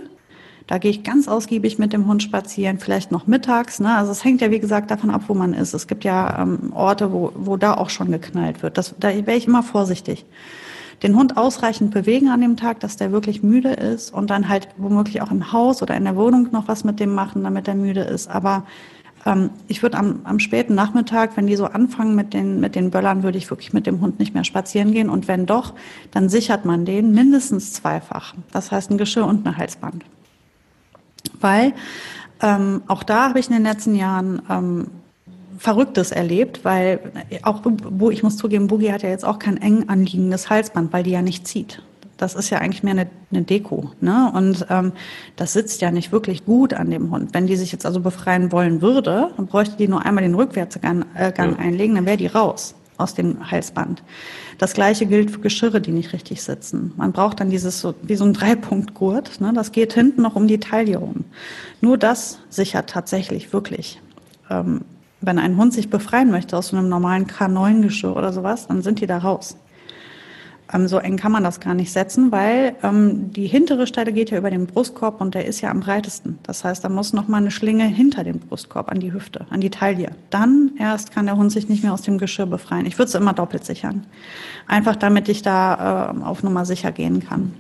Da 0.67 0.79
gehe 0.79 0.91
ich 0.91 1.03
ganz 1.03 1.27
ausgiebig 1.29 1.79
mit 1.79 1.93
dem 1.93 2.07
Hund 2.07 2.23
spazieren, 2.23 2.79
vielleicht 2.79 3.11
noch 3.11 3.27
mittags. 3.27 3.81
Ne? 3.81 3.95
Also 3.95 4.13
es 4.13 4.25
hängt 4.25 4.41
ja, 4.41 4.51
wie 4.51 4.61
gesagt, 4.61 4.91
davon 4.91 5.11
ab, 5.11 5.23
wo 5.27 5.35
man 5.35 5.53
ist. 5.53 5.75
Es 5.75 5.87
gibt 5.87 6.05
ja 6.05 6.43
ähm, 6.43 6.73
Orte, 6.73 7.13
wo, 7.13 7.33
wo 7.35 7.57
da 7.57 7.75
auch 7.75 7.91
schon 7.91 8.13
geknallt 8.13 8.63
wird. 8.63 8.79
Das, 8.79 8.95
da 8.99 9.09
wäre 9.09 9.37
ich 9.37 9.47
immer 9.47 9.63
vorsichtig. 9.63 10.25
Den 11.03 11.17
Hund 11.17 11.37
ausreichend 11.37 11.93
bewegen 11.93 12.29
an 12.29 12.41
dem 12.41 12.57
Tag, 12.57 12.81
dass 12.81 12.97
der 12.97 13.11
wirklich 13.11 13.43
müde 13.43 13.71
ist 13.71 14.13
und 14.13 14.31
dann 14.31 14.49
halt 14.49 14.69
womöglich 14.77 15.23
auch 15.23 15.31
im 15.31 15.53
Haus 15.53 15.83
oder 15.83 15.97
in 15.97 16.05
der 16.05 16.15
Wohnung 16.15 16.49
noch 16.53 16.69
was 16.69 16.85
mit 16.85 17.01
dem 17.01 17.15
machen, 17.15 17.43
damit 17.43 17.67
er 17.69 17.75
müde 17.75 18.03
ist. 18.03 18.31
Aber 18.31 18.65
ähm, 19.27 19.51
ich 19.69 19.83
würde 19.83 19.99
am, 19.99 20.21
am 20.25 20.39
späten 20.39 20.75
Nachmittag, 20.75 21.37
wenn 21.37 21.47
die 21.47 21.57
so 21.57 21.67
anfangen 21.67 22.15
mit 22.15 22.35
den, 22.35 22.61
mit 22.61 22.75
den 22.75 22.91
Böllern, 22.91 23.23
würde 23.23 23.39
ich 23.39 23.51
wirklich 23.51 23.73
mit 23.73 23.87
dem 23.87 24.01
Hund 24.01 24.19
nicht 24.19 24.35
mehr 24.35 24.45
spazieren 24.45 24.93
gehen. 24.93 25.11
Und 25.11 25.29
wenn 25.29 25.47
doch, 25.47 25.75
dann 26.11 26.29
sichert 26.29 26.65
man 26.65 26.85
den 26.85 27.13
mindestens 27.13 27.73
zweifach. 27.73 28.35
Das 28.53 28.71
heißt 28.73 28.91
ein 28.91 28.99
Geschirr 28.99 29.27
und 29.27 29.47
ein 29.47 29.57
Halsband 29.57 30.05
weil 31.41 31.75
ähm, 32.43 32.83
auch 32.87 33.03
da 33.03 33.29
habe 33.29 33.39
ich 33.39 33.49
in 33.49 33.55
den 33.55 33.63
letzten 33.63 33.95
Jahren 33.95 34.43
ähm, 34.49 34.87
Verrücktes 35.59 36.11
erlebt, 36.11 36.65
weil 36.65 37.13
auch, 37.43 37.61
wo 37.65 38.11
ich 38.11 38.23
muss 38.23 38.39
zugeben, 38.39 38.67
Boogie 38.67 38.93
hat 38.93 39.03
ja 39.03 39.11
jetzt 39.11 39.27
auch 39.27 39.39
kein 39.39 39.59
eng 39.59 39.91
anliegendes 39.91 40.49
Halsband, 40.49 40.91
weil 40.93 41.03
die 41.03 41.11
ja 41.11 41.21
nicht 41.21 41.47
zieht. 41.47 41.83
Das 42.21 42.35
ist 42.35 42.51
ja 42.51 42.59
eigentlich 42.59 42.83
mehr 42.83 42.93
eine, 42.93 43.07
eine 43.31 43.43
Deko, 43.43 43.93
ne? 44.01 44.31
Und 44.35 44.67
ähm, 44.69 44.93
das 45.37 45.55
sitzt 45.55 45.81
ja 45.81 45.91
nicht 45.91 46.13
wirklich 46.13 46.45
gut 46.45 46.75
an 46.75 46.91
dem 46.91 47.11
Hund. 47.11 47.33
Wenn 47.33 47.47
die 47.47 47.57
sich 47.57 47.73
jetzt 47.73 47.87
also 47.87 48.01
befreien 48.01 48.53
wollen 48.53 48.83
würde, 48.83 49.31
dann 49.37 49.47
bräuchte 49.47 49.77
die 49.77 49.89
nur 49.89 50.05
einmal 50.05 50.23
den 50.23 50.35
Rückwärtsgang 50.35 51.07
äh, 51.15 51.33
Gang 51.33 51.59
einlegen, 51.59 51.95
dann 51.95 52.05
wäre 52.05 52.19
die 52.19 52.27
raus 52.27 52.75
aus 52.99 53.15
dem 53.15 53.51
Halsband. 53.51 54.03
Das 54.59 54.75
gleiche 54.75 55.07
gilt 55.07 55.31
für 55.31 55.41
Geschirre, 55.41 55.81
die 55.81 55.93
nicht 55.93 56.13
richtig 56.13 56.43
sitzen. 56.43 56.93
Man 56.97 57.13
braucht 57.13 57.41
dann 57.41 57.49
dieses 57.49 57.81
so, 57.81 57.95
wie 58.03 58.17
so 58.17 58.25
ein 58.25 58.35
Dreipunktgurt. 58.35 59.41
Ne? 59.41 59.53
Das 59.55 59.73
geht 59.73 59.95
hinten 59.95 60.21
noch 60.21 60.37
um 60.37 60.47
die 60.47 60.61
Taille 60.61 60.99
rum. 60.99 61.25
Nur 61.81 61.97
das 61.97 62.39
sichert 62.51 62.91
tatsächlich 62.91 63.55
wirklich. 63.55 64.03
Ähm, 64.51 64.83
wenn 65.23 65.39
ein 65.39 65.57
Hund 65.57 65.73
sich 65.73 65.89
befreien 65.89 66.31
möchte 66.31 66.57
aus 66.57 66.69
so 66.69 66.77
einem 66.77 66.89
normalen 66.89 67.27
K9-Geschirr 67.27 68.17
oder 68.17 68.33
sowas, 68.33 68.67
dann 68.67 68.83
sind 68.83 69.01
die 69.01 69.07
da 69.07 69.19
raus. 69.19 69.57
Ähm, 70.73 70.89
so 70.89 70.99
eng 70.99 71.17
kann 71.17 71.33
man 71.33 71.45
das 71.45 71.61
gar 71.61 71.75
nicht 71.75 71.93
setzen, 71.93 72.31
weil 72.33 72.75
ähm, 72.83 73.33
die 73.33 73.47
hintere 73.47 73.87
Stelle 73.87 74.13
geht 74.13 74.31
ja 74.31 74.39
über 74.39 74.51
den 74.51 74.67
Brustkorb 74.67 75.21
und 75.21 75.35
der 75.35 75.47
ist 75.47 75.61
ja 75.61 75.71
am 75.71 75.81
breitesten. 75.81 76.39
Das 76.43 76.65
heißt, 76.65 76.85
da 76.85 76.89
muss 76.89 77.13
noch 77.13 77.29
mal 77.29 77.39
eine 77.39 77.51
Schlinge 77.51 77.85
hinter 77.85 78.25
dem 78.25 78.39
Brustkorb 78.39 78.91
an 78.91 79.01
die 79.01 79.13
Hüfte, 79.13 79.47
an 79.51 79.61
die 79.61 79.71
Taille. 79.71 80.13
Dann 80.31 80.73
erst 80.79 81.13
kann 81.13 81.27
der 81.27 81.37
Hund 81.37 81.53
sich 81.53 81.69
nicht 81.69 81.83
mehr 81.83 81.93
aus 81.93 82.03
dem 82.03 82.19
Geschirr 82.19 82.47
befreien. 82.47 82.87
Ich 82.87 82.99
würde 82.99 83.09
es 83.09 83.15
immer 83.15 83.33
doppelt 83.33 83.65
sichern. 83.65 84.07
Einfach 84.67 84.97
damit 84.97 85.29
ich 85.29 85.43
da 85.43 86.15
äh, 86.15 86.23
auf 86.23 86.43
Nummer 86.43 86.65
sicher 86.65 86.93
gehen 86.93 87.21
kann. 87.21 87.53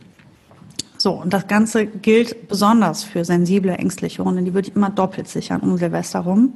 So, 0.97 1.13
und 1.13 1.33
das 1.33 1.47
Ganze 1.47 1.87
gilt 1.87 2.49
besonders 2.49 3.05
für 3.05 3.25
sensible, 3.25 3.73
ängstliche 3.73 4.23
Hunde. 4.23 4.43
Die 4.43 4.53
würde 4.53 4.69
ich 4.69 4.77
immer 4.77 4.91
doppelt 4.91 5.29
sichern 5.29 5.61
um 5.61 5.79
Silvester 5.79 6.21
rum 6.21 6.55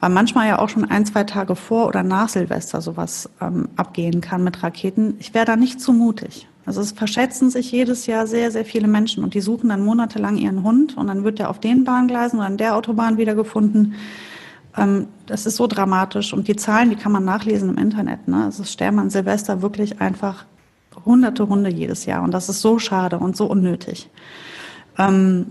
weil 0.00 0.10
manchmal 0.10 0.48
ja 0.48 0.58
auch 0.58 0.68
schon 0.68 0.84
ein, 0.84 1.04
zwei 1.06 1.24
Tage 1.24 1.54
vor 1.54 1.86
oder 1.86 2.02
nach 2.02 2.28
Silvester 2.28 2.80
sowas 2.80 3.30
ähm, 3.40 3.68
abgehen 3.76 4.20
kann 4.20 4.42
mit 4.42 4.62
Raketen. 4.62 5.14
Ich 5.18 5.34
wäre 5.34 5.44
da 5.44 5.56
nicht 5.56 5.80
zu 5.80 5.92
mutig. 5.92 6.48
Also 6.66 6.80
es 6.80 6.92
verschätzen 6.92 7.50
sich 7.50 7.72
jedes 7.72 8.06
Jahr 8.06 8.26
sehr, 8.26 8.50
sehr 8.50 8.64
viele 8.64 8.88
Menschen 8.88 9.24
und 9.24 9.34
die 9.34 9.40
suchen 9.40 9.68
dann 9.68 9.84
monatelang 9.84 10.36
ihren 10.36 10.62
Hund 10.62 10.96
und 10.96 11.06
dann 11.06 11.24
wird 11.24 11.38
der 11.38 11.50
auf 11.50 11.58
den 11.58 11.84
Bahngleisen 11.84 12.38
oder 12.38 12.46
an 12.46 12.56
der 12.56 12.76
Autobahn 12.76 13.18
wiedergefunden. 13.18 13.94
Ähm, 14.76 15.08
das 15.26 15.46
ist 15.46 15.56
so 15.56 15.66
dramatisch 15.66 16.32
und 16.32 16.48
die 16.48 16.56
Zahlen, 16.56 16.90
die 16.90 16.96
kann 16.96 17.12
man 17.12 17.24
nachlesen 17.24 17.70
im 17.70 17.78
Internet. 17.78 18.28
Ne? 18.28 18.44
Also 18.44 18.62
es 18.62 18.72
sterben 18.72 18.98
an 18.98 19.10
Silvester 19.10 19.62
wirklich 19.62 20.00
einfach 20.00 20.46
hunderte 21.04 21.48
Hunde 21.48 21.70
jedes 21.70 22.06
Jahr 22.06 22.22
und 22.22 22.32
das 22.32 22.48
ist 22.48 22.60
so 22.60 22.78
schade 22.78 23.18
und 23.18 23.36
so 23.36 23.46
unnötig. 23.46 24.10
Ähm, 24.98 25.46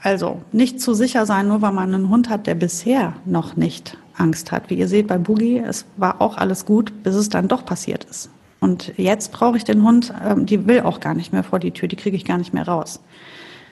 also 0.00 0.42
nicht 0.52 0.80
zu 0.80 0.94
sicher 0.94 1.26
sein, 1.26 1.48
nur 1.48 1.62
weil 1.62 1.72
man 1.72 1.92
einen 1.92 2.08
Hund 2.08 2.28
hat, 2.28 2.46
der 2.46 2.54
bisher 2.54 3.14
noch 3.24 3.56
nicht 3.56 3.96
Angst 4.16 4.52
hat. 4.52 4.70
Wie 4.70 4.74
ihr 4.74 4.88
seht 4.88 5.06
bei 5.08 5.18
Boogie, 5.18 5.58
es 5.58 5.84
war 5.96 6.20
auch 6.20 6.36
alles 6.36 6.64
gut, 6.64 7.02
bis 7.02 7.14
es 7.14 7.28
dann 7.28 7.48
doch 7.48 7.64
passiert 7.64 8.04
ist. 8.04 8.30
Und 8.60 8.92
jetzt 8.96 9.32
brauche 9.32 9.56
ich 9.56 9.64
den 9.64 9.82
Hund, 9.82 10.12
ähm, 10.24 10.46
die 10.46 10.66
will 10.66 10.80
auch 10.80 11.00
gar 11.00 11.14
nicht 11.14 11.32
mehr 11.32 11.44
vor 11.44 11.58
die 11.58 11.70
Tür, 11.70 11.88
die 11.88 11.96
kriege 11.96 12.16
ich 12.16 12.24
gar 12.24 12.38
nicht 12.38 12.52
mehr 12.52 12.66
raus. 12.66 13.00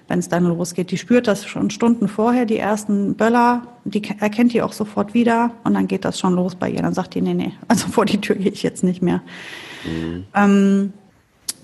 Wenn 0.09 0.21
es 0.21 0.29
dann 0.29 0.45
losgeht, 0.45 0.93
die 0.93 0.99
spürt 0.99 1.27
das 1.27 1.45
schon 1.47 1.71
Stunden 1.71 2.07
vorher, 2.07 2.47
die 2.47 2.59
ersten 2.59 3.15
Böller, 3.15 3.62
die 3.85 4.03
erkennt 4.21 4.53
die 4.53 4.62
auch 4.62 4.73
sofort 4.73 5.15
wieder 5.15 5.51
und 5.65 5.75
dann 5.75 5.89
geht 5.89 6.05
das 6.05 6.21
schon 6.21 6.35
los 6.35 6.55
bei 6.55 6.71
ihr. 6.71 6.81
Dann 6.81 6.95
sagt 6.95 7.15
die, 7.15 7.21
nee, 7.21 7.35
nee, 7.35 7.53
also 7.67 7.89
vor 7.91 8.05
die 8.05 8.21
Tür 8.21 8.37
gehe 8.37 8.53
ich 8.53 8.62
jetzt 8.62 8.85
nicht 8.85 9.03
mehr. 9.03 9.23
Mhm. 9.85 10.25
Ähm, 10.35 10.93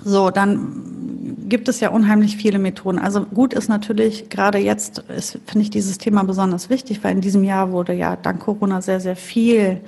so, 0.05 0.31
dann 0.31 1.49
gibt 1.49 1.69
es 1.69 1.81
ja 1.81 1.91
unheimlich 1.91 2.37
viele 2.37 2.59
Methoden. 2.59 2.99
Also 2.99 3.23
gut 3.27 3.53
ist 3.55 3.69
natürlich, 3.69 4.31
gerade 4.31 4.59
jetzt 4.59 5.05
finde 5.47 5.61
ich 5.61 5.71
dieses 5.71 5.99
Thema 5.99 6.25
besonders 6.25 6.71
wichtig, 6.71 7.05
weil 7.05 7.13
in 7.13 7.21
diesem 7.21 7.45
Jahr 7.45 7.73
wurde 7.73 7.93
ja 7.93 8.17
dank 8.17 8.41
Corona 8.41 8.81
sehr, 8.81 9.01
sehr 9.01 9.17
viel 9.17 9.81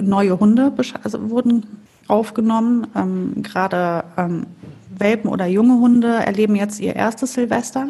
neue 0.00 0.38
Hunde 0.38 0.72
also 1.02 1.30
wurden 1.30 1.66
aufgenommen. 2.08 2.86
Ähm, 2.94 3.42
gerade 3.42 4.04
ähm, 4.16 4.46
Welpen 4.98 5.30
oder 5.30 5.46
junge 5.46 5.78
Hunde 5.78 6.08
erleben 6.08 6.56
jetzt 6.56 6.80
ihr 6.80 6.94
erstes 6.96 7.34
Silvester. 7.34 7.86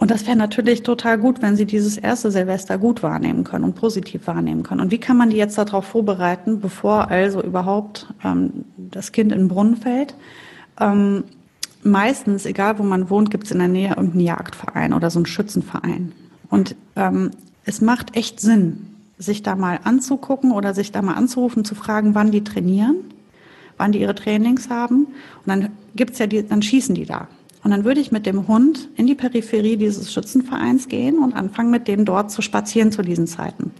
Und 0.00 0.10
das 0.10 0.26
wäre 0.26 0.36
natürlich 0.36 0.82
total 0.82 1.18
gut, 1.18 1.42
wenn 1.42 1.56
Sie 1.56 1.66
dieses 1.66 1.98
erste 1.98 2.30
Silvester 2.30 2.78
gut 2.78 3.02
wahrnehmen 3.02 3.44
können 3.44 3.64
und 3.64 3.74
positiv 3.74 4.26
wahrnehmen 4.26 4.62
können. 4.62 4.80
Und 4.80 4.90
wie 4.90 4.98
kann 4.98 5.18
man 5.18 5.28
die 5.28 5.36
jetzt 5.36 5.58
darauf 5.58 5.84
vorbereiten, 5.84 6.60
bevor 6.60 7.10
also 7.10 7.42
überhaupt 7.42 8.06
ähm, 8.24 8.64
das 8.78 9.12
Kind 9.12 9.30
in 9.30 9.40
den 9.40 9.48
Brunnen 9.48 9.76
fällt? 9.76 10.14
Ähm, 10.80 11.24
meistens, 11.82 12.46
egal 12.46 12.78
wo 12.78 12.82
man 12.82 13.10
wohnt, 13.10 13.30
gibt 13.30 13.44
es 13.44 13.50
in 13.50 13.58
der 13.58 13.68
Nähe 13.68 13.90
irgendeinen 13.90 14.24
Jagdverein 14.24 14.94
oder 14.94 15.10
so 15.10 15.18
einen 15.18 15.26
Schützenverein. 15.26 16.12
Und 16.48 16.76
ähm, 16.96 17.32
es 17.66 17.82
macht 17.82 18.16
echt 18.16 18.40
Sinn, 18.40 18.86
sich 19.18 19.42
da 19.42 19.54
mal 19.54 19.80
anzugucken 19.84 20.50
oder 20.50 20.72
sich 20.72 20.92
da 20.92 21.02
mal 21.02 21.14
anzurufen, 21.14 21.62
zu 21.62 21.74
fragen, 21.74 22.14
wann 22.14 22.30
die 22.30 22.42
trainieren 22.42 22.96
wann 23.80 23.92
die 23.92 24.00
ihre 24.00 24.14
Trainings 24.14 24.68
haben. 24.68 25.06
Und 25.06 25.46
dann 25.46 25.70
gibt's 25.96 26.18
ja 26.18 26.26
die, 26.26 26.46
dann 26.46 26.62
schießen 26.62 26.94
die 26.94 27.06
da. 27.06 27.26
Und 27.62 27.70
dann 27.70 27.84
würde 27.84 28.00
ich 28.00 28.10
mit 28.10 28.26
dem 28.26 28.48
Hund 28.48 28.88
in 28.96 29.06
die 29.06 29.14
Peripherie 29.14 29.76
dieses 29.76 30.12
Schützenvereins 30.12 30.88
gehen 30.88 31.18
und 31.18 31.34
anfangen, 31.34 31.70
mit 31.70 31.88
dem 31.88 32.04
dort 32.04 32.30
zu 32.30 32.42
spazieren 32.42 32.90
zu 32.90 33.02
diesen 33.02 33.26
Zeiten. 33.26 33.72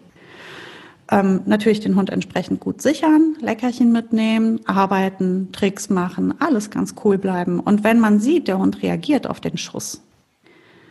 Ähm, 1.10 1.40
natürlich 1.46 1.80
den 1.80 1.96
Hund 1.96 2.10
entsprechend 2.10 2.60
gut 2.60 2.82
sichern, 2.82 3.34
Leckerchen 3.40 3.90
mitnehmen, 3.90 4.60
arbeiten, 4.66 5.48
Tricks 5.50 5.90
machen, 5.90 6.34
alles 6.40 6.70
ganz 6.70 6.94
cool 7.04 7.18
bleiben. 7.18 7.58
Und 7.58 7.82
wenn 7.82 7.98
man 7.98 8.20
sieht, 8.20 8.46
der 8.46 8.58
Hund 8.58 8.82
reagiert 8.82 9.26
auf 9.26 9.40
den 9.40 9.56
Schuss 9.56 10.02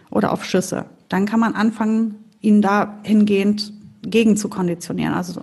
oder 0.09 0.33
auf 0.33 0.43
Schüsse, 0.43 0.85
dann 1.07 1.25
kann 1.25 1.39
man 1.39 1.53
anfangen, 1.53 2.15
ihn 2.41 2.61
dahingehend 2.61 3.71
gegen 4.01 4.35
zu 4.35 4.49
konditionieren. 4.49 5.13
Also 5.13 5.41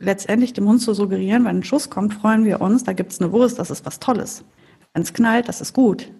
letztendlich 0.00 0.52
dem 0.52 0.68
Hund 0.68 0.82
zu 0.82 0.92
suggerieren, 0.92 1.44
wenn 1.44 1.58
ein 1.58 1.64
Schuss 1.64 1.88
kommt, 1.88 2.12
freuen 2.12 2.44
wir 2.44 2.60
uns, 2.60 2.84
da 2.84 2.92
gibt 2.92 3.12
es 3.12 3.20
eine 3.20 3.32
Wurst, 3.32 3.58
das 3.58 3.70
ist 3.70 3.86
was 3.86 4.00
Tolles. 4.00 4.44
Wenn 4.92 5.02
es 5.02 5.14
knallt, 5.14 5.48
das 5.48 5.60
ist 5.60 5.72
gut. 5.72 6.10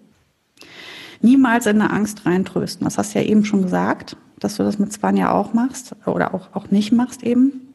Niemals 1.21 1.65
in 1.65 1.81
eine 1.81 1.91
Angst 1.91 2.25
reintrösten. 2.25 2.85
Das 2.85 2.97
hast 2.97 3.13
du 3.13 3.19
ja 3.19 3.25
eben 3.25 3.45
schon 3.45 3.63
gesagt, 3.63 4.17
dass 4.39 4.57
du 4.57 4.63
das 4.63 4.79
mit 4.79 4.93
Spanja 4.93 5.31
auch 5.31 5.53
machst 5.53 5.95
oder 6.05 6.33
auch, 6.33 6.49
auch 6.53 6.71
nicht 6.71 6.91
machst 6.91 7.23
eben. 7.23 7.73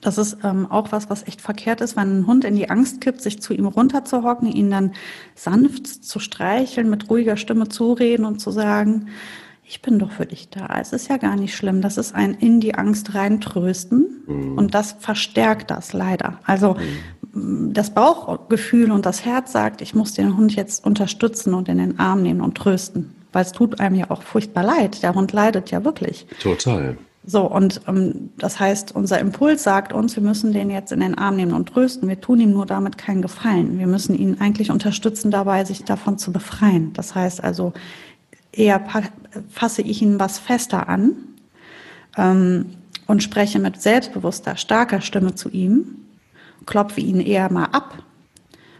Das 0.00 0.16
ist 0.16 0.38
ähm, 0.44 0.70
auch 0.70 0.92
was, 0.92 1.10
was 1.10 1.26
echt 1.26 1.40
verkehrt 1.40 1.80
ist, 1.80 1.96
wenn 1.96 2.20
ein 2.20 2.26
Hund 2.26 2.44
in 2.44 2.54
die 2.54 2.70
Angst 2.70 3.00
kippt, 3.00 3.20
sich 3.20 3.42
zu 3.42 3.52
ihm 3.52 3.66
runterzuhocken, 3.66 4.46
ihn 4.48 4.70
dann 4.70 4.92
sanft 5.34 5.86
zu 5.86 6.20
streicheln, 6.20 6.88
mit 6.88 7.10
ruhiger 7.10 7.36
Stimme 7.36 7.68
zureden 7.68 8.24
und 8.24 8.40
zu 8.40 8.50
sagen, 8.50 9.08
ich 9.64 9.82
bin 9.82 9.98
doch 9.98 10.12
für 10.12 10.24
dich 10.24 10.48
da. 10.48 10.78
Es 10.80 10.92
ist 10.92 11.08
ja 11.08 11.18
gar 11.18 11.36
nicht 11.36 11.54
schlimm. 11.54 11.82
Das 11.82 11.98
ist 11.98 12.14
ein 12.14 12.32
in 12.34 12.60
die 12.60 12.74
Angst 12.74 13.14
reintrösten 13.14 14.22
mhm. 14.26 14.56
und 14.56 14.74
das 14.74 14.92
verstärkt 14.98 15.70
das 15.70 15.92
leider. 15.92 16.38
Also 16.44 16.74
mhm. 16.74 16.98
Das 17.32 17.94
Bauchgefühl 17.94 18.90
und 18.90 19.06
das 19.06 19.24
Herz 19.24 19.52
sagt, 19.52 19.82
ich 19.82 19.94
muss 19.94 20.14
den 20.14 20.36
Hund 20.36 20.54
jetzt 20.54 20.84
unterstützen 20.84 21.54
und 21.54 21.68
in 21.68 21.78
den 21.78 21.98
Arm 21.98 22.22
nehmen 22.22 22.40
und 22.40 22.56
trösten, 22.56 23.14
weil 23.32 23.44
es 23.44 23.52
tut 23.52 23.80
einem 23.80 23.96
ja 23.96 24.10
auch 24.10 24.22
furchtbar 24.22 24.64
leid. 24.64 25.02
Der 25.02 25.14
Hund 25.14 25.32
leidet 25.32 25.70
ja 25.70 25.84
wirklich. 25.84 26.26
Total. 26.40 26.96
So, 27.24 27.42
und 27.42 27.82
ähm, 27.86 28.30
das 28.38 28.58
heißt, 28.58 28.96
unser 28.96 29.18
Impuls 29.18 29.62
sagt 29.62 29.92
uns, 29.92 30.16
wir 30.16 30.22
müssen 30.22 30.54
den 30.54 30.70
jetzt 30.70 30.92
in 30.92 31.00
den 31.00 31.18
Arm 31.18 31.36
nehmen 31.36 31.52
und 31.52 31.68
trösten. 31.68 32.08
Wir 32.08 32.20
tun 32.20 32.40
ihm 32.40 32.52
nur 32.52 32.64
damit 32.64 32.96
keinen 32.96 33.20
Gefallen. 33.20 33.78
Wir 33.78 33.86
müssen 33.86 34.14
ihn 34.16 34.40
eigentlich 34.40 34.70
unterstützen 34.70 35.30
dabei, 35.30 35.64
sich 35.64 35.84
davon 35.84 36.16
zu 36.16 36.32
befreien. 36.32 36.94
Das 36.94 37.14
heißt 37.14 37.44
also, 37.44 37.74
eher 38.50 38.82
fasse 39.50 39.82
ich 39.82 40.00
ihn 40.00 40.18
was 40.18 40.38
fester 40.38 40.88
an 40.88 41.16
ähm, 42.16 42.66
und 43.06 43.22
spreche 43.22 43.58
mit 43.58 43.80
selbstbewusster, 43.80 44.56
starker 44.56 45.02
Stimme 45.02 45.34
zu 45.34 45.50
ihm, 45.50 45.96
klopfe 46.68 47.00
ihn 47.00 47.20
eher 47.20 47.50
mal 47.52 47.66
ab 47.66 48.04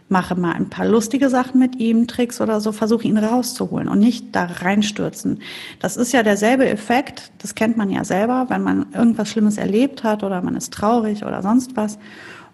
mache 0.09 0.35
mal 0.35 0.53
ein 0.53 0.69
paar 0.69 0.87
lustige 0.87 1.29
Sachen 1.29 1.59
mit 1.59 1.75
ihm, 1.77 2.07
Tricks 2.07 2.41
oder 2.41 2.59
so, 2.59 2.71
versuche 2.71 3.07
ihn 3.07 3.17
rauszuholen 3.17 3.87
und 3.87 3.99
nicht 3.99 4.35
da 4.35 4.45
reinstürzen. 4.45 5.41
Das 5.79 5.97
ist 5.97 6.11
ja 6.11 6.23
derselbe 6.23 6.67
Effekt, 6.67 7.31
das 7.37 7.55
kennt 7.55 7.77
man 7.77 7.89
ja 7.91 8.03
selber, 8.03 8.47
wenn 8.49 8.63
man 8.63 8.87
irgendwas 8.93 9.29
Schlimmes 9.29 9.57
erlebt 9.57 10.03
hat 10.03 10.23
oder 10.23 10.41
man 10.41 10.55
ist 10.55 10.73
traurig 10.73 11.23
oder 11.23 11.41
sonst 11.43 11.77
was 11.77 11.99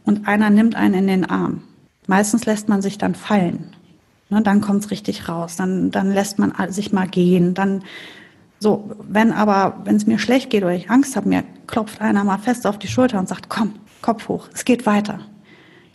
und 0.03 0.27
einer 0.27 0.49
nimmt 0.49 0.75
einen 0.75 0.95
in 0.95 1.07
den 1.07 1.25
Arm. 1.25 1.63
Meistens 2.07 2.45
lässt 2.45 2.69
man 2.69 2.81
sich 2.81 2.97
dann 2.97 3.15
fallen. 3.15 3.71
Ne, 4.29 4.41
dann 4.41 4.59
kommt's 4.59 4.91
richtig 4.91 5.29
raus, 5.29 5.55
dann, 5.55 5.91
dann 5.91 6.11
lässt 6.11 6.39
man 6.39 6.53
sich 6.69 6.91
mal 6.91 7.07
gehen, 7.07 7.53
dann 7.53 7.83
so, 8.59 8.89
wenn 9.07 9.31
aber, 9.31 9.81
wenn 9.83 9.95
es 9.95 10.07
mir 10.07 10.17
schlecht 10.17 10.49
geht 10.49 10.63
oder 10.63 10.73
ich 10.73 10.89
Angst 10.89 11.15
habe, 11.15 11.29
mir 11.29 11.43
klopft 11.67 12.01
einer 12.01 12.23
mal 12.23 12.37
fest 12.37 12.65
auf 12.65 12.79
die 12.79 12.87
Schulter 12.87 13.19
und 13.19 13.27
sagt, 13.27 13.49
komm, 13.49 13.75
Kopf 14.05 14.27
hoch, 14.27 14.47
es 14.53 14.65
geht 14.65 14.85
weiter 14.85 15.19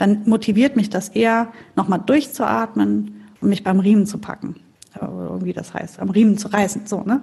dann 0.01 0.23
motiviert 0.25 0.77
mich 0.77 0.89
das 0.89 1.11
eher, 1.11 1.49
nochmal 1.77 2.01
durchzuatmen 2.05 3.27
und 3.41 3.49
mich 3.49 3.63
beim 3.63 3.81
Riemen 3.81 4.07
zu 4.07 4.17
packen. 4.19 4.57
Oder 4.97 5.45
wie 5.45 5.53
das 5.53 5.75
heißt, 5.75 6.01
am 6.01 6.09
Riemen 6.09 6.39
zu 6.39 6.49
reißen. 6.49 6.87
So, 6.87 7.03
ne? 7.03 7.21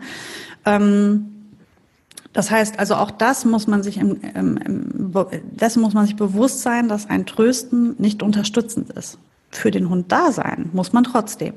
Ähm, 0.64 1.34
das 2.34 2.52
heißt, 2.52 2.78
also 2.78 2.96
auch 2.96 3.10
das 3.10 3.46
muss 3.46 3.66
man 3.66 3.82
sich 3.82 3.98
im, 3.98 4.22
im, 4.22 4.58
im, 4.58 5.12
dessen 5.52 5.82
muss 5.82 5.96
man 5.96 6.06
sich 6.06 6.16
bewusst 6.16 6.62
sein, 6.62 6.88
dass 6.88 7.10
ein 7.10 7.26
Trösten 7.26 7.96
nicht 7.98 8.22
unterstützend 8.22 8.92
ist. 8.92 9.18
Für 9.50 9.72
den 9.72 9.90
Hund 9.90 10.12
da 10.12 10.32
sein 10.32 10.70
muss 10.72 10.94
man 10.94 11.04
trotzdem. 11.04 11.54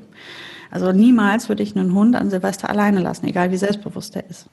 Also 0.71 0.91
niemals 0.91 1.49
würde 1.49 1.61
ich 1.61 1.77
einen 1.77 1.93
Hund 1.93 2.15
an 2.15 2.31
Silvester 2.31 2.67
alleine 2.67 2.99
lassen, 2.99 3.27
egal 3.27 3.51
wie 3.51 3.57
selbstbewusst 3.57 4.15
er 4.15 4.27
ist 4.27 4.47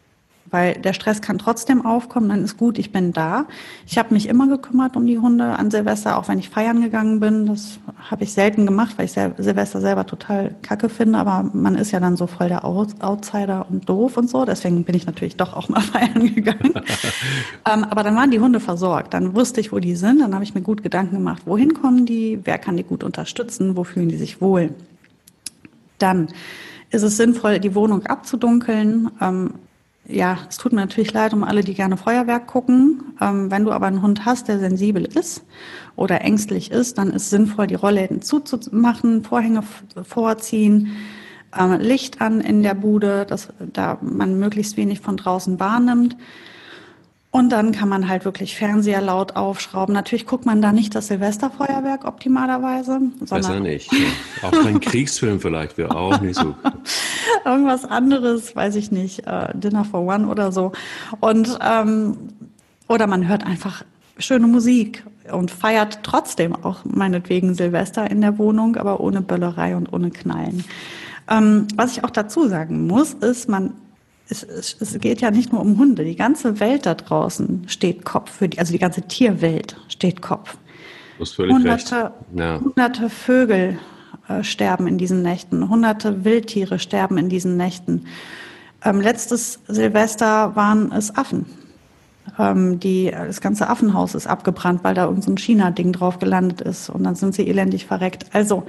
weil 0.50 0.74
der 0.74 0.92
Stress 0.92 1.20
kann 1.20 1.38
trotzdem 1.38 1.84
aufkommen, 1.84 2.28
dann 2.28 2.44
ist 2.44 2.56
gut, 2.56 2.78
ich 2.78 2.92
bin 2.92 3.12
da. 3.12 3.46
Ich 3.86 3.98
habe 3.98 4.14
mich 4.14 4.28
immer 4.28 4.48
gekümmert 4.48 4.96
um 4.96 5.06
die 5.06 5.18
Hunde 5.18 5.58
an 5.58 5.70
Silvester, 5.70 6.18
auch 6.18 6.28
wenn 6.28 6.38
ich 6.38 6.48
feiern 6.48 6.80
gegangen 6.80 7.20
bin. 7.20 7.46
Das 7.46 7.78
habe 8.10 8.24
ich 8.24 8.32
selten 8.32 8.66
gemacht, 8.66 8.94
weil 8.96 9.06
ich 9.06 9.12
Silvester 9.12 9.80
selber 9.80 10.06
total 10.06 10.54
kacke 10.62 10.88
finde, 10.88 11.18
aber 11.18 11.50
man 11.52 11.74
ist 11.74 11.90
ja 11.90 12.00
dann 12.00 12.16
so 12.16 12.26
voll 12.26 12.48
der 12.48 12.64
Outsider 12.64 13.66
und 13.68 13.88
doof 13.88 14.16
und 14.16 14.30
so. 14.30 14.44
Deswegen 14.44 14.84
bin 14.84 14.94
ich 14.94 15.06
natürlich 15.06 15.36
doch 15.36 15.54
auch 15.54 15.68
mal 15.68 15.80
feiern 15.82 16.34
gegangen. 16.34 16.74
ähm, 17.70 17.84
aber 17.84 18.02
dann 18.02 18.16
waren 18.16 18.30
die 18.30 18.40
Hunde 18.40 18.60
versorgt. 18.60 19.14
Dann 19.14 19.34
wusste 19.34 19.60
ich, 19.60 19.72
wo 19.72 19.78
die 19.78 19.96
sind. 19.96 20.20
Dann 20.20 20.34
habe 20.34 20.44
ich 20.44 20.54
mir 20.54 20.62
gut 20.62 20.82
Gedanken 20.82 21.16
gemacht, 21.16 21.42
wohin 21.46 21.74
kommen 21.74 22.06
die, 22.06 22.40
wer 22.44 22.58
kann 22.58 22.76
die 22.76 22.84
gut 22.84 23.04
unterstützen, 23.04 23.76
wo 23.76 23.84
fühlen 23.84 24.08
die 24.08 24.16
sich 24.16 24.40
wohl. 24.40 24.70
Dann 25.98 26.28
ist 26.90 27.02
es 27.02 27.16
sinnvoll, 27.16 27.58
die 27.58 27.74
Wohnung 27.74 28.06
abzudunkeln. 28.06 29.10
Ähm, 29.20 29.54
ja, 30.08 30.38
es 30.48 30.56
tut 30.56 30.72
mir 30.72 30.80
natürlich 30.80 31.12
leid 31.12 31.34
um 31.34 31.44
alle, 31.44 31.62
die 31.62 31.74
gerne 31.74 31.98
Feuerwerk 31.98 32.46
gucken. 32.46 33.14
Ähm, 33.20 33.50
wenn 33.50 33.64
du 33.64 33.72
aber 33.72 33.86
einen 33.86 34.00
Hund 34.00 34.24
hast, 34.24 34.48
der 34.48 34.58
sensibel 34.58 35.04
ist 35.04 35.44
oder 35.96 36.22
ängstlich 36.22 36.70
ist, 36.70 36.96
dann 36.96 37.10
ist 37.10 37.28
sinnvoll, 37.28 37.66
die 37.66 37.74
Rollläden 37.74 38.22
zuzumachen, 38.22 39.22
Vorhänge 39.22 39.62
vorziehen, 40.02 40.96
ähm, 41.56 41.78
Licht 41.78 42.22
an 42.22 42.40
in 42.40 42.62
der 42.62 42.74
Bude, 42.74 43.26
dass 43.26 43.48
da 43.58 43.98
man 44.00 44.38
möglichst 44.38 44.78
wenig 44.78 45.00
von 45.00 45.18
draußen 45.18 45.60
wahrnimmt. 45.60 46.16
Und 47.30 47.50
dann 47.50 47.72
kann 47.72 47.90
man 47.90 48.08
halt 48.08 48.24
wirklich 48.24 48.56
Fernseher 48.56 49.02
laut 49.02 49.36
aufschrauben. 49.36 49.94
Natürlich 49.94 50.24
guckt 50.24 50.46
man 50.46 50.62
da 50.62 50.72
nicht 50.72 50.94
das 50.94 51.08
Silvesterfeuerwerk 51.08 52.06
optimalerweise. 52.06 53.00
Besser 53.20 53.60
nicht. 53.60 53.90
Auch 54.42 54.50
kein 54.50 54.80
Kriegsfilm 54.80 55.38
vielleicht 55.38 55.76
wäre 55.76 55.94
auch 55.94 56.22
nicht 56.22 56.36
so. 56.36 56.54
Irgendwas 57.44 57.84
anderes, 57.84 58.56
weiß 58.56 58.76
ich 58.76 58.90
nicht, 58.90 59.26
äh, 59.26 59.48
Dinner 59.52 59.84
for 59.84 60.06
One 60.06 60.26
oder 60.28 60.52
so. 60.52 60.72
Und 61.20 61.58
ähm, 61.62 62.16
oder 62.88 63.06
man 63.06 63.28
hört 63.28 63.44
einfach 63.44 63.84
schöne 64.16 64.46
Musik 64.46 65.04
und 65.30 65.50
feiert 65.50 66.00
trotzdem 66.02 66.56
auch 66.56 66.84
meinetwegen 66.84 67.54
Silvester 67.54 68.10
in 68.10 68.22
der 68.22 68.38
Wohnung, 68.38 68.76
aber 68.76 69.00
ohne 69.00 69.20
Böllerei 69.20 69.76
und 69.76 69.92
ohne 69.92 70.10
Knallen. 70.10 70.64
Ähm, 71.30 71.68
was 71.76 71.92
ich 71.92 72.04
auch 72.04 72.10
dazu 72.10 72.48
sagen 72.48 72.86
muss, 72.86 73.12
ist, 73.12 73.50
man 73.50 73.74
es, 74.28 74.42
es, 74.42 74.76
es 74.80 74.98
geht 74.98 75.20
ja 75.20 75.30
nicht 75.30 75.52
nur 75.52 75.60
um 75.60 75.78
Hunde. 75.78 76.04
Die 76.04 76.16
ganze 76.16 76.60
Welt 76.60 76.86
da 76.86 76.94
draußen 76.94 77.64
steht 77.66 78.04
Kopf 78.04 78.30
für 78.30 78.48
die, 78.48 78.58
also 78.58 78.72
die 78.72 78.78
ganze 78.78 79.02
Tierwelt 79.02 79.76
steht 79.88 80.22
Kopf. 80.22 80.56
Du 81.16 81.22
hast 81.22 81.34
völlig 81.34 81.54
hunderte. 81.54 82.12
Ja. 82.34 82.60
hunderte 82.60 83.10
Vögel 83.10 83.78
äh, 84.28 84.42
sterben 84.44 84.86
in 84.86 84.98
diesen 84.98 85.22
Nächten, 85.22 85.68
hunderte 85.68 86.24
Wildtiere 86.24 86.78
sterben 86.78 87.18
in 87.18 87.28
diesen 87.28 87.56
Nächten. 87.56 88.06
Ähm, 88.84 89.00
letztes 89.00 89.60
Silvester 89.66 90.54
waren 90.54 90.92
es 90.92 91.16
Affen. 91.16 91.46
Ähm, 92.38 92.78
die, 92.78 93.10
das 93.10 93.40
ganze 93.40 93.68
Affenhaus 93.68 94.14
ist 94.14 94.26
abgebrannt, 94.26 94.84
weil 94.84 94.94
da 94.94 95.04
irgendein 95.04 95.36
so 95.36 95.42
China-Ding 95.42 95.92
drauf 95.92 96.18
gelandet 96.18 96.60
ist 96.60 96.90
und 96.90 97.02
dann 97.02 97.14
sind 97.14 97.34
sie 97.34 97.48
elendig 97.48 97.86
verreckt. 97.86 98.26
Also 98.32 98.64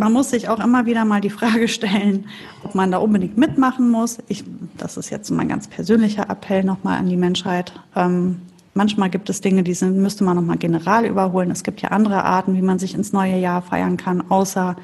man 0.00 0.14
muss 0.14 0.30
sich 0.30 0.48
auch 0.48 0.58
immer 0.58 0.86
wieder 0.86 1.04
mal 1.04 1.20
die 1.20 1.30
Frage 1.30 1.68
stellen, 1.68 2.26
ob 2.64 2.74
man 2.74 2.90
da 2.90 2.98
unbedingt 2.98 3.36
mitmachen 3.36 3.90
muss. 3.90 4.18
Ich, 4.28 4.44
das 4.78 4.96
ist 4.96 5.10
jetzt 5.10 5.30
mein 5.30 5.48
ganz 5.48 5.68
persönlicher 5.68 6.28
Appell 6.28 6.64
nochmal 6.64 6.98
an 6.98 7.06
die 7.06 7.18
Menschheit. 7.18 7.72
Ähm, 7.94 8.40
manchmal 8.72 9.10
gibt 9.10 9.28
es 9.28 9.42
Dinge, 9.42 9.62
die 9.62 9.74
sind, 9.74 9.98
müsste 9.98 10.24
man 10.24 10.36
nochmal 10.36 10.56
general 10.56 11.04
überholen. 11.04 11.50
Es 11.50 11.62
gibt 11.62 11.82
ja 11.82 11.90
andere 11.90 12.24
Arten, 12.24 12.56
wie 12.56 12.62
man 12.62 12.78
sich 12.78 12.94
ins 12.94 13.12
neue 13.12 13.36
Jahr 13.36 13.60
feiern 13.60 13.98
kann, 13.98 14.30
außer 14.30 14.74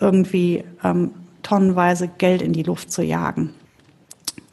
irgendwie 0.00 0.64
ähm, 0.82 1.10
tonnenweise 1.42 2.08
Geld 2.08 2.40
in 2.40 2.54
die 2.54 2.62
Luft 2.62 2.90
zu 2.90 3.02
jagen. 3.02 3.50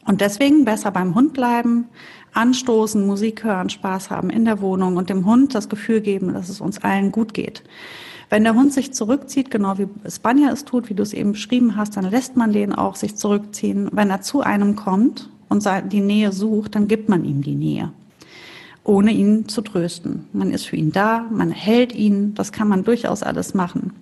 Und 0.06 0.20
deswegen 0.20 0.66
besser 0.66 0.92
beim 0.92 1.16
Hund 1.16 1.34
bleiben, 1.34 1.86
anstoßen, 2.34 3.06
Musik 3.08 3.46
hören, 3.46 3.70
Spaß 3.70 4.10
haben 4.10 4.30
in 4.30 4.44
der 4.44 4.60
Wohnung 4.60 4.98
und 4.98 5.10
dem 5.10 5.26
Hund 5.26 5.56
das 5.56 5.70
Gefühl 5.70 6.02
geben, 6.02 6.34
dass 6.34 6.50
es 6.50 6.60
uns 6.60 6.84
allen 6.84 7.14
gut 7.14 7.34
geht. 7.34 7.64
Wenn 8.30 8.44
der 8.44 8.56
Hund 8.56 8.74
sich 8.74 8.94
zurückzieht, 8.94 9.52
genau 9.52 9.78
wie 9.78 9.88
Spanier 10.10 10.52
es 10.52 10.66
tut, 10.66 10.90
wie 10.90 10.96
du 10.96 11.04
es 11.04 11.14
eben 11.14 11.34
beschrieben 11.34 11.76
hast, 11.76 11.98
dann 11.98 12.10
lässt 12.10 12.36
man 12.36 12.54
den 12.54 12.74
auch 12.74 12.96
sich 12.96 13.16
zurückziehen. 13.16 13.90
Wenn 13.92 14.10
er 14.10 14.22
zu 14.22 14.42
einem 14.42 14.76
kommt 14.76 15.30
und 15.50 15.68
die 15.92 16.02
Nähe 16.02 16.32
sucht, 16.32 16.76
dann 16.76 16.88
gibt 16.88 17.10
man 17.10 17.24
ihm 17.24 17.42
die 17.42 17.56
Nähe, 17.56 17.92
ohne 18.84 19.12
ihn 19.12 19.48
zu 19.48 19.62
trösten. 19.62 20.28
Man 20.34 20.52
ist 20.52 20.66
für 20.66 20.76
ihn 20.76 20.92
da, 20.92 21.26
man 21.32 21.52
hält 21.52 21.94
ihn, 21.94 22.34
das 22.34 22.52
kann 22.52 22.68
man 22.68 22.84
durchaus 22.84 23.24
alles 23.24 23.54
machen. 23.54 23.94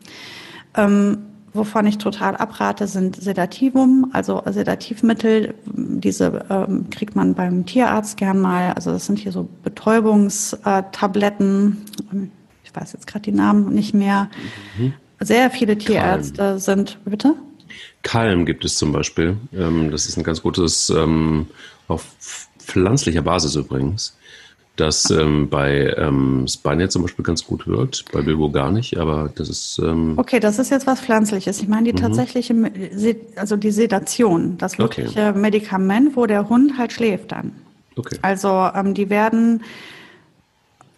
Ähm, 0.76 1.18
wovon 1.54 1.86
ich 1.86 2.00
total 2.00 2.38
abrate, 2.38 2.88
sind 2.88 3.16
Sedativum, 3.16 4.10
also 4.14 4.42
Sedativmittel. 4.46 5.54
Diese 5.66 6.46
ähm, 6.50 6.90
kriegt 6.90 7.16
man 7.16 7.36
beim 7.36 7.66
Tierarzt 7.66 8.18
gern 8.18 8.40
mal. 8.40 8.74
Also 8.74 8.92
das 8.92 9.06
sind 9.06 9.20
hier 9.20 9.32
so 9.32 9.48
Betäubungstabletten 9.64 11.78
ich 12.74 12.82
weiß 12.82 12.94
jetzt 12.94 13.08
gerade 13.08 13.24
die 13.24 13.32
Namen 13.32 13.74
nicht 13.74 13.94
mehr. 13.94 14.30
Mhm. 14.78 14.94
Sehr 15.20 15.50
viele 15.52 15.78
Tierärzte 15.78 16.38
Kalm. 16.38 16.60
sind, 16.60 16.98
bitte? 17.06 17.36
Kalm 18.02 18.46
gibt 18.46 18.66
es 18.66 18.76
zum 18.76 18.92
Beispiel. 18.92 19.38
Ähm, 19.54 19.92
das 19.92 20.08
ist 20.08 20.18
ein 20.18 20.24
ganz 20.24 20.42
gutes, 20.42 20.90
ähm, 20.90 21.48
auf 21.88 22.06
pflanzlicher 22.60 23.22
Basis 23.22 23.56
übrigens 23.56 24.18
das 24.76 25.12
ähm, 25.12 25.50
bei 25.50 25.94
ähm, 25.98 26.48
Spanier 26.48 26.90
zum 26.90 27.04
Beispiel 27.04 27.24
ganz 27.24 27.46
gut 27.46 27.68
wirkt, 27.68 28.06
bei 28.12 28.22
Bilbo 28.22 28.50
gar 28.50 28.72
nicht, 28.72 28.98
aber 28.98 29.32
das 29.36 29.50
ist. 29.50 29.80
Ähm 29.84 30.14
okay, 30.18 30.40
das 30.40 30.58
ist 30.58 30.72
jetzt 30.72 30.88
was 30.88 31.00
Pflanzliches. 31.00 31.62
Ich 31.62 31.68
meine 31.68 31.92
die 31.92 31.94
mhm. 31.94 32.04
tatsächliche, 32.04 32.56
also 33.36 33.56
die 33.56 33.72
Sedation, 33.72 34.58
das 34.58 34.80
wirkliche 34.80 35.30
okay. 35.30 35.40
Medikament, 35.40 36.16
wo 36.16 36.26
der 36.26 36.50
Hund 36.50 36.78
halt 36.78 36.92
schläft 36.92 37.32
dann. 37.32 37.52
Okay. 37.96 38.18
Also 38.24 38.50
ähm, 38.74 38.96
die 38.96 39.12
werden 39.12 39.62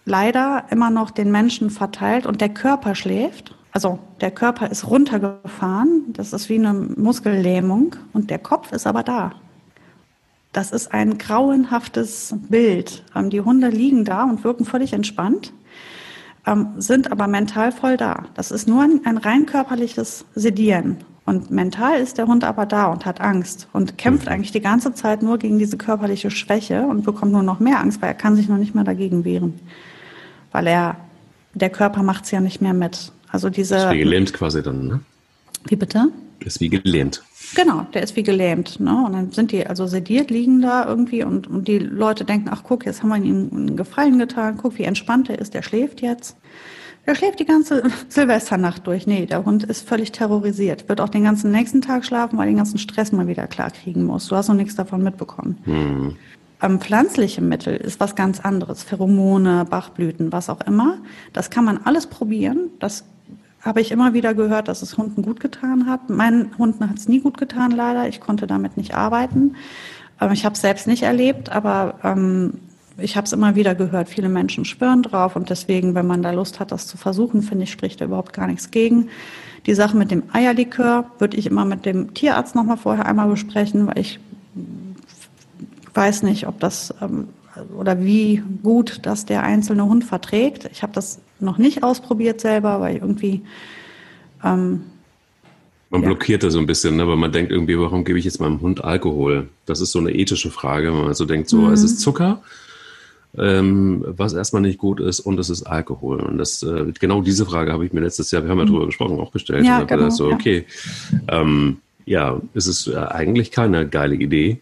leider 0.06 0.66
immer 0.70 0.90
noch 0.90 1.12
den 1.12 1.32
Menschen 1.32 1.70
verteilt 1.70 2.26
und 2.26 2.42
der 2.42 2.50
Körper 2.50 2.96
schläft. 2.96 3.56
Also 3.72 4.00
der 4.22 4.32
Körper 4.32 4.72
ist 4.72 4.88
runtergefahren, 4.90 6.14
das 6.14 6.32
ist 6.32 6.48
wie 6.48 6.56
eine 6.56 6.74
Muskellähmung 6.74 7.96
und 8.14 8.30
der 8.30 8.40
Kopf 8.40 8.72
ist 8.72 8.88
aber 8.88 9.04
da. 9.04 9.34
Das 10.54 10.72
ist 10.72 10.94
ein 10.94 11.18
grauenhaftes 11.18 12.34
Bild. 12.48 13.04
Ähm, 13.14 13.30
die 13.30 13.42
Hunde 13.42 13.68
liegen 13.68 14.06
da 14.06 14.24
und 14.24 14.46
wirken 14.46 14.64
völlig 14.64 14.94
entspannt, 14.94 15.52
ähm, 16.48 16.70
sind 16.78 17.12
aber 17.12 17.28
mental 17.28 17.74
voll 17.74 17.98
da. 17.98 18.24
Das 18.36 18.52
ist 18.52 18.66
nur 18.66 18.82
ein, 18.82 19.02
ein 19.04 19.18
rein 19.18 19.46
körperliches 19.46 20.24
Sedieren. 20.34 20.98
Und 21.26 21.52
mental 21.52 22.00
ist 22.00 22.18
der 22.18 22.28
Hund 22.28 22.46
aber 22.46 22.66
da 22.66 22.86
und 22.86 23.06
hat 23.06 23.20
Angst 23.20 23.68
und 23.74 23.98
kämpft 23.98 24.30
eigentlich 24.30 24.52
die 24.52 24.62
ganze 24.62 24.94
Zeit 24.94 25.24
nur 25.24 25.40
gegen 25.40 25.60
diese 25.60 25.76
körperliche 25.76 26.32
Schwäche 26.32 26.84
und 26.84 27.04
bekommt 27.04 27.34
nur 27.34 27.44
noch 27.44 27.60
mehr 27.60 27.82
Angst, 27.82 28.02
weil 28.02 28.10
er 28.10 28.16
kann 28.16 28.36
sich 28.38 28.48
noch 28.48 28.58
nicht 28.58 28.76
mal 28.76 28.84
dagegen 28.86 29.26
wehren. 29.26 29.60
Weil 30.56 30.68
er, 30.68 30.96
der 31.54 31.70
Körper 31.70 32.02
macht 32.02 32.24
es 32.24 32.32
ja 32.32 32.40
nicht 32.40 32.62
mehr 32.62 32.74
mit. 32.74 33.12
Also 33.30 33.50
diese. 33.50 33.76
Ist 33.76 33.92
wie 33.92 34.00
gelähmt 34.00 34.32
quasi 34.32 34.64
dann, 34.64 34.88
ne? 34.88 35.00
Wie 35.66 35.76
bitte? 35.76 36.08
Ist 36.40 36.62
wie 36.62 36.70
gelähmt. 36.70 37.24
Genau, 37.56 37.86
der 37.94 38.04
ist 38.04 38.16
wie 38.16 38.24
gelähmt. 38.24 38.80
Ne? 38.80 39.04
Und 39.06 39.12
dann 39.12 39.32
sind 39.34 39.52
die 39.52 39.68
also 39.68 39.86
sediert, 39.86 40.32
liegen 40.32 40.62
da 40.62 40.88
irgendwie 40.88 41.26
und, 41.26 41.48
und 41.48 41.68
die 41.68 41.80
Leute 41.80 42.24
denken, 42.24 42.48
ach 42.50 42.64
guck, 42.64 42.86
jetzt 42.86 43.04
haben 43.04 43.10
wir 43.10 43.18
ihm 43.18 43.50
einen 43.52 43.76
Gefallen 43.76 44.18
getan, 44.18 44.56
guck, 44.56 44.78
wie 44.78 44.84
entspannt 44.84 45.30
er 45.30 45.40
ist, 45.40 45.54
der 45.54 45.62
schläft 45.62 46.02
jetzt. 46.02 46.38
Der 47.06 47.16
schläft 47.16 47.42
die 47.42 47.46
ganze 47.46 47.84
Silvesternacht 48.08 48.88
durch. 48.88 49.08
Nee, 49.08 49.26
der 49.26 49.44
Hund 49.44 49.66
ist 49.66 49.86
völlig 49.86 50.14
terrorisiert. 50.14 50.88
Wird 50.88 51.02
auch 51.02 51.10
den 51.10 51.26
ganzen 51.26 51.52
nächsten 51.52 51.82
Tag 51.82 52.06
schlafen, 52.06 52.38
weil 52.38 52.46
er 52.46 52.52
den 52.52 52.58
ganzen 52.58 52.78
Stress 52.78 53.12
mal 53.12 53.28
wieder 53.28 53.48
klar 53.48 53.72
kriegen 53.72 54.06
muss. 54.06 54.28
Du 54.30 54.38
hast 54.38 54.48
noch 54.48 54.56
nichts 54.56 54.76
davon 54.76 55.04
mitbekommen. 55.04 55.58
Mhm. 55.66 56.16
Ähm, 56.62 56.80
pflanzliche 56.80 57.42
Mittel 57.42 57.76
ist 57.76 58.00
was 58.00 58.16
ganz 58.16 58.40
anderes. 58.40 58.84
Pheromone, 58.84 59.66
Bachblüten, 59.66 60.32
was 60.32 60.50
auch 60.50 60.62
immer. 60.62 60.98
Das 61.34 61.50
kann 61.50 61.66
man 61.66 61.80
alles 61.84 62.08
probieren. 62.08 62.70
Das 62.80 63.04
habe 63.62 63.82
ich 63.82 63.92
immer 63.92 64.14
wieder 64.14 64.34
gehört, 64.34 64.68
dass 64.68 64.82
es 64.82 64.98
Hunden 64.98 65.22
gut 65.24 65.40
getan 65.40 65.88
hat. 65.88 66.10
Meinen 66.10 66.58
Hunden 66.58 66.88
hat 66.90 66.98
es 66.98 67.08
nie 67.08 67.20
gut 67.20 67.38
getan, 67.38 67.72
leider. 67.72 68.08
Ich 68.08 68.20
konnte 68.20 68.48
damit 68.48 68.78
nicht 68.78 68.94
arbeiten. 68.94 69.56
Ähm, 70.22 70.32
ich 70.32 70.46
habe 70.46 70.54
es 70.54 70.62
selbst 70.62 70.88
nicht 70.88 71.04
erlebt, 71.04 71.52
aber 71.52 71.96
ähm, 72.04 72.54
ich 72.98 73.18
habe 73.18 73.26
es 73.26 73.34
immer 73.34 73.56
wieder 73.56 73.76
gehört. 73.76 74.08
Viele 74.08 74.30
Menschen 74.30 74.64
schwören 74.66 75.04
drauf 75.04 75.36
und 75.36 75.50
deswegen, 75.50 75.96
wenn 75.96 76.08
man 76.08 76.22
da 76.22 76.32
Lust 76.32 76.60
hat, 76.60 76.72
das 76.72 76.88
zu 76.88 76.98
versuchen, 76.98 77.42
finde 77.42 77.64
ich, 77.66 77.72
spricht 77.72 78.00
da 78.00 78.06
überhaupt 78.06 78.34
gar 78.34 78.48
nichts 78.48 78.72
gegen. 78.72 79.10
Die 79.66 79.74
Sache 79.74 79.98
mit 79.98 80.12
dem 80.12 80.24
Eierlikör 80.32 81.06
würde 81.18 81.38
ich 81.38 81.48
immer 81.48 81.66
mit 81.66 81.86
dem 81.86 82.14
Tierarzt 82.14 82.56
nochmal 82.56 82.78
vorher 82.78 83.08
einmal 83.08 83.28
besprechen, 83.28 83.88
weil 83.88 83.98
ich 83.98 84.20
weiß 85.96 86.24
nicht, 86.24 86.48
ob 86.48 86.60
das 86.60 86.94
ähm, 87.02 87.30
oder 87.78 88.04
wie 88.04 88.44
gut 88.64 89.00
das 89.04 89.26
der 89.26 89.44
einzelne 89.44 89.86
Hund 89.86 90.04
verträgt. 90.04 90.70
Ich 90.72 90.84
habe 90.84 90.94
das 90.94 91.20
noch 91.40 91.58
nicht 91.58 91.84
ausprobiert 91.84 92.42
selber, 92.42 92.82
weil 92.82 92.98
irgendwie 92.98 93.42
ähm, 94.44 94.84
man 95.90 96.02
ja. 96.02 96.08
blockiert 96.08 96.44
da 96.44 96.50
so 96.50 96.60
ein 96.60 96.66
bisschen, 96.66 96.98
ne? 96.98 97.08
weil 97.08 97.16
man 97.16 97.32
denkt 97.32 97.52
irgendwie, 97.52 97.80
warum 97.80 98.04
gebe 98.04 98.20
ich 98.20 98.26
jetzt 98.26 98.42
meinem 98.42 98.62
Hund 98.62 98.84
Alkohol? 98.84 99.50
Das 99.66 99.82
ist 99.82 99.92
so 99.92 100.00
eine 100.00 100.12
ethische 100.14 100.52
Frage, 100.52 100.88
wenn 100.88 101.06
man 101.06 101.14
so 101.14 101.26
denkt, 101.26 101.48
so, 101.50 101.58
mhm. 101.58 101.74
es 101.74 101.84
ist 101.84 102.00
Zucker, 102.00 102.42
ähm, 103.38 104.04
was 104.08 104.34
erstmal 104.34 104.62
nicht 104.62 104.80
gut 104.80 105.00
ist 105.00 105.20
und 105.20 105.40
es 105.40 105.50
ist 105.50 105.64
Alkohol. 105.64 106.20
Und 106.20 106.38
das, 106.38 106.64
äh, 106.64 106.92
genau 107.00 107.22
diese 107.22 107.46
Frage 107.46 107.72
habe 107.72 107.86
ich 107.86 107.94
mir 107.94 108.02
letztes 108.02 108.32
Jahr, 108.32 108.44
wir 108.44 108.50
haben 108.50 108.58
ja 108.58 108.66
mhm. 108.66 108.70
drüber 108.70 108.86
gesprochen, 108.88 109.20
auch 109.20 109.32
gestellt. 109.32 109.66
Ja, 109.66 109.82
und 109.82 109.88
genau, 109.88 110.10
so, 110.10 110.32
okay, 110.32 110.66
ja. 111.12 111.42
Ähm, 111.42 111.78
ja, 112.06 112.42
es 112.54 112.68
ist 112.68 112.88
äh, 112.88 112.98
eigentlich 112.98 113.52
keine 113.52 113.88
geile 113.88 114.16
Idee, 114.16 114.60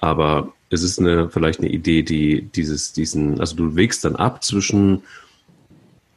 aber 0.00 0.52
es 0.70 0.82
ist 0.82 0.98
eine, 0.98 1.28
vielleicht 1.30 1.60
eine 1.60 1.68
Idee, 1.68 2.02
die 2.02 2.42
dieses, 2.42 2.92
diesen, 2.92 3.40
also 3.40 3.56
du 3.56 3.76
wägst 3.76 4.04
dann 4.04 4.16
ab 4.16 4.42
zwischen 4.42 5.02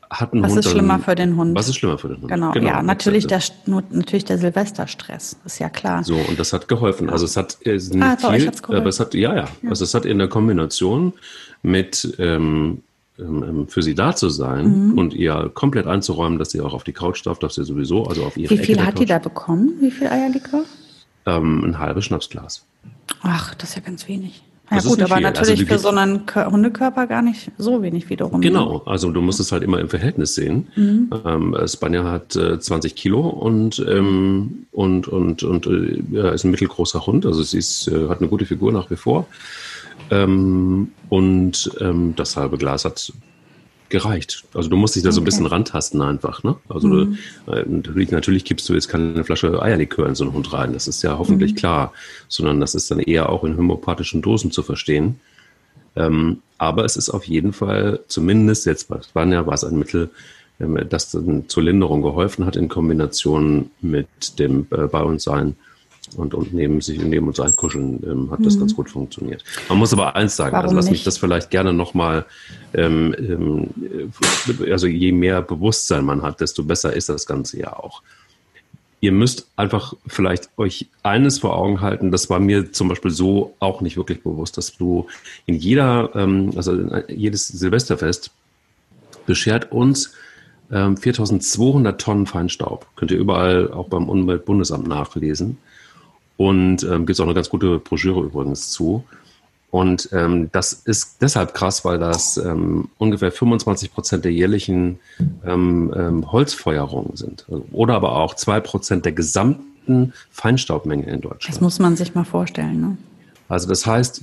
hat 0.10 0.34
ein 0.34 0.42
was 0.42 0.52
Hund 0.52 0.60
ist 0.66 0.72
schlimmer 0.72 1.00
für 1.00 1.16
den 1.16 1.36
Hund? 1.36 1.54
Was 1.54 1.68
ist 1.68 1.76
schlimmer 1.76 1.98
für 1.98 2.08
den 2.08 2.22
Hund? 2.22 2.32
Genau, 2.32 2.52
genau 2.52 2.68
ja, 2.68 2.82
natürlich 2.82 3.28
der, 3.28 3.42
natürlich 3.66 4.24
der 4.24 4.38
Silvesterstress, 4.38 5.36
ist 5.46 5.60
ja 5.60 5.70
klar. 5.70 6.02
So, 6.04 6.16
und 6.16 6.40
das 6.40 6.54
hat 6.54 6.70
geholfen. 6.70 7.10
Also 7.10 7.26
es 7.26 7.36
hat 7.36 7.58
äh, 7.66 7.74
nicht 7.74 8.02
ah, 8.02 8.16
viel, 8.16 8.50
aber 8.68 8.88
es 8.88 9.02
hat, 9.02 9.14
ja, 9.14 9.36
ja, 9.36 9.50
ja, 9.62 9.70
also 9.70 9.84
es 9.84 9.94
hat 9.94 10.06
in 10.06 10.18
der 10.18 10.30
Kombination 10.30 11.12
mit 11.62 12.16
ähm, 12.20 12.84
ähm, 13.20 13.44
ähm, 13.44 13.68
für 13.68 13.82
sie 13.82 13.96
da 13.96 14.16
zu 14.16 14.30
sein 14.30 14.92
mhm. 14.92 14.98
und 14.98 15.14
ihr 15.14 15.50
komplett 15.54 15.88
einzuräumen, 15.88 16.38
dass 16.38 16.52
sie 16.52 16.62
auch 16.62 16.74
auf 16.74 16.84
die 16.84 16.94
Couch 16.94 17.26
darf, 17.26 17.40
darf 17.40 17.52
sie 17.52 17.64
sowieso, 17.64 18.06
also 18.06 18.24
auf 18.24 18.38
ihre 18.38 18.52
Wie 18.52 18.58
viel 18.60 18.78
Ecke 18.78 18.86
hat 18.86 19.00
die 19.00 19.06
da 19.06 19.18
bekommen? 19.18 19.74
Wie 19.82 19.90
viel 19.90 20.08
Eierlikör? 20.08 20.64
Ähm, 21.26 21.64
ein 21.64 21.80
halbes 21.80 22.06
Schnapsglas. 22.06 22.64
Ach, 23.22 23.56
das 23.56 23.70
ist 23.70 23.76
ja 23.76 23.82
ganz 23.82 24.08
wenig. 24.08 24.44
Ja 24.70 24.82
gut, 24.82 25.02
aber 25.02 25.16
viel. 25.16 25.26
Also 25.26 25.40
natürlich 25.42 25.60
also 25.62 25.74
für 25.74 25.80
so 25.80 25.90
einen 25.90 26.24
Hundekörper 26.52 27.08
gar 27.08 27.22
nicht 27.22 27.52
so 27.58 27.82
wenig 27.82 28.10
wiederum. 28.10 28.42
Ne? 28.42 28.48
Genau, 28.48 28.82
also 28.86 29.12
du 29.12 29.22
musst 29.22 29.40
es 29.40 29.52
halt 29.52 29.64
immer 29.64 29.80
im 29.80 29.88
Verhältnis 29.88 30.36
sehen. 30.36 30.68
Mhm. 30.76 31.10
Ähm, 31.26 31.58
Spanier 31.66 32.04
hat 32.04 32.36
äh, 32.36 32.60
20 32.60 32.96
Kilo 32.96 33.22
und, 33.22 33.84
ähm, 33.88 34.66
und, 34.72 35.08
und, 35.08 35.44
und 35.44 35.68
äh, 35.68 36.04
ja, 36.12 36.32
ist 36.32 36.44
ein 36.44 36.52
mittelgroßer 36.52 37.06
Hund, 37.06 37.26
also 37.26 37.44
sie 37.44 37.60
ist, 37.60 37.88
äh, 37.88 38.10
hat 38.10 38.20
eine 38.20 38.28
gute 38.28 38.46
Figur 38.46 38.74
nach 38.74 38.92
wie 38.92 38.98
vor. 38.98 39.28
Ähm, 40.10 40.92
und 41.10 41.72
ähm, 41.80 42.14
das 42.18 42.36
halbe 42.36 42.58
Glas 42.58 42.84
hat 42.84 43.14
gereicht. 43.90 44.44
Also 44.54 44.70
du 44.70 44.76
musst 44.76 44.96
dich 44.96 45.04
da 45.04 45.12
so 45.12 45.22
ein 45.22 45.24
bisschen 45.24 45.46
rantasten 45.46 46.02
einfach. 46.02 46.44
Ne? 46.44 46.56
Also 46.70 46.88
mhm. 46.88 47.18
du, 47.46 47.52
äh, 47.52 47.66
natürlich, 47.68 48.12
natürlich 48.12 48.46
gibst 48.46 48.68
du 48.70 48.74
jetzt 48.74 48.90
keine 48.90 49.24
Flasche 49.24 49.62
Eierlikör 49.62 50.08
in 50.08 50.16
so 50.16 50.24
einen 50.24 50.34
Hund 50.34 50.52
rein. 50.54 50.74
Das 50.74 50.88
ist 50.88 51.04
ja 51.04 51.18
hoffentlich 51.18 51.54
mhm. 51.54 51.58
klar, 51.58 51.94
sondern 52.28 52.60
das 52.60 52.76
ist 52.76 52.92
dann 52.92 53.00
eher 53.00 53.30
auch 53.30 53.44
in 53.44 53.58
homöopathischen 53.58 54.22
Dosen 54.22 54.52
zu 54.52 54.64
verstehen. 54.64 55.20
Ähm, 55.96 56.42
aber 56.58 56.86
es 56.86 56.98
ist 56.98 57.10
auf 57.10 57.26
jeden 57.26 57.54
Fall, 57.54 58.02
zumindest 58.08 58.66
jetzt 58.66 58.90
bei 58.90 59.02
Spanier 59.02 59.48
war 59.48 59.54
es 59.54 59.64
ein 59.64 59.78
Mittel, 59.78 60.10
ähm, 60.60 60.80
das 60.90 61.12
dann 61.12 61.48
zur 61.48 61.64
Linderung 61.64 62.02
geholfen 62.02 62.46
hat 62.46 62.56
in 62.56 62.70
Kombination 62.70 63.72
mit 63.82 64.40
dem 64.40 64.68
äh, 64.72 64.88
Bei 64.88 65.02
uns 65.02 65.24
sein 65.24 65.56
und, 66.16 66.34
und 66.34 66.54
neben 66.54 66.82
sich 66.82 67.00
neben 67.00 67.28
uns 67.28 67.40
einkuscheln 67.40 68.02
ähm, 68.04 68.32
hat 68.32 68.40
mhm. 68.40 68.44
das 68.46 68.60
ganz 68.60 68.76
gut 68.76 68.90
funktioniert. 68.90 69.44
Man 69.70 69.78
muss 69.78 69.94
aber 69.94 70.16
eins 70.16 70.36
sagen, 70.36 70.56
also 70.56 70.68
Warum 70.68 70.68
also 70.68 70.76
lass 70.76 70.86
nicht? 70.86 71.00
mich 71.00 71.04
das 71.04 71.18
vielleicht 71.18 71.50
gerne 71.50 71.74
nochmal, 71.74 72.26
ähm, 72.74 73.16
ähm, 73.20 73.70
also 74.72 74.88
je 74.88 75.12
mehr 75.12 75.42
Bewusstsein 75.42 76.06
man 76.06 76.22
hat, 76.22 76.42
desto 76.42 76.64
besser 76.64 76.94
ist 76.94 77.10
das 77.10 77.26
Ganze 77.26 77.60
ja 77.60 77.74
auch. 77.74 78.02
Ihr 79.00 79.12
müsst 79.12 79.48
einfach 79.56 79.94
vielleicht 80.08 80.50
euch 80.58 80.88
eines 81.04 81.40
vor 81.40 81.56
Augen 81.56 81.82
halten, 81.82 82.12
das 82.12 82.30
war 82.30 82.40
mir 82.40 82.72
zum 82.72 82.88
Beispiel 82.88 83.12
so 83.12 83.54
auch 83.60 83.82
nicht 83.82 83.98
wirklich 83.98 84.24
bewusst, 84.24 84.58
dass 84.58 84.76
du 84.76 85.08
in 85.46 85.56
jeder, 85.56 86.12
ähm, 86.16 86.52
also 86.56 86.76
jedes 87.08 87.48
Silvesterfest 87.48 88.32
beschert 89.26 89.72
uns 89.72 90.14
4200 90.70 91.94
ähm, 91.94 91.98
Tonnen 91.98 92.26
Feinstaub. 92.26 92.88
Könnt 92.96 93.12
ihr 93.12 93.18
überall 93.18 93.72
auch 93.72 93.88
beim 93.88 94.10
Umweltbundesamt 94.10 94.88
nachlesen. 94.88 95.58
Und 96.38 96.84
ähm, 96.84 97.06
gibt 97.06 97.12
es 97.12 97.20
auch 97.20 97.26
eine 97.26 97.34
ganz 97.34 97.50
gute 97.50 97.80
Broschüre 97.80 98.22
übrigens 98.22 98.70
zu. 98.70 99.04
Und 99.70 100.10
ähm, 100.14 100.50
das 100.52 100.74
ist 100.74 101.22
deshalb 101.22 101.54
krass, 101.54 101.84
weil 101.84 102.00
das 102.00 102.38
ähm, 102.38 102.90
ungefähr 102.98 103.32
25 103.32 103.94
Prozent 103.94 104.24
der 104.24 104.32
jährlichen 104.32 105.00
ähm, 105.46 105.94
ähm, 105.96 106.32
Holzfeuerungen 106.32 107.18
sind. 107.18 107.46
Oder 107.72 107.96
aber 107.96 108.16
auch 108.16 108.36
zwei 108.36 108.60
Prozent 108.62 109.06
der 109.06 109.12
gesamten 109.12 110.14
Feinstaubmenge 110.32 111.06
in 111.06 111.22
Deutschland. 111.22 111.56
Das 111.56 111.62
muss 111.62 111.80
man 111.80 111.98
sich 111.98 112.16
mal 112.16 112.24
vorstellen. 112.24 112.82
Ne? 112.82 112.98
Also 113.50 113.68
das 113.68 113.86
heißt, 113.86 114.22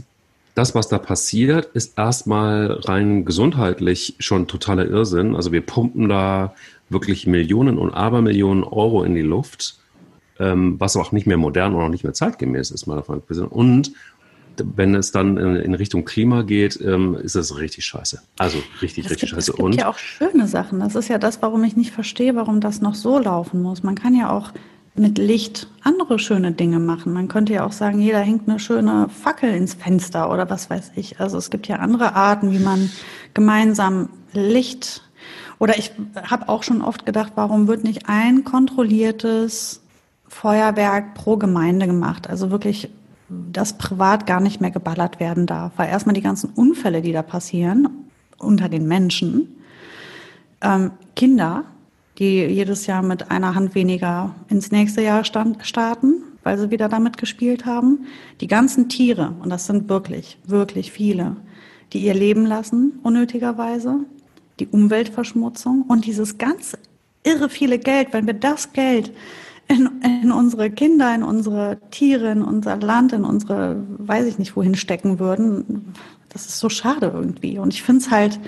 das, 0.54 0.74
was 0.74 0.88
da 0.88 0.98
passiert, 0.98 1.66
ist 1.74 1.98
erstmal 1.98 2.72
rein 2.84 3.24
gesundheitlich 3.24 4.14
schon 4.20 4.46
totaler 4.46 4.86
Irrsinn. 4.86 5.34
Also 5.36 5.52
wir 5.52 5.60
pumpen 5.60 6.08
da 6.08 6.54
wirklich 6.88 7.26
Millionen 7.26 7.76
und 7.76 7.92
Abermillionen 7.92 8.64
Euro 8.64 9.02
in 9.02 9.14
die 9.14 9.22
Luft 9.22 9.78
ähm, 10.38 10.76
was 10.78 10.96
auch 10.96 11.12
nicht 11.12 11.26
mehr 11.26 11.36
modern 11.36 11.74
und 11.74 11.82
auch 11.82 11.88
nicht 11.88 12.04
mehr 12.04 12.14
zeitgemäß 12.14 12.70
ist, 12.70 12.86
mal 12.86 12.96
davon 12.96 13.18
abgesehen. 13.18 13.48
Und 13.48 13.92
wenn 14.62 14.94
es 14.94 15.10
dann 15.10 15.36
in, 15.36 15.74
Richtung 15.74 16.04
Klima 16.04 16.42
geht, 16.42 16.80
ähm, 16.80 17.16
ist 17.16 17.34
das 17.34 17.56
richtig 17.58 17.84
scheiße. 17.84 18.22
Also 18.38 18.58
richtig, 18.82 19.06
es 19.06 19.10
richtig 19.10 19.30
gibt, 19.30 19.30
scheiße. 19.30 19.50
Es 19.50 19.56
gibt 19.56 19.60
und 19.60 19.74
ja 19.74 19.88
auch 19.88 19.98
schöne 19.98 20.46
Sachen. 20.46 20.80
Das 20.80 20.94
ist 20.94 21.08
ja 21.08 21.18
das, 21.18 21.42
warum 21.42 21.64
ich 21.64 21.76
nicht 21.76 21.90
verstehe, 21.90 22.36
warum 22.36 22.60
das 22.60 22.80
noch 22.80 22.94
so 22.94 23.18
laufen 23.18 23.62
muss. 23.62 23.82
Man 23.82 23.94
kann 23.94 24.14
ja 24.14 24.30
auch 24.30 24.52
mit 24.96 25.18
Licht 25.18 25.68
andere 25.82 26.18
schöne 26.20 26.52
Dinge 26.52 26.78
machen. 26.78 27.12
Man 27.12 27.26
könnte 27.26 27.52
ja 27.52 27.66
auch 27.66 27.72
sagen, 27.72 28.00
jeder 28.00 28.20
hängt 28.20 28.48
eine 28.48 28.60
schöne 28.60 29.08
Fackel 29.08 29.52
ins 29.52 29.74
Fenster 29.74 30.30
oder 30.30 30.48
was 30.48 30.70
weiß 30.70 30.92
ich. 30.94 31.18
Also 31.18 31.36
es 31.36 31.50
gibt 31.50 31.66
ja 31.66 31.76
andere 31.76 32.14
Arten, 32.14 32.52
wie 32.52 32.60
man 32.60 32.90
gemeinsam 33.34 34.08
Licht 34.32 35.02
Oder 35.58 35.78
ich 35.78 35.92
habe 36.28 36.48
auch 36.48 36.62
schon 36.62 36.82
oft 36.82 37.06
gedacht, 37.06 37.32
warum 37.34 37.66
wird 37.66 37.84
nicht 37.84 38.08
ein 38.08 38.44
kontrolliertes 38.44 39.83
Feuerwerk 40.28 41.14
pro 41.14 41.36
Gemeinde 41.36 41.86
gemacht? 41.86 42.28
Also 42.28 42.50
wirklich, 42.50 42.90
dass 43.28 43.78
privat 43.78 44.26
gar 44.26 44.40
nicht 44.40 44.60
mehr 44.60 44.70
geballert 44.70 45.20
werden 45.20 45.46
darf. 45.46 45.72
Weil 45.76 45.88
erstmal 45.88 46.14
die 46.14 46.22
ganzen 46.22 46.50
Unfälle, 46.50 47.02
die 47.02 47.12
da 47.12 47.22
passieren 47.22 47.88
unter 48.38 48.68
den 48.68 48.86
Menschen, 48.86 49.48
ähm, 50.60 50.92
Kinder, 51.16 51.64
die 52.18 52.44
jedes 52.44 52.86
Jahr 52.86 53.02
mit 53.02 53.30
einer 53.30 53.54
Hand 53.54 53.74
weniger 53.74 54.34
ins 54.48 54.70
nächste 54.70 55.02
Jahr 55.02 55.24
stand, 55.24 55.66
starten, 55.66 56.22
weil 56.42 56.58
sie 56.58 56.70
wieder 56.70 56.88
damit 56.88 57.16
gespielt 57.16 57.66
haben. 57.66 58.06
Die 58.40 58.46
ganzen 58.46 58.88
Tiere, 58.88 59.34
und 59.42 59.50
das 59.50 59.66
sind 59.66 59.88
wirklich, 59.88 60.38
wirklich 60.46 60.92
viele, 60.92 61.36
die 61.92 61.98
ihr 62.00 62.14
Leben 62.14 62.46
lassen, 62.46 62.98
unnötigerweise, 63.02 64.00
die 64.60 64.66
Umweltverschmutzung 64.68 65.82
und 65.82 66.06
dieses 66.06 66.38
ganz 66.38 66.76
irre 67.24 67.48
viele 67.48 67.78
Geld, 67.78 68.08
wenn 68.12 68.26
wir 68.26 68.34
das 68.34 68.72
Geld 68.72 69.12
in, 69.68 70.02
in 70.22 70.32
unsere 70.32 70.70
Kinder, 70.70 71.14
in 71.14 71.22
unsere 71.22 71.78
Tiere, 71.90 72.30
in 72.30 72.42
unser 72.42 72.76
Land, 72.76 73.12
in 73.12 73.24
unsere, 73.24 73.76
weiß 73.98 74.26
ich 74.26 74.38
nicht, 74.38 74.56
wohin 74.56 74.74
stecken 74.74 75.18
würden, 75.18 75.94
das 76.28 76.46
ist 76.46 76.58
so 76.58 76.68
schade 76.68 77.10
irgendwie. 77.14 77.58
Und 77.58 77.72
ich 77.72 77.82
finde 77.82 78.02
es 78.02 78.10
halt, 78.10 78.40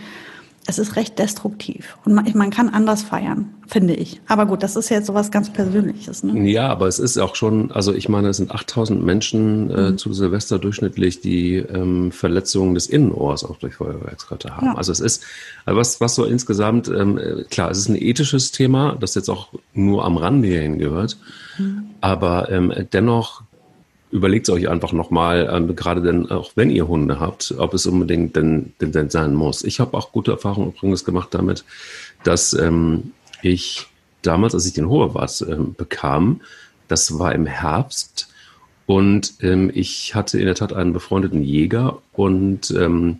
es 0.67 0.79
ist 0.79 0.97
recht 0.97 1.19
destruktiv. 1.19 1.97
Und 2.05 2.15
man, 2.15 2.31
man, 2.35 2.51
kann 2.51 2.69
anders 2.69 3.03
feiern, 3.03 3.55
finde 3.67 3.95
ich. 3.95 4.21
Aber 4.27 4.47
gut, 4.47 4.63
das 4.63 4.75
ist 4.75 4.89
jetzt 4.89 5.07
sowas 5.07 5.31
ganz 5.31 5.53
Persönliches. 5.53 6.25
Ne? 6.25 6.49
Ja, 6.51 6.69
aber 6.69 6.89
es 6.89 6.99
ist 6.99 7.19
auch 7.19 7.37
schon, 7.37 7.71
also 7.71 7.95
ich 7.95 8.09
meine, 8.09 8.29
es 8.29 8.39
sind 8.39 8.51
8000 8.51 9.05
Menschen 9.05 9.71
äh, 9.71 9.91
mhm. 9.91 9.99
zu 9.99 10.13
Silvester 10.13 10.59
durchschnittlich, 10.59 11.21
die 11.21 11.57
ähm, 11.57 12.11
Verletzungen 12.11 12.75
des 12.75 12.89
Innenohrs 12.89 13.45
auch 13.45 13.59
durch 13.59 13.75
Feuerwerkskörper 13.75 14.57
haben. 14.57 14.67
Ja. 14.67 14.75
Also 14.75 14.91
es 14.91 15.01
ist, 15.01 15.25
also 15.65 15.79
was, 15.79 16.01
was 16.01 16.17
so 16.17 16.25
insgesamt, 16.25 16.89
ähm, 16.89 17.21
klar, 17.49 17.71
es 17.71 17.79
ist 17.79 17.89
ein 17.89 18.01
ethisches 18.01 18.51
Thema, 18.51 18.97
das 18.99 19.15
jetzt 19.15 19.29
auch 19.29 19.49
nur 19.73 20.05
am 20.05 20.17
Rande 20.17 20.49
hierhin 20.49 20.79
gehört. 20.79 21.17
Mhm. 21.59 21.91
Aber 22.01 22.51
ähm, 22.51 22.73
dennoch 22.93 23.43
überlegt 24.17 24.49
es 24.49 24.55
euch 24.55 24.69
einfach 24.69 24.93
nochmal, 24.93 25.49
ähm, 25.53 25.77
gerade 25.77 26.01
denn 26.03 26.31
auch 26.31 26.53
wenn 26.55 26.71
ihr 26.71 26.89
Hunde 26.89 27.21
habt, 27.21 27.55
ob 27.59 27.75
es 27.75 27.87
unbedingt 27.87 28.35
denn, 28.35 28.73
denn, 28.81 28.93
denn 28.93 29.11
sein 29.11 29.35
muss. 29.35 29.63
Ich 29.63 29.79
habe 29.79 29.97
auch 29.97 30.11
gute 30.11 30.33
Erfahrungen 30.33 30.73
übrigens 30.73 31.05
gemacht 31.05 31.29
damit, 31.33 31.65
dass 32.25 32.53
ähm, 32.55 33.13
ich 33.43 33.87
damals, 34.23 34.55
als 34.55 34.67
ich 34.67 34.73
den 34.73 34.89
Hohewart 34.89 35.45
ähm, 35.49 35.75
bekam, 35.77 36.41
das 36.89 37.19
war 37.19 37.35
im 37.35 37.47
Herbst 37.47 38.29
und 38.87 39.35
ähm, 39.41 39.71
ich 39.75 40.15
hatte 40.15 40.39
in 40.39 40.47
der 40.47 40.55
Tat 40.55 40.73
einen 40.73 40.93
befreundeten 40.93 41.43
Jäger 41.43 41.99
und 42.13 42.71
ähm, 42.71 43.19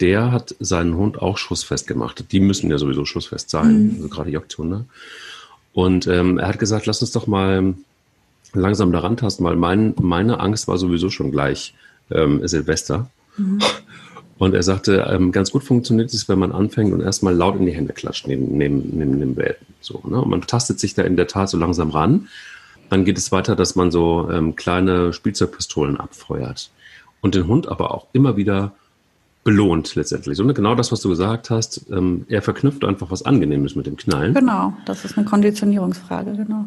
der 0.00 0.30
hat 0.32 0.54
seinen 0.60 0.96
Hund 0.96 1.20
auch 1.20 1.36
schussfest 1.38 1.86
gemacht. 1.86 2.24
Die 2.30 2.40
müssen 2.40 2.70
ja 2.70 2.78
sowieso 2.78 3.04
schussfest 3.04 3.50
sein, 3.50 3.82
mhm. 3.82 3.94
also 3.96 4.08
gerade 4.08 4.30
Jagdhunde. 4.30 4.84
Und 5.72 6.06
ähm, 6.06 6.38
er 6.38 6.48
hat 6.48 6.58
gesagt, 6.58 6.86
lass 6.86 7.02
uns 7.02 7.12
doch 7.12 7.26
mal 7.26 7.74
langsam 8.60 8.92
daran 8.92 9.16
tasten, 9.16 9.44
weil 9.44 9.56
mein, 9.56 9.94
meine 10.00 10.40
Angst 10.40 10.68
war 10.68 10.78
sowieso 10.78 11.10
schon 11.10 11.30
gleich 11.30 11.74
ähm, 12.10 12.46
Silvester. 12.46 13.10
Mhm. 13.36 13.58
Und 14.38 14.54
er 14.54 14.62
sagte, 14.62 15.04
ähm, 15.10 15.32
ganz 15.32 15.50
gut 15.50 15.64
funktioniert 15.64 16.14
es, 16.14 16.28
wenn 16.28 16.38
man 16.38 16.52
anfängt 16.52 16.92
und 16.92 17.00
erstmal 17.00 17.34
laut 17.34 17.56
in 17.56 17.66
die 17.66 17.72
Hände 17.72 17.92
klatscht 17.92 18.28
neben, 18.28 18.56
neben, 18.56 18.96
neben 18.96 19.18
dem 19.18 19.34
Bett. 19.34 19.58
So, 19.80 20.00
ne? 20.08 20.20
Und 20.20 20.30
man 20.30 20.42
tastet 20.42 20.78
sich 20.78 20.94
da 20.94 21.02
in 21.02 21.16
der 21.16 21.26
Tat 21.26 21.50
so 21.50 21.58
langsam 21.58 21.90
ran. 21.90 22.28
Dann 22.88 23.04
geht 23.04 23.18
es 23.18 23.32
weiter, 23.32 23.56
dass 23.56 23.74
man 23.74 23.90
so 23.90 24.30
ähm, 24.30 24.54
kleine 24.54 25.12
Spielzeugpistolen 25.12 25.98
abfeuert. 25.98 26.70
Und 27.20 27.34
den 27.34 27.48
Hund 27.48 27.68
aber 27.68 27.92
auch 27.92 28.06
immer 28.12 28.36
wieder 28.36 28.72
belohnt 29.42 29.94
letztendlich. 29.96 30.36
So, 30.36 30.44
ne? 30.44 30.54
Genau 30.54 30.74
das, 30.76 30.92
was 30.92 31.00
du 31.00 31.08
gesagt 31.08 31.50
hast. 31.50 31.86
Ähm, 31.90 32.24
er 32.28 32.40
verknüpft 32.40 32.84
einfach 32.84 33.10
was 33.10 33.24
Angenehmes 33.24 33.74
mit 33.74 33.86
dem 33.86 33.96
Knallen. 33.96 34.34
Genau, 34.34 34.72
das 34.84 35.04
ist 35.04 35.18
eine 35.18 35.26
Konditionierungsfrage, 35.26 36.32
genau. 36.34 36.66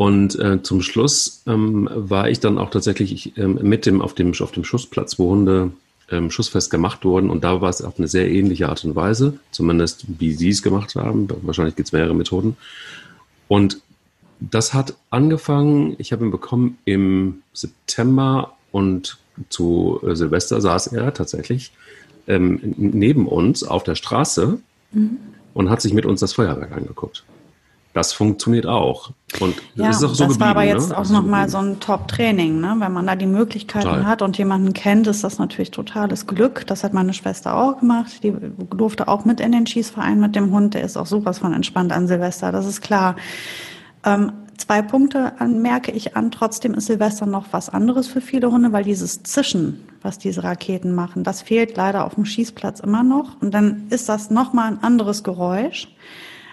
Und 0.00 0.38
äh, 0.38 0.62
zum 0.62 0.80
Schluss 0.80 1.42
ähm, 1.46 1.86
war 1.92 2.30
ich 2.30 2.40
dann 2.40 2.56
auch 2.56 2.70
tatsächlich 2.70 3.36
ähm, 3.36 3.58
mit 3.60 3.84
dem 3.84 4.00
auf 4.00 4.14
dem 4.14 4.32
auf 4.40 4.50
dem 4.50 4.64
Schussplatz, 4.64 5.18
wo 5.18 5.28
Hunde 5.28 5.72
ähm, 6.10 6.30
schussfest 6.30 6.70
gemacht 6.70 7.04
wurden. 7.04 7.28
Und 7.28 7.44
da 7.44 7.60
war 7.60 7.68
es 7.68 7.82
auf 7.82 7.98
eine 7.98 8.08
sehr 8.08 8.30
ähnliche 8.30 8.70
Art 8.70 8.82
und 8.82 8.96
Weise, 8.96 9.38
zumindest 9.50 10.06
wie 10.18 10.32
sie 10.32 10.48
es 10.48 10.62
gemacht 10.62 10.94
haben. 10.94 11.28
Wahrscheinlich 11.42 11.76
gibt 11.76 11.88
es 11.88 11.92
mehrere 11.92 12.14
Methoden. 12.14 12.56
Und 13.46 13.82
das 14.40 14.72
hat 14.72 14.94
angefangen, 15.10 15.96
ich 15.98 16.12
habe 16.12 16.24
ihn 16.24 16.30
bekommen 16.30 16.78
im 16.86 17.42
September 17.52 18.56
und 18.72 19.18
zu 19.50 20.00
äh, 20.02 20.16
Silvester 20.16 20.62
saß 20.62 20.94
er 20.94 21.12
tatsächlich 21.12 21.72
ähm, 22.26 22.58
neben 22.78 23.28
uns 23.28 23.64
auf 23.64 23.84
der 23.84 23.96
Straße 23.96 24.60
mhm. 24.92 25.18
und 25.52 25.68
hat 25.68 25.82
sich 25.82 25.92
mit 25.92 26.06
uns 26.06 26.20
das 26.20 26.32
Feuerwerk 26.32 26.72
angeguckt. 26.72 27.22
Das 27.92 28.12
funktioniert 28.12 28.66
auch. 28.66 29.10
Und 29.40 29.56
ja, 29.74 29.88
das 29.88 29.96
ist 29.96 30.04
auch 30.04 30.14
so 30.14 30.26
das 30.26 30.38
war 30.38 30.48
aber 30.48 30.62
jetzt 30.62 30.90
ne? 30.90 30.98
auch 30.98 31.08
nochmal 31.08 31.48
so 31.48 31.58
ein 31.58 31.80
Top-Training, 31.80 32.60
ne? 32.60 32.76
Wenn 32.78 32.92
man 32.92 33.06
da 33.06 33.16
die 33.16 33.26
Möglichkeiten 33.26 33.86
total. 33.86 34.06
hat 34.06 34.22
und 34.22 34.38
jemanden 34.38 34.72
kennt, 34.74 35.08
ist 35.08 35.24
das 35.24 35.38
natürlich 35.38 35.72
totales 35.72 36.26
Glück. 36.26 36.66
Das 36.68 36.84
hat 36.84 36.92
meine 36.92 37.12
Schwester 37.12 37.56
auch 37.56 37.80
gemacht. 37.80 38.22
Die 38.22 38.32
durfte 38.76 39.08
auch 39.08 39.24
mit 39.24 39.40
in 39.40 39.50
den 39.50 39.66
Schießverein 39.66 40.20
mit 40.20 40.36
dem 40.36 40.52
Hund. 40.52 40.74
Der 40.74 40.82
ist 40.82 40.96
auch 40.96 41.06
sowas 41.06 41.40
von 41.40 41.52
entspannt 41.52 41.92
an 41.92 42.06
Silvester, 42.06 42.52
das 42.52 42.66
ist 42.66 42.80
klar. 42.80 43.16
Ähm, 44.04 44.32
zwei 44.56 44.82
Punkte 44.82 45.32
merke 45.48 45.90
ich 45.90 46.16
an. 46.16 46.30
Trotzdem 46.30 46.74
ist 46.74 46.86
Silvester 46.86 47.26
noch 47.26 47.46
was 47.50 47.70
anderes 47.70 48.06
für 48.06 48.20
viele 48.20 48.52
Hunde, 48.52 48.72
weil 48.72 48.84
dieses 48.84 49.24
Zischen, 49.24 49.80
was 50.00 50.18
diese 50.18 50.44
Raketen 50.44 50.94
machen, 50.94 51.24
das 51.24 51.42
fehlt 51.42 51.76
leider 51.76 52.04
auf 52.04 52.14
dem 52.14 52.24
Schießplatz 52.24 52.78
immer 52.78 53.02
noch. 53.02 53.40
Und 53.40 53.52
dann 53.52 53.88
ist 53.90 54.08
das 54.08 54.30
nochmal 54.30 54.68
ein 54.68 54.82
anderes 54.82 55.24
Geräusch. 55.24 55.88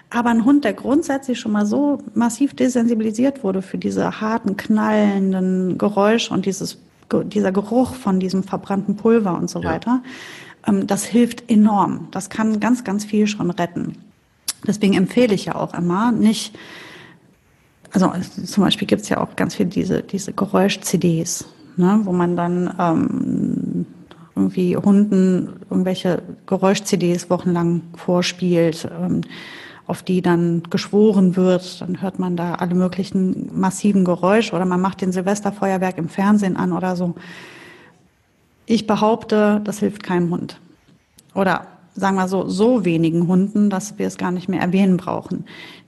Aber 0.10 0.30
ein 0.30 0.46
Hund, 0.46 0.64
der 0.64 0.74
grundsätzlich 0.74 1.40
schon 1.40 1.52
mal 1.52 1.66
so 1.66 2.00
massiv 2.14 2.56
desensibilisiert 2.56 3.44
wurde 3.44 3.62
für 3.62 3.78
diese 3.78 4.22
harten, 4.22 4.56
knallenden 4.56 5.78
Geräusche 5.78 6.34
und 6.34 6.46
dieses, 6.46 6.78
dieser 7.26 7.52
Geruch 7.52 7.94
von 7.94 8.20
diesem 8.20 8.44
verbrannten 8.44 8.96
Pulver 8.96 9.38
und 9.38 9.50
so 9.50 9.62
ja. 9.62 9.72
weiter, 9.72 10.02
ähm, 10.66 10.88
das 10.88 11.04
hilft 11.04 11.50
enorm. 11.52 12.08
Das 12.12 12.30
kann 12.30 12.60
ganz, 12.60 12.86
ganz 12.86 13.04
viel 13.04 13.28
schon 13.28 13.52
retten. 13.52 13.98
Deswegen 14.66 14.94
empfehle 14.94 15.34
ich 15.34 15.46
ja 15.46 15.56
auch 15.56 15.74
immer, 15.74 16.12
nicht, 16.12 16.58
also 17.92 18.12
zum 18.46 18.64
Beispiel 18.64 18.88
gibt 18.88 19.04
es 19.04 19.10
ja 19.10 19.20
auch 19.20 19.36
ganz 19.36 19.56
viel 19.56 19.66
diese, 19.66 20.02
diese 20.04 20.34
Geräusch-CDs, 20.34 21.46
ne, 21.76 22.00
wo 22.04 22.14
man 22.14 22.36
dann 22.36 22.74
ähm, 22.80 23.86
irgendwie 24.36 24.78
Hunden 24.78 25.60
irgendwelche 25.70 26.22
Geräusch-CDs 26.46 27.30
wochenlang 27.30 27.82
vorspielt. 27.96 28.90
Ähm, 29.00 29.22
auf 29.88 30.04
die 30.04 30.22
dann 30.22 30.64
geschworen 30.70 31.36
wird. 31.36 31.82
Dann 31.82 32.02
hört 32.02 32.20
man 32.20 32.36
da 32.36 32.56
alle 32.56 32.76
möglichen 32.76 33.50
massiven 33.58 34.04
Geräusche 34.06 34.56
oder 34.56 34.66
man 34.66 34.82
macht 34.82 35.02
den 35.02 35.14
Silvesterfeuerwerk 35.14 35.98
im 35.98 36.10
Fernsehen 36.10 36.58
an 36.58 36.74
oder 36.74 36.96
so. 36.96 37.16
Ich 38.66 38.86
behaupte, 38.86 39.62
das 39.64 39.80
hilft 39.80 40.04
keinem 40.04 40.30
Hund. 40.30 40.60
Oder 41.34 41.68
sagen 41.96 42.18
wir 42.18 42.28
so, 42.28 42.48
so 42.50 42.84
wenigen 42.84 43.28
Hunden, 43.28 43.70
dass 43.70 43.98
wir 43.98 44.08
es 44.08 44.18
gar 44.18 44.32
nicht 44.32 44.50
mehr 44.50 44.62
erwähnen 44.62 44.98
brauchen. 44.98 45.46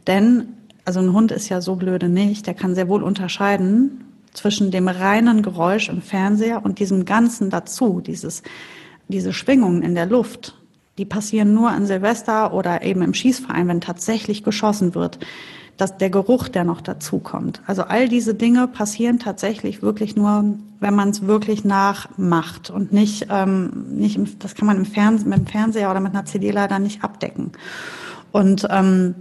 Denn, 0.08 0.54
also 0.86 1.02
ein 1.02 1.12
Hund 1.12 1.32
ist 1.34 1.50
ja 1.50 1.60
so 1.60 1.76
blöde 1.76 2.08
nicht, 2.08 2.48
der 2.48 2.54
kann 2.54 2.76
sehr 2.76 2.88
wohl 2.88 3.04
unterscheiden 3.04 4.06
zwischen 4.34 4.72
dem 4.72 4.88
reinen 4.88 5.44
Geräusch 5.44 5.90
im 5.90 6.02
Fernseher 6.02 6.64
und 6.64 6.80
diesem 6.80 7.04
Ganzen 7.04 7.50
dazu, 7.50 8.00
dieses, 8.00 8.44
diese 9.10 9.34
Schwingungen 9.34 9.82
in 9.82 9.96
der 9.96 10.06
Luft 10.06 10.56
die 11.00 11.06
passieren 11.06 11.54
nur 11.54 11.70
an 11.70 11.86
Silvester 11.86 12.54
oder 12.54 12.84
eben 12.84 13.02
im 13.02 13.14
Schießverein, 13.14 13.70
wenn 13.70 13.80
tatsächlich 13.80 14.44
geschossen 14.44 14.96
wird. 14.96 15.18
Dass 15.78 15.98
der 15.98 16.10
Geruch, 16.10 16.50
der 16.50 16.66
noch 16.66 16.82
dazu 16.82 17.20
kommt. 17.20 17.62
Also 17.66 17.84
all 17.84 18.10
diese 18.10 18.36
Dinge 18.36 18.68
passieren 18.68 19.18
tatsächlich 19.18 19.82
wirklich 19.82 20.18
nur, 20.18 20.44
wenn 20.82 20.94
man 20.94 21.12
es 21.12 21.26
wirklich 21.26 21.64
nachmacht 21.64 22.70
und 22.70 22.92
nicht, 22.92 23.28
ähm, 23.30 23.86
nicht 23.92 24.18
im, 24.18 24.28
das 24.40 24.56
kann 24.56 24.68
man 24.68 24.76
im 24.76 24.86
Fernsehen, 24.86 25.30
mit 25.30 25.40
dem 25.40 25.48
Fernseher 25.48 25.90
oder 25.90 26.02
mit 26.02 26.14
einer 26.14 26.26
CD 26.26 26.52
leider 26.52 26.80
nicht 26.80 27.02
abdecken. 27.02 27.54
Und 28.34 28.68
ähm, 28.70 29.16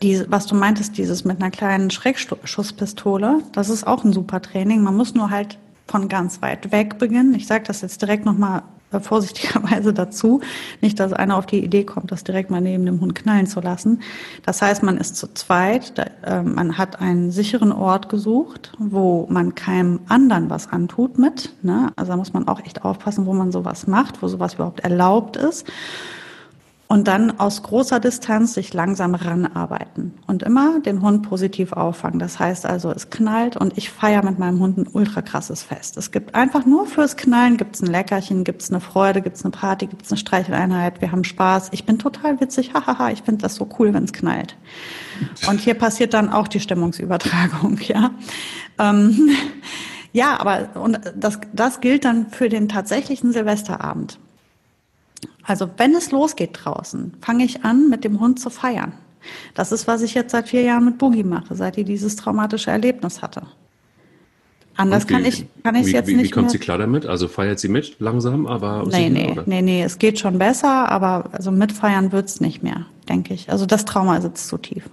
die, 0.00 0.24
was 0.30 0.46
du 0.46 0.54
meintest, 0.54 0.96
dieses 0.96 1.26
mit 1.26 1.42
einer 1.42 1.50
kleinen 1.50 1.90
Schreckschusspistole, 1.90 3.42
das 3.52 3.68
ist 3.68 3.86
auch 3.86 4.04
ein 4.04 4.14
super 4.14 4.40
Training. 4.40 4.82
Man 4.82 4.96
muss 4.96 5.14
nur 5.14 5.28
halt 5.28 5.58
von 5.86 6.08
ganz 6.08 6.40
weit 6.40 6.72
weg 6.72 6.98
beginnen. 6.98 7.34
Ich 7.34 7.46
sage 7.46 7.64
das 7.66 7.82
jetzt 7.82 8.00
direkt 8.00 8.24
nochmal 8.24 8.62
vorsichtigerweise 8.90 9.92
dazu. 9.92 10.40
Nicht, 10.80 10.98
dass 11.00 11.12
einer 11.12 11.36
auf 11.36 11.46
die 11.46 11.62
Idee 11.62 11.84
kommt, 11.84 12.10
das 12.12 12.24
direkt 12.24 12.50
mal 12.50 12.60
neben 12.60 12.86
dem 12.86 13.00
Hund 13.00 13.14
knallen 13.14 13.46
zu 13.46 13.60
lassen. 13.60 14.00
Das 14.44 14.62
heißt, 14.62 14.82
man 14.82 14.96
ist 14.96 15.16
zu 15.16 15.32
zweit, 15.34 15.92
äh, 16.22 16.42
man 16.42 16.78
hat 16.78 17.00
einen 17.00 17.30
sicheren 17.30 17.72
Ort 17.72 18.08
gesucht, 18.08 18.72
wo 18.78 19.26
man 19.30 19.54
keinem 19.54 20.00
anderen 20.08 20.50
was 20.50 20.72
antut 20.72 21.18
mit. 21.18 21.50
Ne? 21.62 21.92
Also 21.96 22.12
da 22.12 22.16
muss 22.16 22.32
man 22.32 22.48
auch 22.48 22.60
echt 22.60 22.84
aufpassen, 22.84 23.26
wo 23.26 23.32
man 23.34 23.52
sowas 23.52 23.86
macht, 23.86 24.22
wo 24.22 24.28
sowas 24.28 24.54
überhaupt 24.54 24.80
erlaubt 24.80 25.36
ist. 25.36 25.66
Und 26.88 27.06
dann 27.06 27.38
aus 27.38 27.62
großer 27.62 28.00
Distanz 28.00 28.54
sich 28.54 28.72
langsam 28.72 29.14
ranarbeiten 29.14 30.14
und 30.26 30.42
immer 30.42 30.80
den 30.80 31.02
Hund 31.02 31.22
positiv 31.22 31.74
auffangen. 31.74 32.18
Das 32.18 32.38
heißt 32.38 32.64
also, 32.64 32.90
es 32.90 33.10
knallt 33.10 33.58
und 33.58 33.76
ich 33.76 33.90
feiere 33.90 34.24
mit 34.24 34.38
meinem 34.38 34.58
Hund 34.58 34.78
ein 34.78 34.88
ultra 34.90 35.20
krasses 35.20 35.62
Fest. 35.62 35.98
Es 35.98 36.10
gibt 36.10 36.34
einfach 36.34 36.64
nur 36.64 36.86
fürs 36.86 37.18
Knallen 37.18 37.58
gibt's 37.58 37.82
ein 37.82 37.88
Leckerchen, 37.88 38.42
gibt's 38.42 38.70
eine 38.70 38.80
Freude, 38.80 39.20
gibt's 39.20 39.44
eine 39.44 39.50
Party, 39.50 39.86
gibt's 39.86 40.10
eine 40.10 40.18
Streicheleinheit, 40.18 41.02
wir 41.02 41.12
haben 41.12 41.24
Spaß. 41.24 41.68
Ich 41.72 41.84
bin 41.84 41.98
total 41.98 42.40
witzig, 42.40 42.72
hahaha, 42.72 43.10
ich 43.10 43.20
finde 43.20 43.42
das 43.42 43.56
so 43.56 43.68
cool, 43.78 43.92
wenn's 43.92 44.14
knallt. 44.14 44.56
Und 45.46 45.60
hier 45.60 45.74
passiert 45.74 46.14
dann 46.14 46.30
auch 46.30 46.48
die 46.48 46.60
Stimmungsübertragung, 46.60 47.78
ja. 47.86 48.12
Ähm, 48.78 49.30
ja, 50.12 50.40
aber 50.40 50.70
und 50.80 51.00
das, 51.14 51.38
das 51.52 51.80
gilt 51.82 52.06
dann 52.06 52.30
für 52.30 52.48
den 52.48 52.70
tatsächlichen 52.70 53.32
Silvesterabend. 53.32 54.18
Also 55.48 55.70
wenn 55.78 55.94
es 55.94 56.12
losgeht 56.12 56.50
draußen, 56.52 57.14
fange 57.22 57.42
ich 57.42 57.64
an, 57.64 57.88
mit 57.88 58.04
dem 58.04 58.20
Hund 58.20 58.38
zu 58.38 58.50
feiern. 58.50 58.92
Das 59.54 59.72
ist, 59.72 59.86
was 59.86 60.02
ich 60.02 60.14
jetzt 60.14 60.32
seit 60.32 60.48
vier 60.48 60.60
Jahren 60.62 60.84
mit 60.84 60.98
Boogie 60.98 61.24
mache, 61.24 61.54
seit 61.54 61.76
die 61.76 61.84
dieses 61.84 62.16
traumatische 62.16 62.70
Erlebnis 62.70 63.22
hatte. 63.22 63.42
Anders 64.76 65.08
wie, 65.08 65.12
kann 65.12 65.24
ich 65.24 65.46
kann 65.64 65.74
ich 65.74 65.90
jetzt 65.90 66.06
wie, 66.06 66.14
nicht. 66.14 66.26
Wie 66.26 66.30
kommt 66.30 66.44
mehr. 66.44 66.52
sie 66.52 66.58
klar 66.58 66.78
damit? 66.78 67.06
Also 67.06 67.26
feiert 67.28 67.58
sie 67.58 67.68
mit 67.68 67.98
langsam, 67.98 68.46
aber 68.46 68.86
nee 68.92 69.08
nee 69.08 69.32
oder? 69.32 69.42
nee 69.46 69.60
nee 69.60 69.82
es 69.82 69.98
geht 69.98 70.20
schon 70.20 70.38
besser, 70.38 70.88
aber 70.88 71.30
also 71.32 71.50
mitfeiern 71.50 72.12
wird's 72.12 72.40
nicht 72.40 72.62
mehr, 72.62 72.86
denke 73.08 73.34
ich. 73.34 73.50
Also 73.50 73.66
das 73.66 73.86
Trauma 73.86 74.20
sitzt 74.20 74.46
zu 74.46 74.58
tief. 74.58 74.88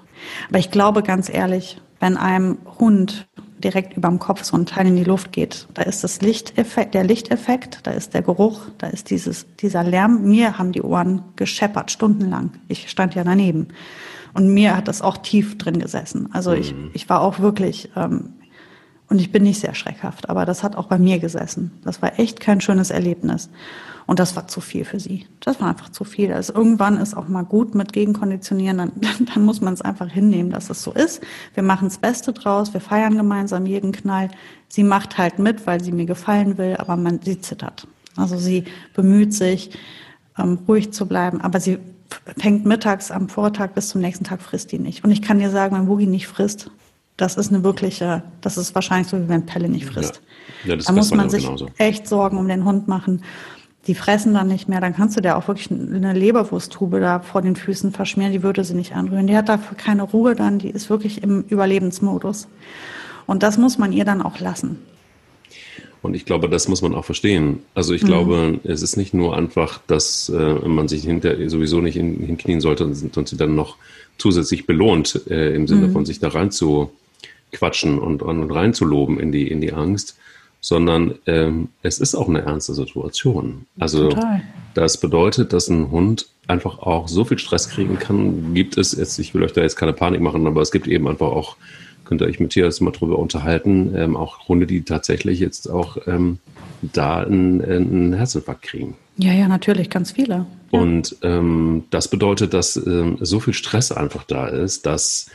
Aber 0.49 0.57
ich 0.57 0.71
glaube 0.71 1.03
ganz 1.03 1.29
ehrlich, 1.29 1.79
wenn 1.99 2.17
einem 2.17 2.57
Hund 2.79 3.27
direkt 3.63 3.95
über 3.97 4.09
dem 4.09 4.19
Kopf 4.19 4.43
so 4.43 4.57
ein 4.57 4.65
Teil 4.65 4.87
in 4.87 4.95
die 4.95 5.03
Luft 5.03 5.31
geht. 5.31 5.67
Da 5.73 5.83
ist 5.83 6.03
das 6.03 6.21
Lichteffekt, 6.21 6.93
der 6.93 7.03
Lichteffekt, 7.03 7.79
da 7.83 7.91
ist 7.91 8.13
der 8.13 8.21
Geruch, 8.21 8.61
da 8.77 8.87
ist 8.87 9.09
dieses, 9.09 9.45
dieser 9.57 9.83
Lärm. 9.83 10.23
Mir 10.23 10.57
haben 10.57 10.71
die 10.71 10.81
Ohren 10.81 11.23
gescheppert, 11.35 11.91
stundenlang. 11.91 12.51
Ich 12.67 12.89
stand 12.89 13.15
ja 13.15 13.23
daneben. 13.23 13.67
Und 14.33 14.53
mir 14.53 14.75
hat 14.75 14.87
das 14.87 15.01
auch 15.01 15.17
tief 15.17 15.57
drin 15.57 15.79
gesessen. 15.79 16.29
Also 16.33 16.51
mhm. 16.51 16.57
ich, 16.57 16.75
ich 16.93 17.09
war 17.09 17.21
auch 17.21 17.39
wirklich, 17.39 17.89
ähm, 17.95 18.33
und 19.07 19.19
ich 19.19 19.31
bin 19.31 19.43
nicht 19.43 19.59
sehr 19.59 19.75
schreckhaft, 19.75 20.29
aber 20.29 20.45
das 20.45 20.63
hat 20.63 20.75
auch 20.75 20.87
bei 20.87 20.97
mir 20.97 21.19
gesessen. 21.19 21.71
Das 21.83 22.01
war 22.01 22.19
echt 22.19 22.39
kein 22.39 22.61
schönes 22.61 22.89
Erlebnis. 22.89 23.49
Und 24.07 24.19
das 24.19 24.35
war 24.35 24.47
zu 24.47 24.61
viel 24.61 24.85
für 24.85 24.99
sie. 24.99 25.25
Das 25.39 25.59
war 25.59 25.69
einfach 25.69 25.89
zu 25.89 26.03
viel. 26.03 26.31
Also 26.31 26.53
irgendwann 26.53 26.97
ist 26.97 27.17
auch 27.17 27.27
mal 27.27 27.43
gut 27.43 27.73
mit 27.73 27.91
Gegenkonditionieren. 27.91 28.77
Dann, 28.95 29.25
dann 29.33 29.43
muss 29.43 29.61
man 29.61 29.73
es 29.73 29.81
einfach 29.81 30.09
hinnehmen, 30.09 30.51
dass 30.51 30.69
es 30.69 30.83
so 30.83 30.91
ist. 30.91 31.21
Wir 31.55 31.63
machen 31.63 31.87
das 31.87 31.97
Beste 31.97 32.31
draus. 32.31 32.73
Wir 32.73 32.81
feiern 32.81 33.17
gemeinsam 33.17 33.65
jeden 33.65 33.91
Knall. 33.91 34.29
Sie 34.67 34.83
macht 34.83 35.17
halt 35.17 35.39
mit, 35.39 35.65
weil 35.65 35.83
sie 35.83 35.91
mir 35.91 36.05
gefallen 36.05 36.57
will, 36.57 36.75
aber 36.77 36.97
man, 36.97 37.19
sie 37.23 37.41
zittert. 37.41 37.87
Also 38.15 38.37
sie 38.37 38.65
bemüht 38.93 39.33
sich, 39.33 39.71
ähm, 40.37 40.59
ruhig 40.67 40.93
zu 40.93 41.07
bleiben, 41.07 41.41
aber 41.41 41.59
sie 41.59 41.79
fängt 42.37 42.65
mittags 42.65 43.11
am 43.11 43.29
Vortag 43.29 43.71
bis 43.71 43.89
zum 43.89 44.01
nächsten 44.01 44.23
Tag 44.23 44.41
frisst 44.41 44.71
die 44.71 44.79
nicht. 44.79 45.03
Und 45.03 45.11
ich 45.11 45.21
kann 45.21 45.39
dir 45.39 45.49
sagen, 45.49 45.75
wenn 45.75 45.87
Boogie 45.87 46.07
nicht 46.07 46.27
frisst, 46.27 46.69
das 47.17 47.37
ist 47.37 47.51
eine 47.51 47.63
wirkliche, 47.63 48.23
das 48.41 48.57
ist 48.57 48.75
wahrscheinlich 48.75 49.07
so, 49.07 49.19
wie 49.19 49.29
wenn 49.29 49.45
Pelle 49.45 49.69
nicht 49.69 49.85
frisst. 49.85 50.21
Ja. 50.65 50.75
Ja, 50.75 50.75
da 50.77 50.91
muss 50.91 51.11
man 51.11 51.29
sich 51.29 51.43
genauso. 51.43 51.67
echt 51.77 52.07
Sorgen 52.07 52.37
um 52.37 52.47
den 52.47 52.65
Hund 52.65 52.87
machen 52.87 53.21
die 53.87 53.95
fressen 53.95 54.33
dann 54.33 54.47
nicht 54.47 54.67
mehr, 54.67 54.81
dann 54.81 54.95
kannst 54.95 55.15
du 55.15 55.21
der 55.21 55.37
auch 55.37 55.47
wirklich 55.47 55.69
eine 55.69 56.13
Leberwursttube 56.13 56.99
da 56.99 57.19
vor 57.19 57.41
den 57.41 57.55
Füßen 57.55 57.91
verschmieren, 57.91 58.31
die 58.31 58.41
würde 58.41 58.63
sie 58.63 58.73
nicht 58.73 58.93
anrühren. 58.93 59.27
Die 59.27 59.37
hat 59.37 59.49
dafür 59.49 59.77
keine 59.77 60.03
Ruhe 60.03 60.35
dann, 60.35 60.57
die 60.57 60.69
ist 60.69 60.89
wirklich 60.89 61.21
im 61.21 61.41
Überlebensmodus. 61.47 62.47
Und 63.27 63.43
das 63.43 63.57
muss 63.57 63.77
man 63.77 63.93
ihr 63.93 64.05
dann 64.05 64.21
auch 64.21 64.39
lassen. 64.39 64.79
Und 66.01 66.15
ich 66.15 66.25
glaube, 66.25 66.49
das 66.49 66.67
muss 66.67 66.81
man 66.81 66.93
auch 66.93 67.05
verstehen. 67.05 67.59
Also 67.73 67.93
ich 67.93 68.03
mhm. 68.03 68.07
glaube, 68.07 68.59
es 68.63 68.81
ist 68.81 68.95
nicht 68.95 69.13
nur 69.13 69.35
einfach, 69.35 69.79
dass 69.87 70.29
äh, 70.29 70.53
man 70.67 70.87
sich 70.87 71.03
hinter 71.03 71.49
sowieso 71.49 71.81
nicht 71.81 71.97
in, 71.97 72.19
hinknien 72.19 72.61
sollte 72.61 72.85
und, 72.85 73.17
und 73.17 73.27
sie 73.27 73.37
dann 73.37 73.55
noch 73.55 73.77
zusätzlich 74.17 74.65
belohnt, 74.65 75.21
äh, 75.29 75.55
im 75.55 75.67
Sinne 75.67 75.87
mhm. 75.87 75.93
von 75.93 76.05
sich 76.05 76.19
da 76.19 76.29
rein 76.29 76.51
zu 76.51 76.91
quatschen 77.55 77.99
und, 77.99 78.21
und 78.21 78.51
reinzuloben 78.51 79.19
in 79.19 79.31
die, 79.31 79.49
in 79.49 79.61
die 79.61 79.73
Angst, 79.73 80.17
sondern 80.61 81.15
ähm, 81.25 81.69
es 81.83 81.99
ist 81.99 82.15
auch 82.15 82.27
eine 82.27 82.41
ernste 82.41 82.73
Situation. 82.73 83.65
Also 83.79 84.09
Total. 84.09 84.41
das 84.73 84.99
bedeutet, 84.99 85.53
dass 85.53 85.67
ein 85.67 85.91
Hund 85.91 86.27
einfach 86.47 86.79
auch 86.79 87.07
so 87.07 87.23
viel 87.23 87.37
Stress 87.39 87.69
kriegen 87.69 87.99
kann. 87.99 88.53
Gibt 88.53 88.77
es 88.77 88.95
jetzt, 88.95 89.19
ich 89.19 89.33
will 89.33 89.43
euch 89.43 89.53
da 89.53 89.61
jetzt 89.61 89.75
keine 89.75 89.93
Panik 89.93 90.21
machen, 90.21 90.47
aber 90.47 90.61
es 90.61 90.71
gibt 90.71 90.87
eben 90.87 91.07
einfach 91.07 91.27
auch, 91.27 91.57
könnt 92.03 92.21
ihr 92.21 92.27
euch 92.27 92.39
mit 92.39 92.51
Tias 92.51 92.81
mal 92.81 92.91
drüber 92.91 93.19
unterhalten, 93.19 93.93
ähm, 93.95 94.17
auch 94.17 94.47
Hunde, 94.47 94.65
die 94.65 94.83
tatsächlich 94.83 95.39
jetzt 95.39 95.69
auch 95.69 95.97
ähm, 96.07 96.39
da 96.81 97.19
einen, 97.21 97.63
einen 97.63 98.13
Herzinfarkt 98.13 98.63
kriegen. 98.63 98.95
Ja, 99.17 99.33
ja, 99.33 99.47
natürlich, 99.47 99.89
ganz 99.89 100.11
viele. 100.11 100.45
Ja. 100.71 100.79
Und 100.79 101.15
ähm, 101.21 101.83
das 101.89 102.07
bedeutet, 102.07 102.53
dass 102.53 102.75
ähm, 102.75 103.17
so 103.21 103.39
viel 103.39 103.53
Stress 103.53 103.91
einfach 103.91 104.23
da 104.23 104.47
ist, 104.47 104.85
dass 104.85 105.29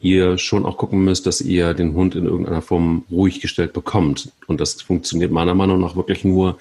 ihr 0.00 0.38
schon 0.38 0.64
auch 0.64 0.76
gucken 0.76 1.04
müsst, 1.04 1.26
dass 1.26 1.40
ihr 1.40 1.74
den 1.74 1.94
Hund 1.94 2.14
in 2.14 2.24
irgendeiner 2.24 2.62
Form 2.62 3.04
ruhig 3.10 3.40
gestellt 3.40 3.72
bekommt. 3.72 4.32
Und 4.46 4.60
das 4.60 4.80
funktioniert 4.80 5.30
meiner 5.30 5.54
Meinung 5.54 5.80
nach 5.80 5.96
wirklich 5.96 6.24
nur 6.24 6.58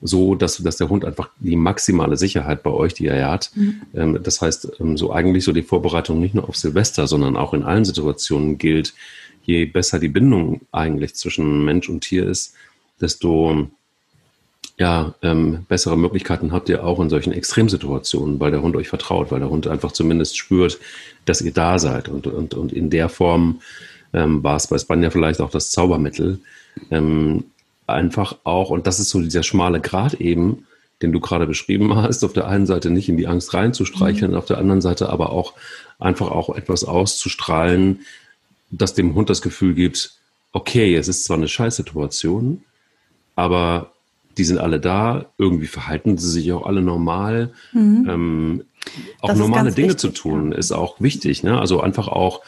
so, 0.00 0.34
dass, 0.34 0.56
dass 0.56 0.76
der 0.76 0.88
Hund 0.88 1.04
einfach 1.04 1.30
die 1.38 1.56
maximale 1.56 2.16
Sicherheit 2.16 2.62
bei 2.62 2.70
euch, 2.70 2.92
die 2.94 3.06
er 3.06 3.30
hat, 3.30 3.52
mhm. 3.54 3.82
ähm, 3.94 4.18
das 4.22 4.40
heißt, 4.40 4.80
ähm, 4.80 4.96
so 4.96 5.12
eigentlich 5.12 5.44
so 5.44 5.52
die 5.52 5.62
Vorbereitung 5.62 6.20
nicht 6.20 6.34
nur 6.34 6.48
auf 6.48 6.56
Silvester, 6.56 7.06
sondern 7.06 7.36
auch 7.36 7.54
in 7.54 7.62
allen 7.62 7.84
Situationen 7.84 8.58
gilt, 8.58 8.94
je 9.44 9.64
besser 9.64 9.98
die 9.98 10.08
Bindung 10.08 10.62
eigentlich 10.72 11.14
zwischen 11.14 11.64
Mensch 11.64 11.88
und 11.88 12.00
Tier 12.00 12.28
ist, 12.28 12.54
desto 13.00 13.68
ja, 14.82 15.14
ähm, 15.22 15.64
bessere 15.68 15.96
Möglichkeiten 15.96 16.50
habt 16.50 16.68
ihr 16.68 16.84
auch 16.84 16.98
in 16.98 17.08
solchen 17.08 17.32
Extremsituationen, 17.32 18.40
weil 18.40 18.50
der 18.50 18.62
Hund 18.62 18.74
euch 18.74 18.88
vertraut, 18.88 19.30
weil 19.30 19.38
der 19.38 19.48
Hund 19.48 19.68
einfach 19.68 19.92
zumindest 19.92 20.36
spürt, 20.36 20.80
dass 21.24 21.40
ihr 21.40 21.52
da 21.52 21.78
seid. 21.78 22.08
Und, 22.08 22.26
und, 22.26 22.54
und 22.54 22.72
in 22.72 22.90
der 22.90 23.08
Form 23.08 23.60
ähm, 24.12 24.42
war 24.42 24.56
es 24.56 24.66
bei 24.66 24.76
Spanja 24.78 25.10
vielleicht 25.10 25.40
auch 25.40 25.50
das 25.50 25.70
Zaubermittel. 25.70 26.40
Ähm, 26.90 27.44
einfach 27.86 28.38
auch, 28.42 28.70
und 28.70 28.88
das 28.88 28.98
ist 28.98 29.10
so 29.10 29.20
dieser 29.20 29.44
schmale 29.44 29.80
Grat 29.80 30.14
eben, 30.14 30.66
den 31.00 31.12
du 31.12 31.20
gerade 31.20 31.46
beschrieben 31.46 31.94
hast, 32.02 32.24
auf 32.24 32.32
der 32.32 32.48
einen 32.48 32.66
Seite 32.66 32.90
nicht 32.90 33.08
in 33.08 33.16
die 33.16 33.28
Angst 33.28 33.54
reinzustreicheln, 33.54 34.32
mhm. 34.32 34.36
auf 34.36 34.46
der 34.46 34.58
anderen 34.58 34.80
Seite 34.80 35.10
aber 35.10 35.30
auch 35.30 35.52
einfach 36.00 36.32
auch 36.32 36.56
etwas 36.56 36.82
auszustrahlen, 36.82 38.00
das 38.72 38.94
dem 38.94 39.14
Hund 39.14 39.30
das 39.30 39.42
Gefühl 39.42 39.74
gibt, 39.74 40.16
okay, 40.52 40.96
es 40.96 41.06
ist 41.06 41.22
zwar 41.22 41.36
eine 41.36 41.46
Scheißsituation, 41.46 42.64
aber 43.36 43.91
die 44.38 44.44
sind 44.44 44.58
alle 44.58 44.80
da, 44.80 45.26
irgendwie 45.38 45.66
verhalten 45.66 46.18
sie 46.18 46.30
sich 46.30 46.52
auch 46.52 46.66
alle 46.66 46.82
normal. 46.82 47.52
Mhm. 47.72 48.06
Ähm, 48.08 48.64
auch 49.20 49.28
das 49.28 49.38
normale 49.38 49.72
Dinge 49.72 49.88
wichtig, 49.88 50.00
zu 50.00 50.08
tun, 50.08 50.52
ja. 50.52 50.58
ist 50.58 50.72
auch 50.72 51.00
wichtig. 51.00 51.42
Ne? 51.42 51.58
Also 51.58 51.80
einfach 51.80 52.08
auch 52.08 52.40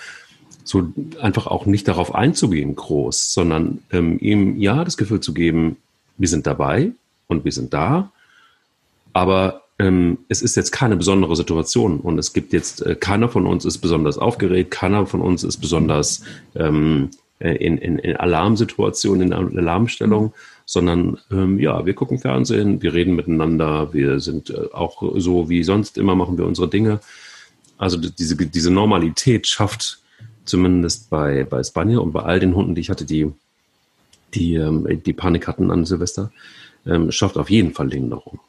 so 0.64 0.92
einfach 1.20 1.46
auch 1.46 1.66
nicht 1.66 1.86
darauf 1.88 2.14
einzugehen, 2.14 2.74
groß, 2.74 3.32
sondern 3.32 3.82
ähm, 3.92 4.18
ihm 4.20 4.58
ja 4.58 4.82
das 4.84 4.96
Gefühl 4.96 5.20
zu 5.20 5.34
geben, 5.34 5.76
wir 6.16 6.28
sind 6.28 6.46
dabei 6.46 6.92
und 7.26 7.44
wir 7.44 7.52
sind 7.52 7.74
da, 7.74 8.10
aber 9.12 9.62
ähm, 9.78 10.18
es 10.28 10.40
ist 10.40 10.56
jetzt 10.56 10.70
keine 10.70 10.96
besondere 10.96 11.36
Situation 11.36 12.00
und 12.00 12.18
es 12.18 12.32
gibt 12.32 12.52
jetzt, 12.52 12.84
äh, 12.84 12.94
keiner 12.94 13.28
von 13.28 13.46
uns 13.46 13.64
ist 13.64 13.78
besonders 13.78 14.18
aufgeregt, 14.18 14.70
keiner 14.70 15.06
von 15.06 15.20
uns 15.20 15.44
ist 15.44 15.58
besonders 15.58 16.22
ähm, 16.54 17.10
äh, 17.40 17.56
in, 17.56 17.78
in, 17.78 17.98
in 17.98 18.16
Alarmsituationen, 18.16 19.32
in 19.32 19.58
Alarmstellung, 19.58 20.32
sondern 20.66 21.18
ähm, 21.30 21.58
ja, 21.58 21.84
wir 21.86 21.94
gucken 21.94 22.18
Fernsehen, 22.18 22.82
wir 22.82 22.94
reden 22.94 23.14
miteinander, 23.14 23.92
wir 23.92 24.20
sind 24.20 24.50
äh, 24.50 24.72
auch 24.72 25.02
so 25.16 25.48
wie 25.48 25.62
sonst 25.62 25.98
immer, 25.98 26.14
machen 26.14 26.38
wir 26.38 26.46
unsere 26.46 26.68
Dinge. 26.68 27.00
Also 27.76 27.98
diese, 27.98 28.36
diese 28.36 28.70
Normalität 28.70 29.46
schafft 29.46 30.00
zumindest 30.44 31.10
bei, 31.10 31.44
bei 31.44 31.62
Spanier 31.62 32.02
und 32.02 32.12
bei 32.12 32.22
all 32.22 32.40
den 32.40 32.54
Hunden, 32.54 32.74
die 32.74 32.80
ich 32.80 32.90
hatte, 32.90 33.04
die, 33.04 33.30
die, 34.34 34.54
ähm, 34.54 34.86
die 35.04 35.12
Panik 35.12 35.48
hatten 35.48 35.70
an 35.70 35.84
Silvester, 35.84 36.30
ähm, 36.86 37.10
schafft 37.10 37.36
auf 37.36 37.50
jeden 37.50 37.72
Fall 37.72 37.88
Linderung. 37.88 38.40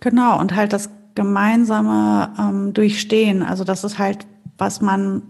Genau, 0.00 0.38
und 0.38 0.54
halt 0.54 0.72
das 0.72 0.90
gemeinsame 1.14 2.32
ähm, 2.38 2.72
Durchstehen. 2.72 3.42
Also 3.42 3.64
das 3.64 3.84
ist 3.84 3.98
halt, 3.98 4.26
was 4.58 4.80
man 4.80 5.22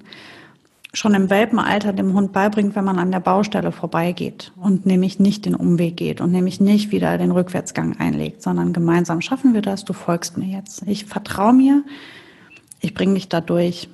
schon 0.92 1.14
im 1.14 1.30
Welpenalter 1.30 1.92
dem 1.92 2.14
Hund 2.14 2.32
beibringt, 2.32 2.74
wenn 2.74 2.84
man 2.84 2.98
an 2.98 3.12
der 3.12 3.20
Baustelle 3.20 3.70
vorbeigeht 3.70 4.52
und 4.56 4.86
nämlich 4.86 5.20
nicht 5.20 5.44
den 5.44 5.54
Umweg 5.54 5.96
geht 5.96 6.20
und 6.20 6.32
nämlich 6.32 6.60
nicht 6.60 6.90
wieder 6.90 7.16
den 7.16 7.30
Rückwärtsgang 7.30 7.96
einlegt, 7.98 8.42
sondern 8.42 8.72
gemeinsam 8.72 9.20
schaffen 9.20 9.54
wir 9.54 9.62
das, 9.62 9.84
du 9.84 9.92
folgst 9.92 10.36
mir 10.36 10.46
jetzt. 10.46 10.82
Ich 10.86 11.04
vertraue 11.04 11.52
mir, 11.52 11.84
ich 12.80 12.94
bringe 12.94 13.14
dich 13.14 13.28
da 13.28 13.40
durch, 13.40 13.88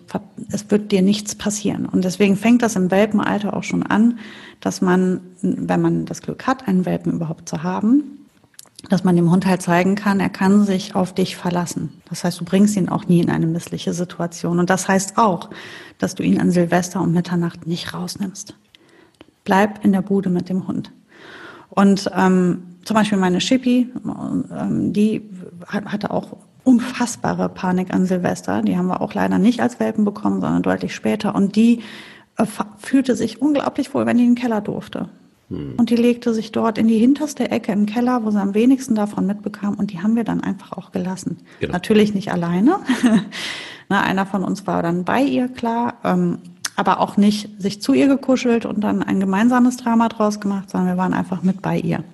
es 0.51 0.71
wird 0.71 0.93
dir 0.93 1.03
nichts 1.03 1.35
passieren. 1.35 1.87
Und 1.87 2.05
deswegen 2.05 2.37
fängt 2.37 2.63
das 2.63 2.77
im 2.77 2.91
Welpenalter 2.91 3.55
auch 3.55 3.65
schon 3.65 3.83
an, 3.83 4.19
dass 4.61 4.81
man, 4.81 5.21
wenn 5.43 5.83
man 5.83 6.07
das 6.07 6.23
Glück 6.23 6.47
hat, 6.47 6.67
einen 6.67 6.87
Welpen 6.87 7.13
überhaupt 7.13 7.49
zu 7.49 7.63
haben, 7.63 8.16
dass 8.89 9.05
man 9.05 9.17
dem 9.17 9.31
Hund 9.31 9.47
halt 9.47 9.63
zeigen 9.63 9.95
kann, 9.95 10.21
er 10.21 10.29
kann 10.29 10.65
sich 10.65 10.95
auf 10.95 11.13
dich 11.13 11.37
verlassen. 11.37 12.01
Das 12.09 12.25
heißt, 12.25 12.41
du 12.41 12.45
bringst 12.45 12.77
ihn 12.77 12.89
auch 12.89 13.07
nie 13.07 13.21
in 13.21 13.31
eine 13.31 13.47
missliche 13.47 13.93
Situation. 13.93 14.59
Und 14.59 14.71
das 14.71 14.89
heißt 14.89 15.19
auch, 15.19 15.51
dass 15.99 16.15
du 16.15 16.23
ihn 16.23 16.41
an 16.41 16.51
Silvester 16.51 17.01
und 17.01 17.13
Mitternacht 17.13 17.67
nicht 17.67 17.95
rausnimmst. 17.95 18.55
Bleib 19.45 19.85
in 19.85 19.93
der 19.93 20.03
Bude 20.03 20.31
mit 20.31 20.49
dem 20.49 20.67
Hund. 20.69 20.93
Und 21.71 22.11
ähm, 22.15 22.63
zum 22.85 22.95
Beispiel 22.95 23.19
meine 23.19 23.41
Schippi, 23.41 23.93
ähm, 24.05 24.93
die 24.93 25.29
hatte 25.67 26.11
auch 26.11 26.37
unfassbare 26.65 27.49
Panik 27.49 27.93
an 27.93 28.07
Silvester. 28.07 28.63
Die 28.63 28.77
haben 28.77 28.89
wir 28.89 29.01
auch 29.01 29.15
leider 29.15 29.39
nicht 29.39 29.61
als 29.61 29.79
Welpen 29.79 30.05
bekommen, 30.05 30.41
sondern 30.41 30.63
deutlich 30.63 30.95
später. 30.95 31.35
Und 31.35 31.57
die 31.57 31.83
äh, 32.37 32.47
fühlte 32.79 33.17
sich 33.17 33.41
unglaublich 33.41 33.93
wohl, 33.95 34.07
wenn 34.07 34.19
die 34.19 34.25
in 34.25 34.35
den 34.35 34.41
Keller 34.41 34.61
durfte. 34.61 35.09
Hm. 35.49 35.75
Und 35.77 35.91
die 35.91 35.97
legte 35.97 36.35
sich 36.35 36.53
dort 36.53 36.79
in 36.79 36.89
die 36.89 36.99
hinterste 36.99 37.51
Ecke 37.51 37.73
im 37.73 37.87
Keller, 37.87 38.25
wo 38.25 38.31
sie 38.31 38.41
am 38.41 38.55
wenigsten 38.55 38.95
davon 38.95 39.27
mitbekam. 39.27 39.75
Und 39.75 39.93
die 39.93 40.01
haben 40.01 40.17
wir 40.17 40.25
dann 40.25 40.41
einfach 40.41 40.73
auch 40.73 40.93
gelassen. 40.93 41.39
Genau. 41.61 41.73
Natürlich 41.73 42.15
nicht 42.15 42.33
alleine. 42.33 42.81
Na, 43.89 44.03
einer 44.03 44.27
von 44.27 44.43
uns 44.43 44.67
war 44.67 44.83
dann 44.83 45.05
bei 45.05 45.23
ihr, 45.23 45.49
klar. 45.49 45.95
Ähm, 46.03 46.39
aber 46.77 47.01
auch 47.01 47.17
nicht 47.17 47.61
sich 47.61 47.81
zu 47.81 47.95
ihr 47.95 48.07
gekuschelt 48.07 48.67
und 48.67 48.81
dann 48.85 49.03
ein 49.03 49.19
gemeinsames 49.19 49.79
Drama 49.79 50.09
draus 50.09 50.41
gemacht, 50.41 50.69
sondern 50.69 50.91
wir 50.91 50.99
waren 50.99 51.15
einfach 51.15 51.43
mit 51.43 51.63
bei 51.63 51.79
ihr. 51.79 52.05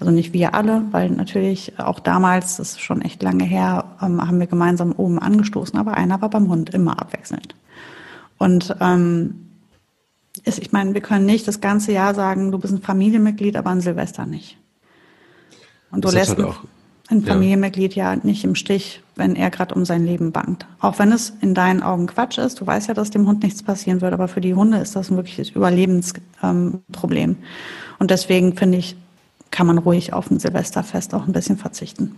Also 0.00 0.10
nicht 0.10 0.32
wir 0.32 0.54
alle, 0.54 0.82
weil 0.90 1.10
natürlich 1.10 1.78
auch 1.78 2.00
damals, 2.00 2.56
das 2.56 2.70
ist 2.70 2.80
schon 2.80 3.00
echt 3.00 3.22
lange 3.22 3.44
her, 3.44 3.84
ähm, 4.02 4.20
haben 4.20 4.40
wir 4.40 4.48
gemeinsam 4.48 4.92
oben 4.92 5.20
angestoßen, 5.20 5.78
aber 5.78 5.94
einer 5.94 6.20
war 6.20 6.30
beim 6.30 6.48
Hund 6.48 6.70
immer 6.70 7.00
abwechselnd. 7.00 7.54
Und 8.38 8.74
ähm, 8.80 9.47
ist, 10.46 10.58
ich 10.58 10.72
meine, 10.72 10.94
wir 10.94 11.00
können 11.00 11.26
nicht 11.26 11.46
das 11.48 11.60
ganze 11.60 11.92
Jahr 11.92 12.14
sagen, 12.14 12.52
du 12.52 12.58
bist 12.58 12.72
ein 12.72 12.82
Familienmitglied, 12.82 13.56
aber 13.56 13.70
ein 13.70 13.80
Silvester 13.80 14.26
nicht. 14.26 14.56
Und 15.90 16.04
du 16.04 16.10
lässt 16.10 16.36
halt 16.36 16.46
auch, 16.46 16.60
ein 17.10 17.22
Familienmitglied 17.22 17.94
ja. 17.94 18.12
ja 18.12 18.20
nicht 18.22 18.44
im 18.44 18.54
Stich, 18.54 19.02
wenn 19.16 19.34
er 19.34 19.50
gerade 19.50 19.74
um 19.74 19.84
sein 19.84 20.04
Leben 20.04 20.30
bangt. 20.32 20.66
Auch 20.80 20.98
wenn 20.98 21.10
es 21.10 21.32
in 21.40 21.54
deinen 21.54 21.82
Augen 21.82 22.06
Quatsch 22.06 22.38
ist, 22.38 22.60
du 22.60 22.66
weißt 22.66 22.88
ja, 22.88 22.94
dass 22.94 23.10
dem 23.10 23.26
Hund 23.26 23.42
nichts 23.42 23.62
passieren 23.62 24.02
wird, 24.02 24.12
aber 24.12 24.28
für 24.28 24.42
die 24.42 24.54
Hunde 24.54 24.78
ist 24.78 24.94
das 24.94 25.10
ein 25.10 25.16
wirkliches 25.16 25.50
Überlebensproblem. 25.50 27.30
Ähm, 27.30 27.36
Und 27.98 28.10
deswegen 28.10 28.56
finde 28.56 28.78
ich, 28.78 28.96
kann 29.50 29.66
man 29.66 29.78
ruhig 29.78 30.12
auf 30.12 30.30
ein 30.30 30.38
Silvesterfest 30.38 31.14
auch 31.14 31.26
ein 31.26 31.32
bisschen 31.32 31.56
verzichten. 31.56 32.14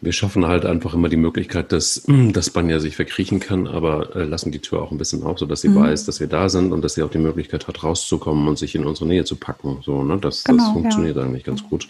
Wir 0.00 0.12
schaffen 0.12 0.46
halt 0.46 0.64
einfach 0.64 0.94
immer 0.94 1.08
die 1.08 1.16
Möglichkeit, 1.16 1.72
dass, 1.72 2.04
dass 2.32 2.50
Banja 2.50 2.80
sich 2.80 2.96
verkriechen 2.96 3.40
kann, 3.40 3.66
aber 3.66 4.14
äh, 4.16 4.24
lassen 4.24 4.52
die 4.52 4.60
Tür 4.60 4.82
auch 4.82 4.90
ein 4.90 4.98
bisschen 4.98 5.22
auf, 5.22 5.38
sodass 5.38 5.60
sie 5.60 5.68
mhm. 5.68 5.76
weiß, 5.76 6.04
dass 6.06 6.20
wir 6.20 6.26
da 6.28 6.48
sind 6.48 6.72
und 6.72 6.82
dass 6.82 6.94
sie 6.94 7.02
auch 7.02 7.10
die 7.10 7.18
Möglichkeit 7.18 7.68
hat, 7.68 7.82
rauszukommen 7.82 8.46
und 8.48 8.58
sich 8.58 8.74
in 8.74 8.84
unsere 8.84 9.08
Nähe 9.08 9.24
zu 9.24 9.36
packen. 9.36 9.78
So, 9.82 10.02
ne? 10.02 10.18
Das, 10.18 10.44
genau, 10.44 10.64
das 10.64 10.72
funktioniert 10.72 11.16
ja. 11.16 11.22
eigentlich 11.22 11.44
ganz 11.44 11.62
gut. 11.62 11.88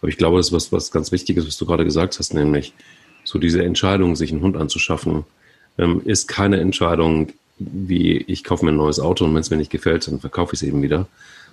Aber 0.00 0.08
ich 0.08 0.16
glaube, 0.16 0.36
das 0.36 0.48
ist 0.48 0.52
was, 0.52 0.72
was 0.72 0.90
ganz 0.90 1.12
Wichtiges, 1.12 1.46
was 1.46 1.56
du 1.56 1.66
gerade 1.66 1.84
gesagt 1.84 2.18
hast, 2.18 2.34
nämlich 2.34 2.74
so 3.24 3.38
diese 3.38 3.64
Entscheidung, 3.64 4.16
sich 4.16 4.32
einen 4.32 4.42
Hund 4.42 4.56
anzuschaffen, 4.56 5.24
ähm, 5.78 6.02
ist 6.04 6.28
keine 6.28 6.60
Entscheidung, 6.60 7.28
wie 7.58 8.18
ich 8.18 8.44
kaufe 8.44 8.64
mir 8.64 8.72
ein 8.72 8.76
neues 8.76 9.00
Auto 9.00 9.24
und 9.24 9.34
wenn 9.34 9.40
es 9.40 9.50
mir 9.50 9.56
nicht 9.56 9.70
gefällt, 9.70 10.06
dann 10.06 10.20
verkaufe 10.20 10.54
ich 10.54 10.62
es 10.62 10.68
eben 10.68 10.82
wieder. 10.82 11.06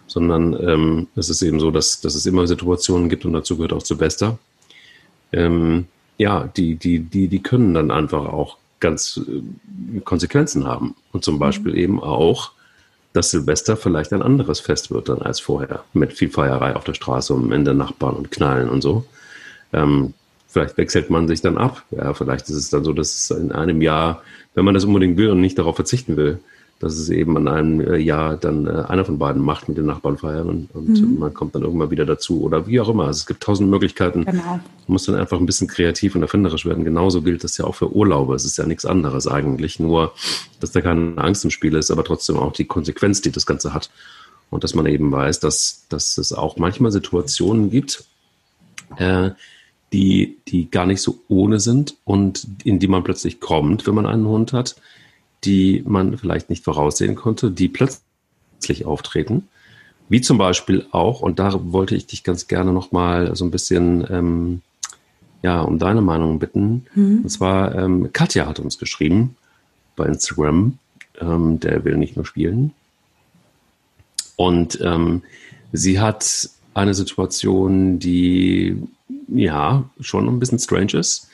Sondern 0.07 0.53
ähm, 0.67 1.07
es 1.15 1.29
ist 1.29 1.41
eben 1.41 1.59
so, 1.59 1.71
dass, 1.71 2.01
dass 2.01 2.15
es 2.15 2.25
immer 2.25 2.47
Situationen 2.47 3.07
gibt 3.07 3.23
und 3.23 3.33
dazu 3.33 3.55
gehört 3.55 3.71
auch 3.71 3.83
zu 3.83 3.97
Bester, 3.97 4.37
ähm, 5.33 5.85
ja, 6.17 6.49
die, 6.55 6.75
die, 6.75 6.99
die, 6.99 7.27
die 7.27 7.41
können 7.41 7.73
dann 7.73 7.91
einfach 7.91 8.25
auch 8.25 8.57
ganz 8.79 9.19
äh, 9.27 9.99
Konsequenzen 10.01 10.67
haben. 10.67 10.95
Und 11.11 11.23
zum 11.23 11.39
Beispiel 11.39 11.71
mhm. 11.73 11.77
eben 11.77 12.03
auch, 12.03 12.51
dass 13.13 13.31
Silvester 13.31 13.75
vielleicht 13.75 14.13
ein 14.13 14.21
anderes 14.21 14.59
Fest 14.59 14.91
wird 14.91 15.09
dann 15.09 15.21
als 15.21 15.39
vorher. 15.39 15.83
Mit 15.93 16.13
viel 16.13 16.29
Feierei 16.29 16.75
auf 16.75 16.83
der 16.83 16.93
Straße 16.93 17.33
und 17.33 17.51
Ende 17.51 17.73
Nachbarn 17.73 18.15
und 18.15 18.31
Knallen 18.31 18.69
und 18.69 18.81
so. 18.81 19.05
Ähm, 19.73 20.13
vielleicht 20.47 20.77
wechselt 20.77 21.09
man 21.09 21.27
sich 21.27 21.41
dann 21.41 21.57
ab. 21.57 21.83
Ja, 21.91 22.13
vielleicht 22.13 22.49
ist 22.49 22.55
es 22.55 22.69
dann 22.69 22.83
so, 22.83 22.93
dass 22.93 23.15
es 23.15 23.31
in 23.31 23.51
einem 23.51 23.81
Jahr, 23.81 24.21
wenn 24.53 24.65
man 24.65 24.73
das 24.73 24.85
unbedingt 24.85 25.17
will 25.17 25.29
und 25.29 25.41
nicht 25.41 25.57
darauf 25.57 25.75
verzichten 25.75 26.17
will, 26.17 26.39
dass 26.81 26.97
es 26.97 27.09
eben 27.09 27.37
an 27.37 27.47
einem 27.47 27.79
äh, 27.79 27.97
Jahr 27.97 28.37
dann 28.37 28.65
äh, 28.65 28.71
einer 28.87 29.05
von 29.05 29.19
beiden 29.19 29.39
macht 29.39 29.69
mit 29.69 29.77
den 29.77 29.85
Nachbarn 29.85 30.17
feiern 30.17 30.49
und, 30.49 30.69
und 30.73 30.99
mhm. 30.99 31.19
man 31.19 31.31
kommt 31.31 31.53
dann 31.53 31.61
irgendwann 31.61 31.91
wieder 31.91 32.05
dazu 32.05 32.41
oder 32.41 32.65
wie 32.65 32.79
auch 32.79 32.89
immer. 32.89 33.05
Also 33.05 33.19
es 33.19 33.25
gibt 33.27 33.43
tausend 33.43 33.69
Möglichkeiten. 33.69 34.25
Genau. 34.25 34.43
Man 34.43 34.61
muss 34.87 35.05
dann 35.05 35.13
einfach 35.13 35.39
ein 35.39 35.45
bisschen 35.45 35.67
kreativ 35.67 36.15
und 36.15 36.23
erfinderisch 36.23 36.65
werden. 36.65 36.83
Genauso 36.83 37.21
gilt 37.21 37.43
das 37.43 37.55
ja 37.57 37.65
auch 37.65 37.75
für 37.75 37.95
Urlaube. 37.95 38.33
Es 38.33 38.45
ist 38.45 38.57
ja 38.57 38.65
nichts 38.65 38.87
anderes 38.87 39.27
eigentlich, 39.27 39.79
nur 39.79 40.13
dass 40.59 40.71
da 40.71 40.81
keine 40.81 41.19
Angst 41.19 41.45
im 41.45 41.51
Spiel 41.51 41.75
ist, 41.75 41.91
aber 41.91 42.03
trotzdem 42.03 42.37
auch 42.37 42.51
die 42.51 42.65
Konsequenz, 42.65 43.21
die 43.21 43.31
das 43.31 43.45
Ganze 43.45 43.75
hat. 43.75 43.91
Und 44.49 44.63
dass 44.63 44.73
man 44.73 44.87
eben 44.87 45.11
weiß, 45.11 45.39
dass, 45.39 45.85
dass 45.87 46.17
es 46.17 46.33
auch 46.33 46.57
manchmal 46.57 46.91
Situationen 46.91 47.69
gibt, 47.69 48.05
äh, 48.97 49.29
die, 49.93 50.37
die 50.47 50.71
gar 50.71 50.87
nicht 50.87 51.01
so 51.01 51.19
ohne 51.27 51.59
sind 51.59 51.95
und 52.05 52.47
in 52.63 52.79
die 52.79 52.87
man 52.87 53.03
plötzlich 53.03 53.39
kommt, 53.39 53.85
wenn 53.85 53.95
man 53.95 54.07
einen 54.07 54.25
Hund 54.25 54.51
hat 54.51 54.75
die 55.43 55.83
man 55.85 56.17
vielleicht 56.17 56.49
nicht 56.49 56.63
voraussehen 56.63 57.15
konnte, 57.15 57.51
die 57.51 57.67
plötzlich 57.67 58.85
auftreten. 58.85 59.47
Wie 60.09 60.21
zum 60.21 60.37
Beispiel 60.37 60.85
auch, 60.91 61.21
und 61.21 61.39
da 61.39 61.53
wollte 61.71 61.95
ich 61.95 62.05
dich 62.05 62.23
ganz 62.23 62.47
gerne 62.47 62.73
nochmal 62.73 63.35
so 63.35 63.45
ein 63.45 63.51
bisschen 63.51 64.05
ähm, 64.09 64.61
ja, 65.41 65.61
um 65.61 65.79
deine 65.79 66.01
Meinung 66.01 66.39
bitten. 66.39 66.85
Mhm. 66.93 67.21
Und 67.23 67.29
zwar, 67.29 67.75
ähm, 67.75 68.11
Katja 68.13 68.47
hat 68.47 68.59
uns 68.59 68.77
geschrieben 68.77 69.35
bei 69.95 70.05
Instagram, 70.05 70.77
ähm, 71.19 71.59
der 71.59 71.83
will 71.83 71.97
nicht 71.97 72.15
nur 72.15 72.25
spielen. 72.25 72.73
Und 74.35 74.79
ähm, 74.81 75.23
sie 75.71 75.99
hat 75.99 76.49
eine 76.73 76.93
Situation, 76.93 77.99
die 77.99 78.81
ja 79.27 79.89
schon 79.99 80.27
ein 80.27 80.39
bisschen 80.39 80.59
strange 80.59 80.93
ist. 80.93 81.27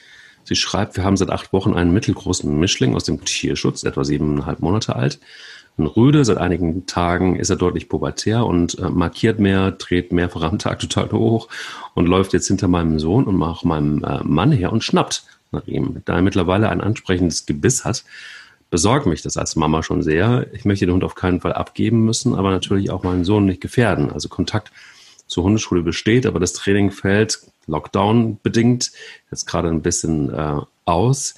Sie 0.48 0.56
schreibt, 0.56 0.95
wir 0.95 1.04
haben 1.04 1.18
seit 1.18 1.30
acht 1.30 1.52
Wochen 1.52 1.74
einen 1.74 1.91
mittelgroßen 1.91 2.58
Mischling 2.58 2.95
aus 2.95 3.04
dem 3.04 3.26
Tierschutz, 3.26 3.84
etwa 3.84 4.06
siebeneinhalb 4.06 4.62
Monate 4.62 4.95
alt. 4.95 5.20
Ein 5.78 5.88
Rüde, 5.88 6.24
seit 6.24 6.38
einigen 6.38 6.86
Tagen 6.86 7.36
ist 7.36 7.50
er 7.50 7.58
deutlich 7.58 7.89
pubertär 7.89 8.45
und 8.45 8.80
äh, 8.80 8.89
markiert 8.89 9.39
mehr, 9.39 9.72
dreht 9.72 10.14
mehrfach 10.14 10.41
am 10.50 10.58
Tag 10.58 10.80
total 10.80 11.12
hoch 11.12 11.50
und 11.95 12.08
läuft 12.08 12.32
jetzt 12.32 12.48
hinter 12.48 12.70
meinem 12.70 12.98
Sohn 12.98 13.26
und 13.26 13.43
auch 13.43 13.66
meinem 13.66 14.06
äh, 14.06 14.24
Mann 14.24 14.54
her 14.54 14.72
und 14.72 14.86
schnappt 14.86 15.24
nach 15.52 15.68
ihm. 15.68 16.02
Da 16.06 16.16
er 16.16 16.22
mittlerweile 16.22 16.70
ein 16.70 16.80
ansprechendes 16.80 17.45
Gebiss 17.45 17.84
hat, 17.84 18.06
besorgt 18.70 19.06
mich 19.06 19.22
das 19.22 19.36
als 19.36 19.58
Mama 19.58 19.84
schon 19.84 20.02
sehr. 20.02 20.48
Ich 20.54 20.64
möchte 20.64 20.86
den 20.86 20.93
Hund 20.93 21.04
auf 21.04 21.16
keinen 21.16 21.41
Fall 21.41 21.54
abgeben 21.54 22.06
müssen, 22.06 22.36
aber 22.36 22.52
natürlich 22.52 22.89
auch 22.89 23.04
meinen 23.04 23.26
Sohn 23.26 23.45
nicht 23.45 23.60
gefährden. 23.60 24.14
Also 24.14 24.30
Kontakt 24.30 24.72
zur 25.28 25.43
Hundeschule 25.43 25.84
besteht, 25.84 26.25
aber 26.25 26.39
das 26.39 26.53
Training 26.53 26.91
fällt 26.91 27.39
Lockdown 27.67 28.39
bedingt 28.41 28.91
jetzt 29.30 29.45
gerade 29.45 29.67
ein 29.67 29.82
bisschen 29.82 30.34
äh, 30.34 30.61
aus. 30.86 31.36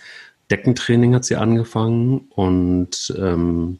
Deckentraining 0.51 1.13
hat 1.15 1.25
sie 1.25 1.35
angefangen 1.35 2.27
und 2.29 3.13
ähm, 3.19 3.79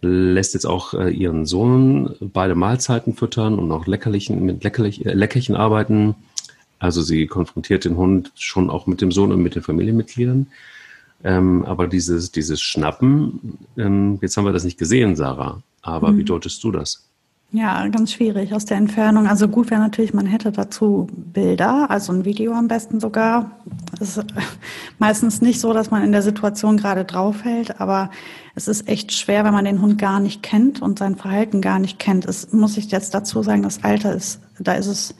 lässt 0.00 0.54
jetzt 0.54 0.66
auch 0.66 0.94
äh, 0.94 1.10
ihren 1.10 1.44
Sohn 1.44 2.14
beide 2.20 2.54
Mahlzeiten 2.54 3.14
füttern 3.14 3.58
und 3.58 3.72
auch 3.72 3.86
leckerlichen, 3.86 4.44
mit 4.44 4.64
leckerlich, 4.64 5.04
äh, 5.04 5.12
Leckerchen 5.12 5.56
arbeiten. 5.56 6.14
Also 6.78 7.02
sie 7.02 7.26
konfrontiert 7.26 7.84
den 7.84 7.96
Hund 7.96 8.32
schon 8.36 8.70
auch 8.70 8.86
mit 8.86 9.00
dem 9.00 9.10
Sohn 9.10 9.32
und 9.32 9.42
mit 9.42 9.54
den 9.54 9.62
Familienmitgliedern. 9.62 10.46
Ähm, 11.24 11.64
aber 11.64 11.88
dieses, 11.88 12.30
dieses 12.30 12.60
Schnappen, 12.60 13.58
ähm, 13.76 14.18
jetzt 14.22 14.36
haben 14.36 14.44
wir 14.44 14.52
das 14.52 14.64
nicht 14.64 14.78
gesehen, 14.78 15.16
Sarah. 15.16 15.62
Aber 15.82 16.12
mhm. 16.12 16.18
wie 16.18 16.24
deutest 16.24 16.62
du 16.62 16.70
das? 16.70 17.07
Ja, 17.50 17.88
ganz 17.88 18.12
schwierig 18.12 18.52
aus 18.52 18.66
der 18.66 18.76
Entfernung. 18.76 19.26
Also 19.26 19.48
gut 19.48 19.70
wäre 19.70 19.80
natürlich, 19.80 20.12
man 20.12 20.26
hätte 20.26 20.52
dazu 20.52 21.06
Bilder, 21.10 21.90
also 21.90 22.12
ein 22.12 22.26
Video 22.26 22.52
am 22.52 22.68
besten 22.68 23.00
sogar. 23.00 23.52
Es 23.98 24.18
ist 24.18 24.26
meistens 24.98 25.40
nicht 25.40 25.58
so, 25.58 25.72
dass 25.72 25.90
man 25.90 26.04
in 26.04 26.12
der 26.12 26.20
Situation 26.20 26.76
gerade 26.76 27.06
draufhält, 27.06 27.80
aber 27.80 28.10
es 28.54 28.68
ist 28.68 28.86
echt 28.86 29.12
schwer, 29.12 29.44
wenn 29.44 29.54
man 29.54 29.64
den 29.64 29.80
Hund 29.80 29.96
gar 29.98 30.20
nicht 30.20 30.42
kennt 30.42 30.82
und 30.82 30.98
sein 30.98 31.16
Verhalten 31.16 31.62
gar 31.62 31.78
nicht 31.78 31.98
kennt. 31.98 32.26
Es 32.26 32.52
muss 32.52 32.76
ich 32.76 32.90
jetzt 32.90 33.14
dazu 33.14 33.42
sagen, 33.42 33.62
das 33.62 33.82
Alter 33.82 34.14
ist, 34.14 34.42
da 34.58 34.74
ist 34.74 34.86
es, 34.86 35.14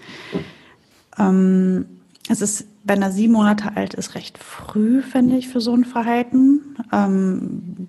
ähm, 1.18 1.86
es 2.28 2.42
ist, 2.42 2.66
wenn 2.84 3.00
er 3.00 3.10
sieben 3.10 3.32
Monate 3.32 3.74
alt 3.74 3.94
ist, 3.94 4.14
recht 4.14 4.36
früh, 4.36 5.00
finde 5.00 5.36
ich, 5.36 5.48
für 5.48 5.62
so 5.62 5.72
ein 5.72 5.86
Verhalten. 5.86 6.76
Ähm, 6.92 7.88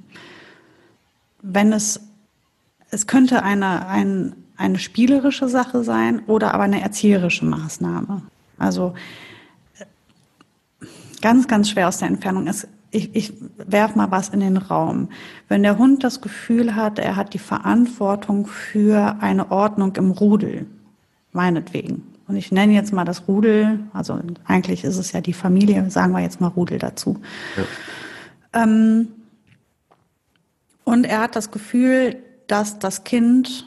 wenn 1.41 1.73
es 1.73 1.99
es 2.91 3.07
könnte 3.07 3.43
eine, 3.43 3.87
ein, 3.87 4.35
eine 4.57 4.79
spielerische 4.79 5.47
Sache 5.47 5.83
sein 5.83 6.21
oder 6.27 6.53
aber 6.53 6.63
eine 6.63 6.81
erzieherische 6.81 7.45
Maßnahme. 7.45 8.23
Also 8.57 8.93
ganz, 11.21 11.47
ganz 11.47 11.69
schwer 11.69 11.87
aus 11.87 11.97
der 11.97 12.07
Entfernung. 12.07 12.47
Es, 12.47 12.67
ich, 12.91 13.15
ich 13.15 13.33
werfe 13.57 13.97
mal 13.97 14.11
was 14.11 14.29
in 14.29 14.39
den 14.39 14.57
Raum. 14.57 15.09
Wenn 15.47 15.63
der 15.63 15.77
Hund 15.77 16.03
das 16.03 16.21
Gefühl 16.21 16.75
hat, 16.75 16.99
er 16.99 17.15
hat 17.15 17.33
die 17.33 17.39
Verantwortung 17.39 18.47
für 18.47 19.17
eine 19.19 19.51
Ordnung 19.51 19.95
im 19.95 20.11
Rudel, 20.11 20.65
meinetwegen. 21.31 22.03
Und 22.27 22.35
ich 22.35 22.51
nenne 22.51 22.73
jetzt 22.73 22.93
mal 22.93 23.05
das 23.05 23.27
Rudel, 23.27 23.79
also 23.93 24.19
eigentlich 24.45 24.83
ist 24.83 24.97
es 24.97 25.11
ja 25.11 25.21
die 25.21 25.33
Familie, 25.33 25.89
sagen 25.89 26.13
wir 26.13 26.19
jetzt 26.19 26.41
mal 26.41 26.47
Rudel 26.47 26.77
dazu. 26.77 27.19
Ja. 28.53 28.63
Ähm, 28.63 29.07
und 30.83 31.05
er 31.05 31.21
hat 31.21 31.35
das 31.35 31.51
Gefühl, 31.51 32.17
dass 32.52 32.80
das 32.80 33.04
Kind 33.04 33.66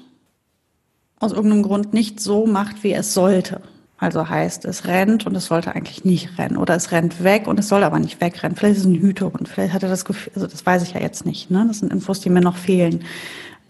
aus 1.18 1.32
irgendeinem 1.32 1.62
Grund 1.62 1.94
nicht 1.94 2.20
so 2.20 2.46
macht, 2.46 2.82
wie 2.82 2.92
es 2.92 3.14
sollte. 3.14 3.60
Also 3.96 4.28
heißt, 4.28 4.64
es 4.64 4.86
rennt 4.86 5.26
und 5.26 5.36
es 5.36 5.46
sollte 5.46 5.76
eigentlich 5.76 6.04
nicht 6.04 6.36
rennen. 6.36 6.56
Oder 6.56 6.74
es 6.74 6.90
rennt 6.90 7.22
weg 7.22 7.46
und 7.46 7.60
es 7.60 7.68
soll 7.68 7.84
aber 7.84 8.00
nicht 8.00 8.20
wegrennen. 8.20 8.56
Vielleicht 8.56 8.78
ist 8.78 8.84
es 8.84 8.90
ein 8.90 9.00
Hütehund. 9.00 9.48
Vielleicht 9.48 9.72
hat 9.72 9.84
er 9.84 9.88
das 9.88 10.04
Gefühl, 10.04 10.32
also 10.34 10.48
das 10.48 10.66
weiß 10.66 10.82
ich 10.82 10.94
ja 10.94 11.00
jetzt 11.00 11.24
nicht. 11.24 11.52
Ne? 11.52 11.64
Das 11.68 11.78
sind 11.78 11.92
Infos, 11.92 12.18
die 12.20 12.28
mir 12.28 12.40
noch 12.40 12.56
fehlen. 12.56 13.04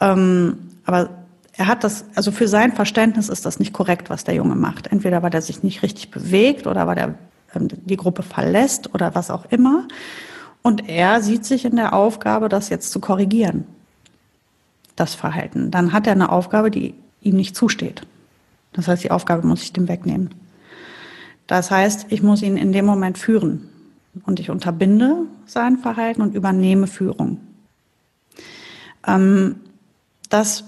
Ähm, 0.01 0.71
aber 0.87 1.11
er 1.53 1.67
hat 1.67 1.85
das, 1.85 2.07
also 2.15 2.33
für 2.33 2.49
sein 2.49 2.73
Verständnis 2.73 3.29
ist 3.29 3.45
das 3.45 3.59
nicht 3.59 3.75
korrekt, 3.75 4.09
was 4.09 4.25
der 4.25 4.35
Junge 4.35 4.55
macht. 4.55 4.87
Entweder 4.87 5.23
weil 5.23 5.35
er 5.35 5.43
sich 5.43 5.63
nicht 5.63 5.83
richtig 5.83 6.11
bewegt 6.11 6.67
oder 6.67 6.87
weil 6.87 6.97
er 6.97 7.15
ähm, 7.55 7.69
die 7.69 7.97
Gruppe 7.97 8.23
verlässt 8.23 8.95
oder 8.95 9.15
was 9.15 9.31
auch 9.31 9.45
immer. 9.51 9.87
Und 10.63 10.89
er 10.89 11.21
sieht 11.21 11.45
sich 11.45 11.67
in 11.67 11.77
der 11.77 11.93
Aufgabe, 11.93 12.49
das 12.49 12.71
jetzt 12.71 12.91
zu 12.91 13.01
korrigieren, 13.01 13.67
das 14.97 15.14
Verhalten. 15.14 15.70
Dann 15.70 15.93
hat 15.93 16.07
er 16.07 16.12
eine 16.12 16.30
Aufgabe, 16.30 16.70
die 16.70 16.95
ihm 17.20 17.36
nicht 17.36 17.57
zusteht. 17.57 18.07
Das 18.72 18.88
heißt, 18.88 19.05
die 19.05 19.11
Aufgabe 19.11 19.47
muss 19.47 19.62
ich 19.62 19.72
dem 19.72 19.88
wegnehmen. 19.88 20.30
Das 21.47 21.70
heißt, 21.70 22.07
ich 22.11 22.22
muss 22.22 22.43
ihn 22.43 22.57
in 22.57 22.72
dem 22.72 22.86
Moment 22.86 23.18
führen. 23.18 23.68
Und 24.24 24.40
ich 24.40 24.51
unterbinde 24.51 25.26
sein 25.47 25.78
Verhalten 25.78 26.20
und 26.20 26.34
übernehme 26.34 26.86
Führung. 26.86 27.40
Ähm, 29.07 29.57
das 30.28 30.64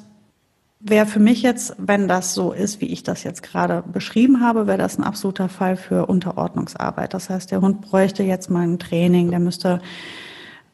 wäre 0.80 1.06
für 1.06 1.20
mich 1.20 1.42
jetzt, 1.42 1.74
wenn 1.78 2.08
das 2.08 2.34
so 2.34 2.52
ist, 2.52 2.80
wie 2.80 2.86
ich 2.86 3.02
das 3.02 3.22
jetzt 3.22 3.42
gerade 3.42 3.82
beschrieben 3.90 4.40
habe, 4.40 4.66
wäre 4.66 4.78
das 4.78 4.98
ein 4.98 5.04
absoluter 5.04 5.48
Fall 5.48 5.76
für 5.76 6.06
Unterordnungsarbeit. 6.06 7.14
Das 7.14 7.30
heißt, 7.30 7.50
der 7.50 7.60
Hund 7.60 7.80
bräuchte 7.80 8.22
jetzt 8.22 8.50
mal 8.50 8.66
ein 8.66 8.78
Training, 8.78 9.30
der 9.30 9.40
müsste 9.40 9.80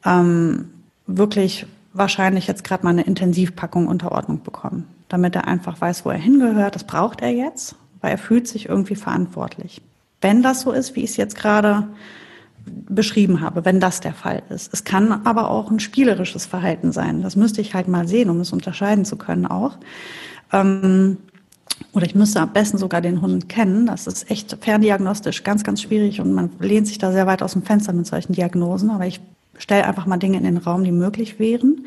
ähm, 0.05 0.69
wirklich 1.07 1.65
wahrscheinlich 1.93 2.47
jetzt 2.47 2.63
gerade 2.63 2.83
mal 2.83 2.91
eine 2.91 3.03
Intensivpackung 3.03 3.87
Unterordnung 3.87 4.43
bekommen, 4.43 4.87
damit 5.09 5.35
er 5.35 5.47
einfach 5.47 5.79
weiß, 5.79 6.05
wo 6.05 6.09
er 6.09 6.17
hingehört. 6.17 6.75
Das 6.75 6.85
braucht 6.85 7.21
er 7.21 7.31
jetzt, 7.31 7.75
weil 8.01 8.11
er 8.11 8.17
fühlt 8.17 8.47
sich 8.47 8.69
irgendwie 8.69 8.95
verantwortlich. 8.95 9.81
Wenn 10.21 10.41
das 10.43 10.61
so 10.61 10.71
ist, 10.71 10.95
wie 10.95 11.03
ich 11.03 11.11
es 11.11 11.17
jetzt 11.17 11.35
gerade 11.35 11.87
beschrieben 12.65 13.41
habe, 13.41 13.65
wenn 13.65 13.79
das 13.79 14.01
der 14.01 14.13
Fall 14.13 14.43
ist. 14.49 14.71
Es 14.71 14.83
kann 14.83 15.25
aber 15.25 15.49
auch 15.49 15.71
ein 15.71 15.79
spielerisches 15.79 16.45
Verhalten 16.45 16.91
sein. 16.91 17.23
Das 17.23 17.35
müsste 17.35 17.59
ich 17.59 17.73
halt 17.73 17.87
mal 17.87 18.07
sehen, 18.07 18.29
um 18.29 18.39
es 18.39 18.53
unterscheiden 18.53 19.03
zu 19.03 19.15
können 19.15 19.47
auch. 19.47 19.77
Ähm, 20.53 21.17
oder 21.93 22.05
ich 22.05 22.13
müsste 22.13 22.39
am 22.39 22.53
besten 22.53 22.77
sogar 22.77 23.01
den 23.01 23.21
Hund 23.21 23.49
kennen. 23.49 23.87
Das 23.87 24.05
ist 24.05 24.29
echt 24.29 24.55
ferndiagnostisch 24.61 25.43
ganz, 25.43 25.63
ganz 25.63 25.81
schwierig 25.81 26.21
und 26.21 26.33
man 26.33 26.51
lehnt 26.59 26.87
sich 26.87 26.99
da 26.99 27.11
sehr 27.11 27.25
weit 27.25 27.41
aus 27.41 27.53
dem 27.53 27.63
Fenster 27.63 27.93
mit 27.93 28.05
solchen 28.05 28.33
Diagnosen. 28.33 28.91
Aber 28.91 29.07
ich 29.07 29.19
stelle 29.61 29.85
einfach 29.85 30.05
mal 30.05 30.17
Dinge 30.17 30.37
in 30.37 30.43
den 30.43 30.57
Raum, 30.57 30.83
die 30.83 30.91
möglich 30.91 31.39
wären. 31.39 31.85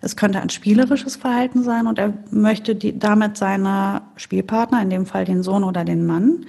Es 0.00 0.16
könnte 0.16 0.40
ein 0.40 0.50
spielerisches 0.50 1.16
Verhalten 1.16 1.64
sein 1.64 1.86
und 1.86 1.98
er 1.98 2.12
möchte 2.30 2.74
die, 2.74 2.98
damit 2.98 3.36
seine 3.36 4.02
Spielpartner, 4.16 4.80
in 4.82 4.90
dem 4.90 5.06
Fall 5.06 5.24
den 5.24 5.42
Sohn 5.42 5.64
oder 5.64 5.84
den 5.84 6.06
Mann, 6.06 6.46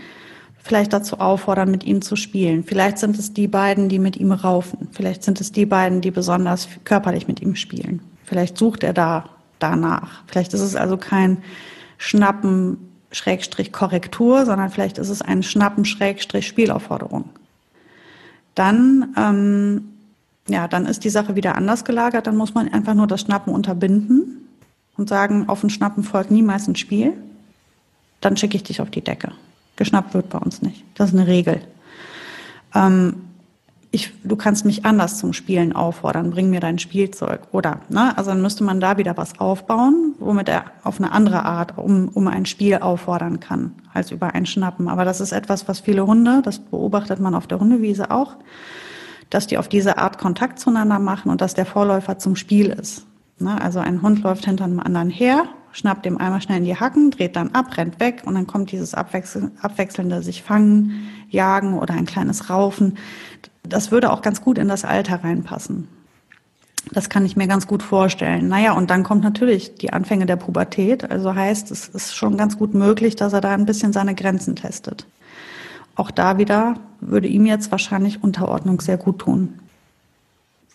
vielleicht 0.62 0.94
dazu 0.94 1.20
auffordern, 1.20 1.72
mit 1.72 1.84
ihm 1.84 2.02
zu 2.02 2.16
spielen. 2.16 2.64
Vielleicht 2.64 3.00
sind 3.00 3.18
es 3.18 3.34
die 3.34 3.48
beiden, 3.48 3.90
die 3.90 3.98
mit 3.98 4.18
ihm 4.18 4.32
raufen. 4.32 4.90
Vielleicht 4.92 5.24
sind 5.24 5.42
es 5.42 5.52
die 5.52 5.66
beiden, 5.66 6.02
die 6.02 6.12
besonders 6.12 6.68
körperlich 6.84 7.28
mit 7.28 7.42
ihm 7.42 7.56
spielen. 7.56 8.02
Vielleicht 8.24 8.58
sucht 8.58 8.84
er 8.84 8.94
da 8.94 9.30
danach. 9.58 10.24
Vielleicht 10.28 10.54
ist 10.54 10.62
es 10.62 10.76
also 10.76 10.98
kein 10.98 11.38
Schnappen 11.98 12.78
Schrägstrich 13.12 13.72
Korrektur, 13.72 14.46
sondern 14.46 14.70
vielleicht 14.70 15.00
ist 15.00 15.10
es 15.10 15.22
ein 15.22 15.42
Schnappen 15.42 15.86
Schrägstrich 15.86 16.48
Spielaufforderung. 16.48 17.30
Dann, 18.54 19.16
ähm, 19.18 19.99
ja, 20.50 20.68
dann 20.68 20.86
ist 20.86 21.04
die 21.04 21.10
Sache 21.10 21.36
wieder 21.36 21.56
anders 21.56 21.86
gelagert. 21.86 22.28
Dann 22.28 22.38
muss 22.38 22.54
man 22.54 22.72
einfach 22.74 22.94
nur 22.94 23.08
das 23.08 23.22
Schnappen 23.22 23.54
unterbinden 23.54 24.48
und 24.98 25.10
sagen, 25.10 25.48
auf 25.48 25.64
ein 25.64 25.70
Schnappen 25.70 26.04
folgt 26.04 26.32
niemals 26.32 26.68
ein 26.68 26.76
Spiel. 26.76 27.14
Dann 28.22 28.38
schicke 28.38 28.58
ich 28.58 28.64
dich 28.64 28.82
auf 28.82 28.90
die 28.90 29.04
Decke. 29.04 29.32
Geschnappt 29.76 30.14
wird 30.14 30.30
bei 30.30 30.38
uns 30.38 30.62
nicht. 30.62 30.84
Das 30.96 31.10
ist 31.10 31.18
eine 31.18 31.28
Regel. 31.28 31.62
Ähm, 32.76 33.16
ich, 33.92 34.12
du 34.24 34.36
kannst 34.36 34.66
mich 34.66 34.86
anders 34.86 35.18
zum 35.18 35.34
Spielen 35.34 35.74
auffordern, 35.74 36.30
bring 36.30 36.50
mir 36.52 36.60
dein 36.60 36.78
Spielzeug. 36.78 37.42
Oder, 37.52 37.80
ne? 37.90 38.16
Also 38.18 38.30
dann 38.30 38.42
müsste 38.42 38.64
man 38.64 38.80
da 38.80 38.98
wieder 38.98 39.18
was 39.18 39.40
aufbauen, 39.40 40.14
womit 40.20 40.50
er 40.50 40.66
auf 40.84 41.00
eine 41.00 41.12
andere 41.12 41.44
Art 41.44 41.78
um, 41.78 42.10
um 42.10 42.28
ein 42.28 42.46
Spiel 42.46 42.78
auffordern 42.78 43.40
kann, 43.40 43.72
als 43.94 44.12
über 44.12 44.36
ein 44.36 44.46
Schnappen. 44.46 44.90
Aber 44.90 45.06
das 45.06 45.22
ist 45.22 45.32
etwas, 45.32 45.68
was 45.68 45.80
viele 45.80 46.06
Hunde, 46.06 46.42
das 46.44 46.60
beobachtet 46.60 47.20
man 47.20 47.34
auf 47.34 47.48
der 47.48 47.60
Hundewiese 47.60 48.12
auch, 48.12 48.36
dass 49.30 49.48
die 49.48 49.58
auf 49.58 49.68
diese 49.68 49.98
Art 49.98 50.18
Kontakt 50.18 50.60
zueinander 50.60 51.00
machen 51.00 51.30
und 51.30 51.42
dass 51.42 51.54
der 51.54 51.66
Vorläufer 51.66 52.18
zum 52.18 52.36
Spiel 52.36 52.70
ist. 52.70 53.06
Ne? 53.40 53.60
Also 53.62 53.80
ein 53.80 54.02
Hund 54.02 54.24
läuft 54.24 54.46
hinter 54.46 54.66
einem 54.66 54.80
anderen 54.80 55.10
her 55.10 55.46
schnappt 55.72 56.06
dem 56.06 56.18
einmal 56.18 56.42
schnell 56.42 56.60
in 56.60 56.66
die 56.66 56.76
Hacken, 56.76 57.12
dreht 57.12 57.36
dann 57.36 57.52
ab, 57.52 57.78
rennt 57.78 58.00
weg 58.00 58.24
und 58.26 58.36
dann 58.36 58.48
kommt 58.48 58.72
dieses 58.72 58.94
Abwechsel 58.94 59.52
abwechselnde 59.62 60.22
sich 60.22 60.44
fangen, 60.44 61.10
jagen 61.30 61.78
oder 61.78 61.94
ein 61.94 62.06
kleines 62.06 62.50
Raufen. 62.50 62.98
Das 63.64 63.92
würde 63.92 64.12
auch 64.12 64.22
ganz 64.22 64.42
gut 64.42 64.58
in 64.58 64.68
das 64.68 64.86
Alter 64.86 65.24
reinpassen. 65.24 65.88
Das 66.92 67.10
kann 67.10 67.26
ich 67.26 67.36
mir 67.36 67.48
ganz 67.48 67.68
gut 67.68 67.84
vorstellen. 67.84 68.48
Naja, 68.48 68.72
und 68.72 68.90
dann 68.90 69.04
kommt 69.04 69.24
natürlich 69.24 69.76
die 69.76 69.94
Anfänge 69.94 70.26
der 70.26 70.38
Pubertät. 70.38 71.12
Also 71.12 71.36
heißt, 71.36 71.72
es 71.72 71.88
ist 71.90 72.16
schon 72.16 72.38
ganz 72.38 72.58
gut 72.58 72.74
möglich, 72.74 73.16
dass 73.16 73.34
er 73.34 73.42
da 73.42 73.52
ein 73.52 73.66
bisschen 73.66 73.94
seine 73.94 74.16
Grenzen 74.16 74.56
testet. 74.56 75.06
Auch 76.00 76.12
da 76.12 76.38
wieder 76.38 76.76
würde 77.02 77.28
ihm 77.28 77.46
jetzt 77.46 77.72
wahrscheinlich 77.72 78.24
Unterordnung 78.24 78.82
sehr 78.82 78.98
gut 78.98 79.20
tun 79.20 79.60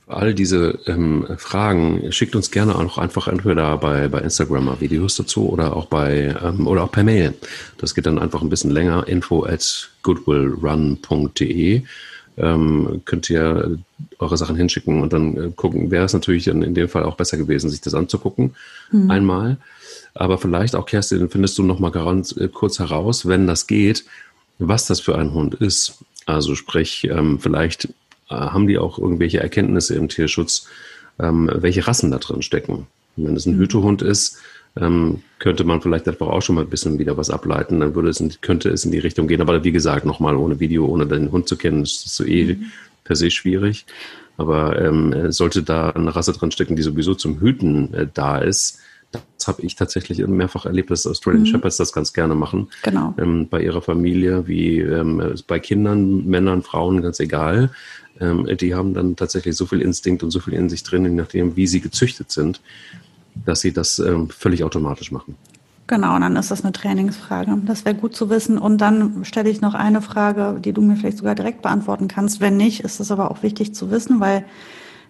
all 0.06 0.34
diese 0.34 0.78
ähm, 0.86 1.26
Fragen, 1.38 2.12
schickt 2.12 2.36
uns 2.36 2.50
gerne 2.50 2.74
auch 2.74 2.98
einfach 2.98 3.28
entweder 3.28 3.78
bei, 3.78 4.08
bei 4.08 4.20
Instagram 4.20 4.66
mal 4.66 4.80
Videos 4.80 5.16
dazu 5.16 5.48
oder 5.48 5.74
auch 5.74 5.86
bei 5.86 6.36
ähm, 6.42 6.66
oder 6.66 6.84
auch 6.84 6.92
per 6.92 7.04
Mail. 7.04 7.34
Das 7.78 7.94
geht 7.94 8.06
dann 8.06 8.18
einfach 8.18 8.42
ein 8.42 8.50
bisschen 8.50 8.70
länger. 8.70 9.06
Info 9.08 9.44
at 9.44 9.90
goodwillrun.de 10.02 11.82
ähm, 12.36 13.02
könnt 13.04 13.30
ihr 13.30 13.78
eure 14.18 14.36
Sachen 14.36 14.56
hinschicken 14.56 15.00
und 15.00 15.12
dann 15.12 15.36
äh, 15.36 15.50
gucken. 15.54 15.90
Wäre 15.90 16.04
es 16.04 16.12
natürlich 16.12 16.48
in, 16.48 16.62
in 16.62 16.74
dem 16.74 16.88
Fall 16.88 17.04
auch 17.04 17.16
besser 17.16 17.36
gewesen, 17.36 17.70
sich 17.70 17.80
das 17.80 17.94
anzugucken. 17.94 18.54
Mhm. 18.90 19.10
Einmal. 19.10 19.56
Aber 20.14 20.38
vielleicht 20.38 20.76
auch, 20.76 20.86
Kerstin, 20.86 21.30
findest 21.30 21.58
du 21.58 21.62
noch 21.62 21.78
mal 21.78 21.90
ganz 21.90 22.36
äh, 22.36 22.48
kurz 22.48 22.78
heraus, 22.78 23.26
wenn 23.26 23.46
das 23.46 23.66
geht, 23.66 24.04
was 24.58 24.86
das 24.86 25.00
für 25.00 25.16
ein 25.16 25.32
Hund 25.32 25.54
ist. 25.54 26.04
Also 26.26 26.54
sprich, 26.54 27.04
ähm, 27.10 27.38
vielleicht 27.38 27.86
äh, 28.30 28.34
haben 28.34 28.66
die 28.66 28.78
auch 28.78 28.98
irgendwelche 28.98 29.40
Erkenntnisse 29.40 29.94
im 29.94 30.08
Tierschutz, 30.08 30.66
ähm, 31.18 31.50
welche 31.52 31.86
Rassen 31.86 32.10
da 32.10 32.18
drin 32.18 32.42
stecken. 32.42 32.86
Wenn 33.16 33.36
es 33.36 33.46
ein 33.46 33.56
mhm. 33.56 33.60
Hütehund 33.60 34.02
ist, 34.02 34.38
ähm, 34.76 35.22
könnte 35.38 35.64
man 35.64 35.80
vielleicht 35.80 36.08
einfach 36.08 36.26
auch 36.26 36.42
schon 36.42 36.56
mal 36.56 36.62
ein 36.62 36.70
bisschen 36.70 36.98
wieder 36.98 37.16
was 37.16 37.30
ableiten. 37.30 37.80
Dann 37.80 37.94
würde 37.94 38.08
es 38.08 38.20
in, 38.20 38.32
könnte 38.40 38.70
es 38.70 38.84
in 38.84 38.90
die 38.90 38.98
Richtung 38.98 39.28
gehen. 39.28 39.40
Aber 39.40 39.62
wie 39.62 39.72
gesagt, 39.72 40.04
nochmal 40.04 40.36
ohne 40.36 40.58
Video, 40.60 40.86
ohne 40.86 41.06
den 41.06 41.30
Hund 41.30 41.48
zu 41.48 41.56
kennen, 41.56 41.82
ist 41.82 42.14
so 42.14 42.24
eh 42.24 42.54
mhm. 42.54 42.72
per 43.04 43.16
se 43.16 43.30
schwierig. 43.30 43.86
Aber 44.36 44.80
ähm, 44.80 45.30
sollte 45.30 45.62
da 45.62 45.90
eine 45.90 46.14
Rasse 46.16 46.32
drin 46.32 46.50
stecken, 46.50 46.74
die 46.74 46.82
sowieso 46.82 47.14
zum 47.14 47.38
Hüten 47.38 47.94
äh, 47.94 48.08
da 48.12 48.38
ist, 48.38 48.80
das 49.38 49.48
habe 49.48 49.62
ich 49.62 49.76
tatsächlich 49.76 50.26
mehrfach 50.26 50.66
erlebt, 50.66 50.90
dass 50.90 51.06
Australian 51.06 51.42
mhm. 51.42 51.48
Shepherds 51.48 51.76
das 51.76 51.92
ganz 51.92 52.12
gerne 52.12 52.34
machen. 52.34 52.68
Genau. 52.82 53.14
Ähm, 53.18 53.48
bei 53.48 53.62
ihrer 53.62 53.82
Familie, 53.82 54.46
wie 54.46 54.80
ähm, 54.80 55.34
bei 55.46 55.58
Kindern, 55.58 56.26
Männern, 56.26 56.62
Frauen, 56.62 57.02
ganz 57.02 57.20
egal. 57.20 57.70
Ähm, 58.20 58.48
die 58.58 58.74
haben 58.74 58.94
dann 58.94 59.16
tatsächlich 59.16 59.56
so 59.56 59.66
viel 59.66 59.80
Instinkt 59.80 60.22
und 60.22 60.30
so 60.30 60.40
viel 60.40 60.54
in 60.54 60.68
sich 60.68 60.82
drin, 60.82 61.04
je 61.04 61.10
nachdem, 61.10 61.56
wie 61.56 61.66
sie 61.66 61.80
gezüchtet 61.80 62.30
sind, 62.30 62.60
dass 63.44 63.60
sie 63.60 63.72
das 63.72 63.98
ähm, 63.98 64.28
völlig 64.30 64.64
automatisch 64.64 65.10
machen. 65.10 65.36
Genau, 65.86 66.14
und 66.14 66.22
dann 66.22 66.36
ist 66.36 66.50
das 66.50 66.64
eine 66.64 66.72
Trainingsfrage. 66.72 67.58
Das 67.66 67.84
wäre 67.84 67.94
gut 67.94 68.16
zu 68.16 68.30
wissen. 68.30 68.56
Und 68.56 68.78
dann 68.78 69.24
stelle 69.24 69.50
ich 69.50 69.60
noch 69.60 69.74
eine 69.74 70.00
Frage, 70.00 70.58
die 70.58 70.72
du 70.72 70.80
mir 70.80 70.96
vielleicht 70.96 71.18
sogar 71.18 71.34
direkt 71.34 71.60
beantworten 71.60 72.08
kannst. 72.08 72.40
Wenn 72.40 72.56
nicht, 72.56 72.80
ist 72.80 73.00
es 73.00 73.10
aber 73.10 73.30
auch 73.30 73.42
wichtig 73.42 73.74
zu 73.74 73.90
wissen, 73.90 74.18
weil 74.18 74.46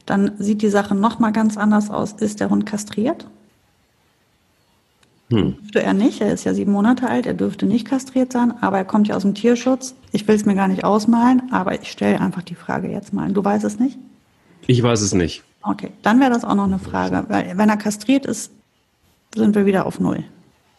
dann 0.05 0.32
sieht 0.38 0.62
die 0.62 0.70
Sache 0.70 0.96
noch 0.96 1.20
mal 1.20 1.30
ganz 1.30 1.57
anders 1.57 1.90
aus. 1.90 2.12
Ist 2.12 2.40
der 2.40 2.50
Hund 2.50 2.66
kastriert? 2.66 3.28
Hm. 5.35 5.57
Dürfte 5.57 5.82
er 5.82 5.95
nicht, 5.95 6.20
er 6.20 6.32
ist 6.32 6.45
ja 6.45 6.55
sieben 6.55 6.72
Monate 6.72 7.09
alt, 7.09 7.26
er 7.26 7.35
dürfte 7.35 7.66
nicht 7.66 7.87
kastriert 7.87 8.32
sein, 8.32 8.55
aber 8.61 8.78
er 8.78 8.85
kommt 8.85 9.09
ja 9.09 9.16
aus 9.16 9.22
dem 9.22 9.35
Tierschutz. 9.35 9.95
Ich 10.12 10.26
will 10.28 10.37
es 10.37 10.45
mir 10.45 10.55
gar 10.55 10.68
nicht 10.68 10.85
ausmalen, 10.85 11.43
aber 11.51 11.80
ich 11.80 11.91
stelle 11.91 12.20
einfach 12.20 12.43
die 12.43 12.55
Frage 12.55 12.89
jetzt 12.89 13.12
mal. 13.12 13.32
Du 13.32 13.45
weißt 13.45 13.64
es 13.64 13.80
nicht? 13.80 13.99
Ich 14.66 14.82
weiß 14.82 15.01
es 15.01 15.12
nicht. 15.12 15.43
Okay, 15.62 15.91
dann 16.03 16.20
wäre 16.20 16.30
das 16.30 16.45
auch 16.45 16.55
noch 16.55 16.64
eine 16.64 16.78
Frage, 16.78 17.24
weil 17.28 17.57
wenn 17.57 17.68
er 17.68 17.76
kastriert 17.76 18.26
ist, 18.26 18.53
sind 19.35 19.55
wir 19.55 19.66
wieder 19.66 19.87
auf 19.87 19.99
Null. 19.99 20.22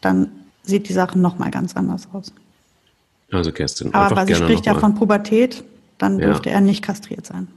Dann 0.01 0.29
sieht 0.63 0.87
die 0.87 0.93
Sache 0.93 1.19
noch 1.19 1.37
mal 1.37 1.51
ganz 1.51 1.75
anders 1.75 2.07
aus. 2.13 2.31
Also 3.31 3.51
Kerstin, 3.51 3.93
aber 3.93 4.15
weil 4.15 4.27
sie 4.27 4.35
spricht 4.35 4.65
ja 4.65 4.75
von 4.75 4.95
Pubertät, 4.95 5.63
dann 5.97 6.19
ja. 6.19 6.27
dürfte 6.27 6.49
er 6.49 6.61
nicht 6.61 6.81
kastriert 6.81 7.25
sein. 7.25 7.47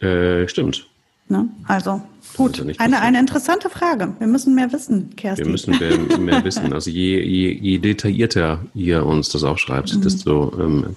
Äh, 0.00 0.48
stimmt. 0.48 0.86
Ne? 1.28 1.48
Also 1.66 2.02
gut, 2.36 2.60
also 2.60 2.74
eine, 2.78 3.00
eine 3.00 3.18
interessante 3.18 3.70
Frage. 3.70 4.14
Wir 4.18 4.26
müssen 4.26 4.54
mehr 4.54 4.72
wissen, 4.72 5.14
Kerstin. 5.16 5.46
Wir 5.46 5.52
müssen 5.52 5.78
mehr, 5.78 6.18
mehr 6.18 6.44
wissen. 6.44 6.72
Also 6.72 6.90
je, 6.90 7.22
je, 7.22 7.52
je, 7.52 7.78
detaillierter 7.78 8.60
ihr 8.74 9.06
uns 9.06 9.30
das 9.30 9.44
auch 9.44 9.58
schreibt, 9.58 9.94
mhm. 9.94 10.02
desto 10.02 10.52
ähm, 10.60 10.96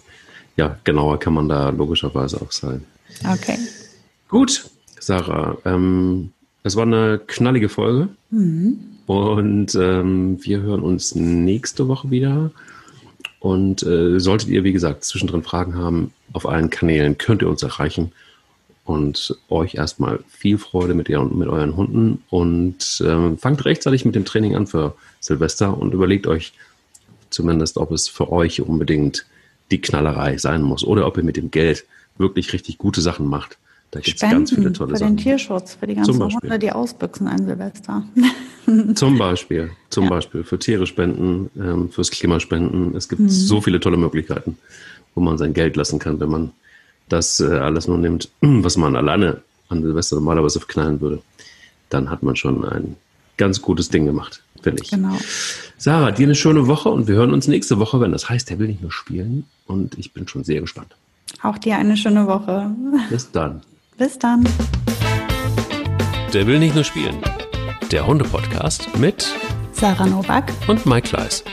ja, 0.57 0.77
genauer 0.83 1.19
kann 1.19 1.33
man 1.33 1.49
da 1.49 1.69
logischerweise 1.69 2.41
auch 2.41 2.51
sein. 2.51 2.85
Okay. 3.31 3.57
Gut, 4.27 4.69
Sarah. 4.99 5.57
Ähm, 5.65 6.31
es 6.63 6.75
war 6.75 6.83
eine 6.83 7.21
knallige 7.25 7.69
Folge. 7.69 8.09
Mhm. 8.31 8.79
Und 9.05 9.75
ähm, 9.75 10.43
wir 10.43 10.61
hören 10.61 10.81
uns 10.81 11.13
nächste 11.15 11.87
Woche 11.87 12.09
wieder. 12.09 12.51
Und 13.39 13.83
äh, 13.83 14.19
solltet 14.19 14.49
ihr, 14.49 14.63
wie 14.63 14.73
gesagt, 14.73 15.03
zwischendrin 15.03 15.43
Fragen 15.43 15.75
haben, 15.75 16.11
auf 16.33 16.47
allen 16.47 16.71
Kanälen 16.71 17.17
könnt 17.17 17.43
ihr 17.43 17.49
uns 17.49 17.61
erreichen 17.61 18.11
und 18.85 19.37
euch 19.49 19.75
erstmal 19.75 20.19
viel 20.27 20.57
Freude 20.57 20.93
mit, 20.93 21.09
ihr, 21.09 21.21
mit 21.21 21.49
euren 21.49 21.75
Hunden 21.75 22.23
und 22.29 23.03
ähm, 23.05 23.37
fangt 23.37 23.65
rechtzeitig 23.65 24.05
mit 24.05 24.15
dem 24.15 24.25
Training 24.25 24.55
an 24.55 24.67
für 24.67 24.95
Silvester 25.19 25.77
und 25.77 25.93
überlegt 25.93 26.27
euch 26.27 26.53
zumindest, 27.31 27.77
ob 27.77 27.91
es 27.91 28.07
für 28.07 28.31
euch 28.31 28.61
unbedingt 28.61 29.25
die 29.71 29.81
Knallerei 29.81 30.37
sein 30.37 30.61
muss 30.61 30.85
oder 30.85 31.07
ob 31.07 31.17
ihr 31.17 31.23
mit 31.23 31.35
dem 31.35 31.51
Geld 31.51 31.85
wirklich 32.17 32.53
richtig 32.53 32.77
gute 32.77 33.01
Sachen 33.01 33.27
macht. 33.27 33.57
Da 33.91 33.99
gibt 33.99 34.21
es 34.21 34.29
ganz 34.29 34.53
viele 34.53 34.71
tolle 34.71 34.91
für 34.91 34.97
Sachen. 34.97 35.15
den 35.15 35.23
Tierschutz, 35.23 35.75
für 35.75 35.87
die 35.87 35.95
ganzen 35.95 36.21
Hunde, 36.21 36.59
die 36.59 36.71
ausbüchsen 36.71 37.27
ein 37.27 37.45
Silvester. 37.45 38.03
Zum 38.95 39.17
Beispiel, 39.17 39.71
zum 39.89 40.05
ja. 40.05 40.09
Beispiel 40.09 40.43
für 40.43 40.57
Tiere 40.57 40.87
spenden, 40.87 41.49
ähm, 41.55 41.89
fürs 41.89 42.09
Klima 42.11 42.39
spenden. 42.39 42.95
Es 42.95 43.09
gibt 43.09 43.21
mhm. 43.21 43.29
so 43.29 43.61
viele 43.61 43.79
tolle 43.79 43.97
Möglichkeiten, 43.97 44.57
wo 45.13 45.21
man 45.21 45.37
sein 45.37 45.53
Geld 45.53 45.75
lassen 45.75 45.99
kann, 45.99 46.19
wenn 46.19 46.29
man 46.29 46.51
das 47.09 47.39
äh, 47.39 47.45
alles 47.45 47.87
nur 47.87 47.97
nimmt, 47.97 48.29
was 48.41 48.77
man 48.77 48.95
alleine 48.95 49.41
an 49.69 49.81
Silvester 49.81 50.15
normalerweise 50.15 50.59
verknallen 50.59 51.01
würde. 51.01 51.21
Dann 51.89 52.09
hat 52.09 52.23
man 52.23 52.35
schon 52.35 52.65
ein 52.65 52.95
ganz 53.37 53.61
gutes 53.61 53.89
Ding 53.89 54.05
gemacht, 54.05 54.43
finde 54.61 54.83
ich. 54.83 54.89
Genau. 54.89 55.17
Sarah, 55.77 56.11
dir 56.11 56.25
eine 56.25 56.35
schöne 56.35 56.67
Woche 56.67 56.89
und 56.89 57.07
wir 57.07 57.15
hören 57.15 57.33
uns 57.33 57.47
nächste 57.47 57.79
Woche, 57.79 57.99
wenn 57.99 58.11
das 58.11 58.29
heißt, 58.29 58.49
der 58.49 58.59
will 58.59 58.67
nicht 58.67 58.81
nur 58.81 58.91
spielen. 58.91 59.45
Und 59.67 59.97
ich 59.97 60.13
bin 60.13 60.27
schon 60.27 60.43
sehr 60.43 60.61
gespannt. 60.61 60.95
Auch 61.41 61.57
dir 61.57 61.77
eine 61.77 61.97
schöne 61.97 62.27
Woche. 62.27 62.71
Bis 63.09 63.31
dann. 63.31 63.61
Bis 63.97 64.17
dann. 64.17 64.47
Der 66.33 66.47
will 66.47 66.59
nicht 66.59 66.75
nur 66.75 66.83
spielen. 66.83 67.17
Der 67.91 68.07
Hunde-Podcast 68.07 68.97
mit 68.97 69.27
Sarah 69.71 70.07
Novak 70.07 70.51
und 70.67 70.85
Mike 70.85 71.09
Kleiss. 71.09 71.43